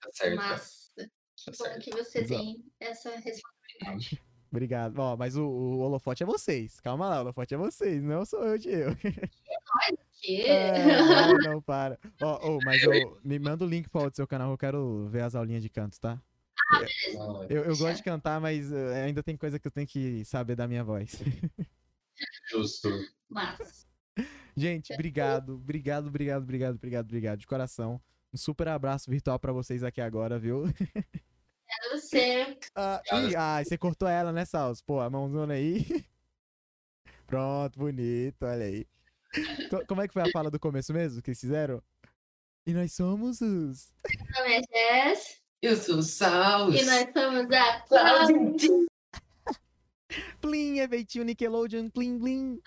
[0.00, 0.36] Tá certo.
[0.36, 0.90] Massa.
[0.96, 1.06] Tá
[1.46, 1.80] Bom certo.
[1.82, 2.42] que você Exato.
[2.42, 4.22] tem essa responsabilidade.
[4.50, 4.98] Obrigado.
[4.98, 6.80] Ó, mas o, o holofote é vocês.
[6.80, 8.90] Calma lá, o holofote é vocês, não sou eu de eu.
[10.20, 10.42] Que...
[10.42, 11.98] É, não, não, para.
[12.20, 15.22] Ó, ô, mas eu, me manda o link para o seu canal, eu quero ver
[15.22, 16.20] as aulinhas de canto, tá?
[16.72, 16.80] Ah,
[17.48, 20.56] Eu, eu gosto de cantar, mas eh, ainda tem coisa que eu tenho que saber
[20.56, 21.12] da minha voz.
[22.50, 22.90] Justo.
[23.30, 23.86] Mas,
[24.56, 28.00] Gente, obrigado, obrigado, obrigado, obrigado, obrigado, obrigado, de coração.
[28.32, 30.64] Um super abraço virtual pra vocês aqui agora, viu?
[31.70, 32.58] é você.
[32.74, 34.82] Ah, ih, ah, você cortou ela, né, Salso?
[34.84, 35.84] Pô, a mãozona aí.
[37.26, 38.86] Pronto, bonito, olha aí.
[39.70, 41.82] Co- Como é que foi a fala do começo mesmo que fizeram?
[42.66, 43.92] E nós somos os.
[44.06, 45.40] Meu nome é Jess.
[45.62, 46.74] Eu sou o Saus.
[46.74, 48.89] E nós somos a Cláudia.
[50.40, 52.60] Plim, eventinho Nickelodeon, plim, plim.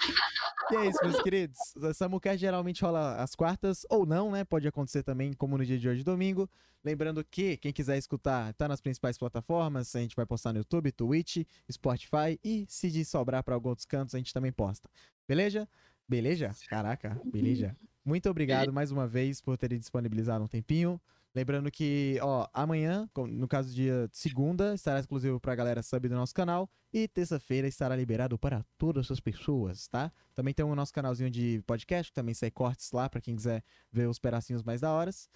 [0.72, 1.58] E é isso, meus queridos.
[1.84, 4.44] A Samucast geralmente rola às quartas, ou não, né?
[4.44, 6.50] Pode acontecer também, como no dia de hoje, domingo.
[6.84, 9.96] Lembrando que, quem quiser escutar, tá nas principais plataformas.
[9.96, 12.40] A gente vai postar no YouTube, Twitch, Spotify.
[12.44, 14.90] E se de sobrar pra alguns outros cantos, a gente também posta.
[15.28, 15.68] Beleza?
[16.08, 16.54] Beleza?
[16.70, 17.76] Caraca, beleza.
[18.04, 21.00] Muito obrigado mais uma vez por terem disponibilizado um tempinho.
[21.36, 26.34] Lembrando que, ó, amanhã, no caso dia segunda, estará exclusivo pra galera sub do nosso
[26.34, 26.70] canal.
[26.94, 30.12] E terça-feira estará liberado para todas as pessoas, tá?
[30.36, 33.64] Também tem o nosso canalzinho de podcast, que também sai cortes lá pra quem quiser
[33.92, 35.28] ver os pedacinhos mais da horas.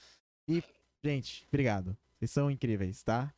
[0.48, 0.64] E,
[1.04, 1.98] gente, obrigado.
[2.20, 3.34] Vocês são incríveis, tá?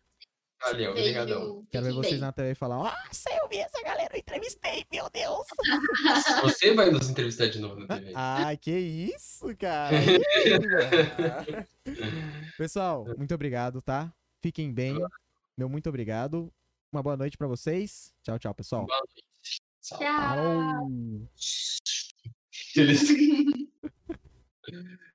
[0.61, 1.61] Valeu, obrigadão.
[1.72, 2.22] Quero ver vocês bem.
[2.22, 5.48] na TV e falar, nossa, eu vi essa galera, eu entrevistei, meu Deus!
[6.44, 8.11] Você vai nos entrevistar de novo na TV.
[8.14, 9.95] Ai, que isso, cara!
[12.57, 14.14] Pessoal, muito obrigado, tá?
[14.41, 14.98] Fiquem bem.
[15.57, 16.52] Meu muito obrigado.
[16.91, 18.14] Uma boa noite pra vocês.
[18.23, 18.86] Tchau, tchau, pessoal.
[18.86, 19.23] Boa noite.
[19.81, 19.98] Tchau.
[22.76, 24.19] Tchau.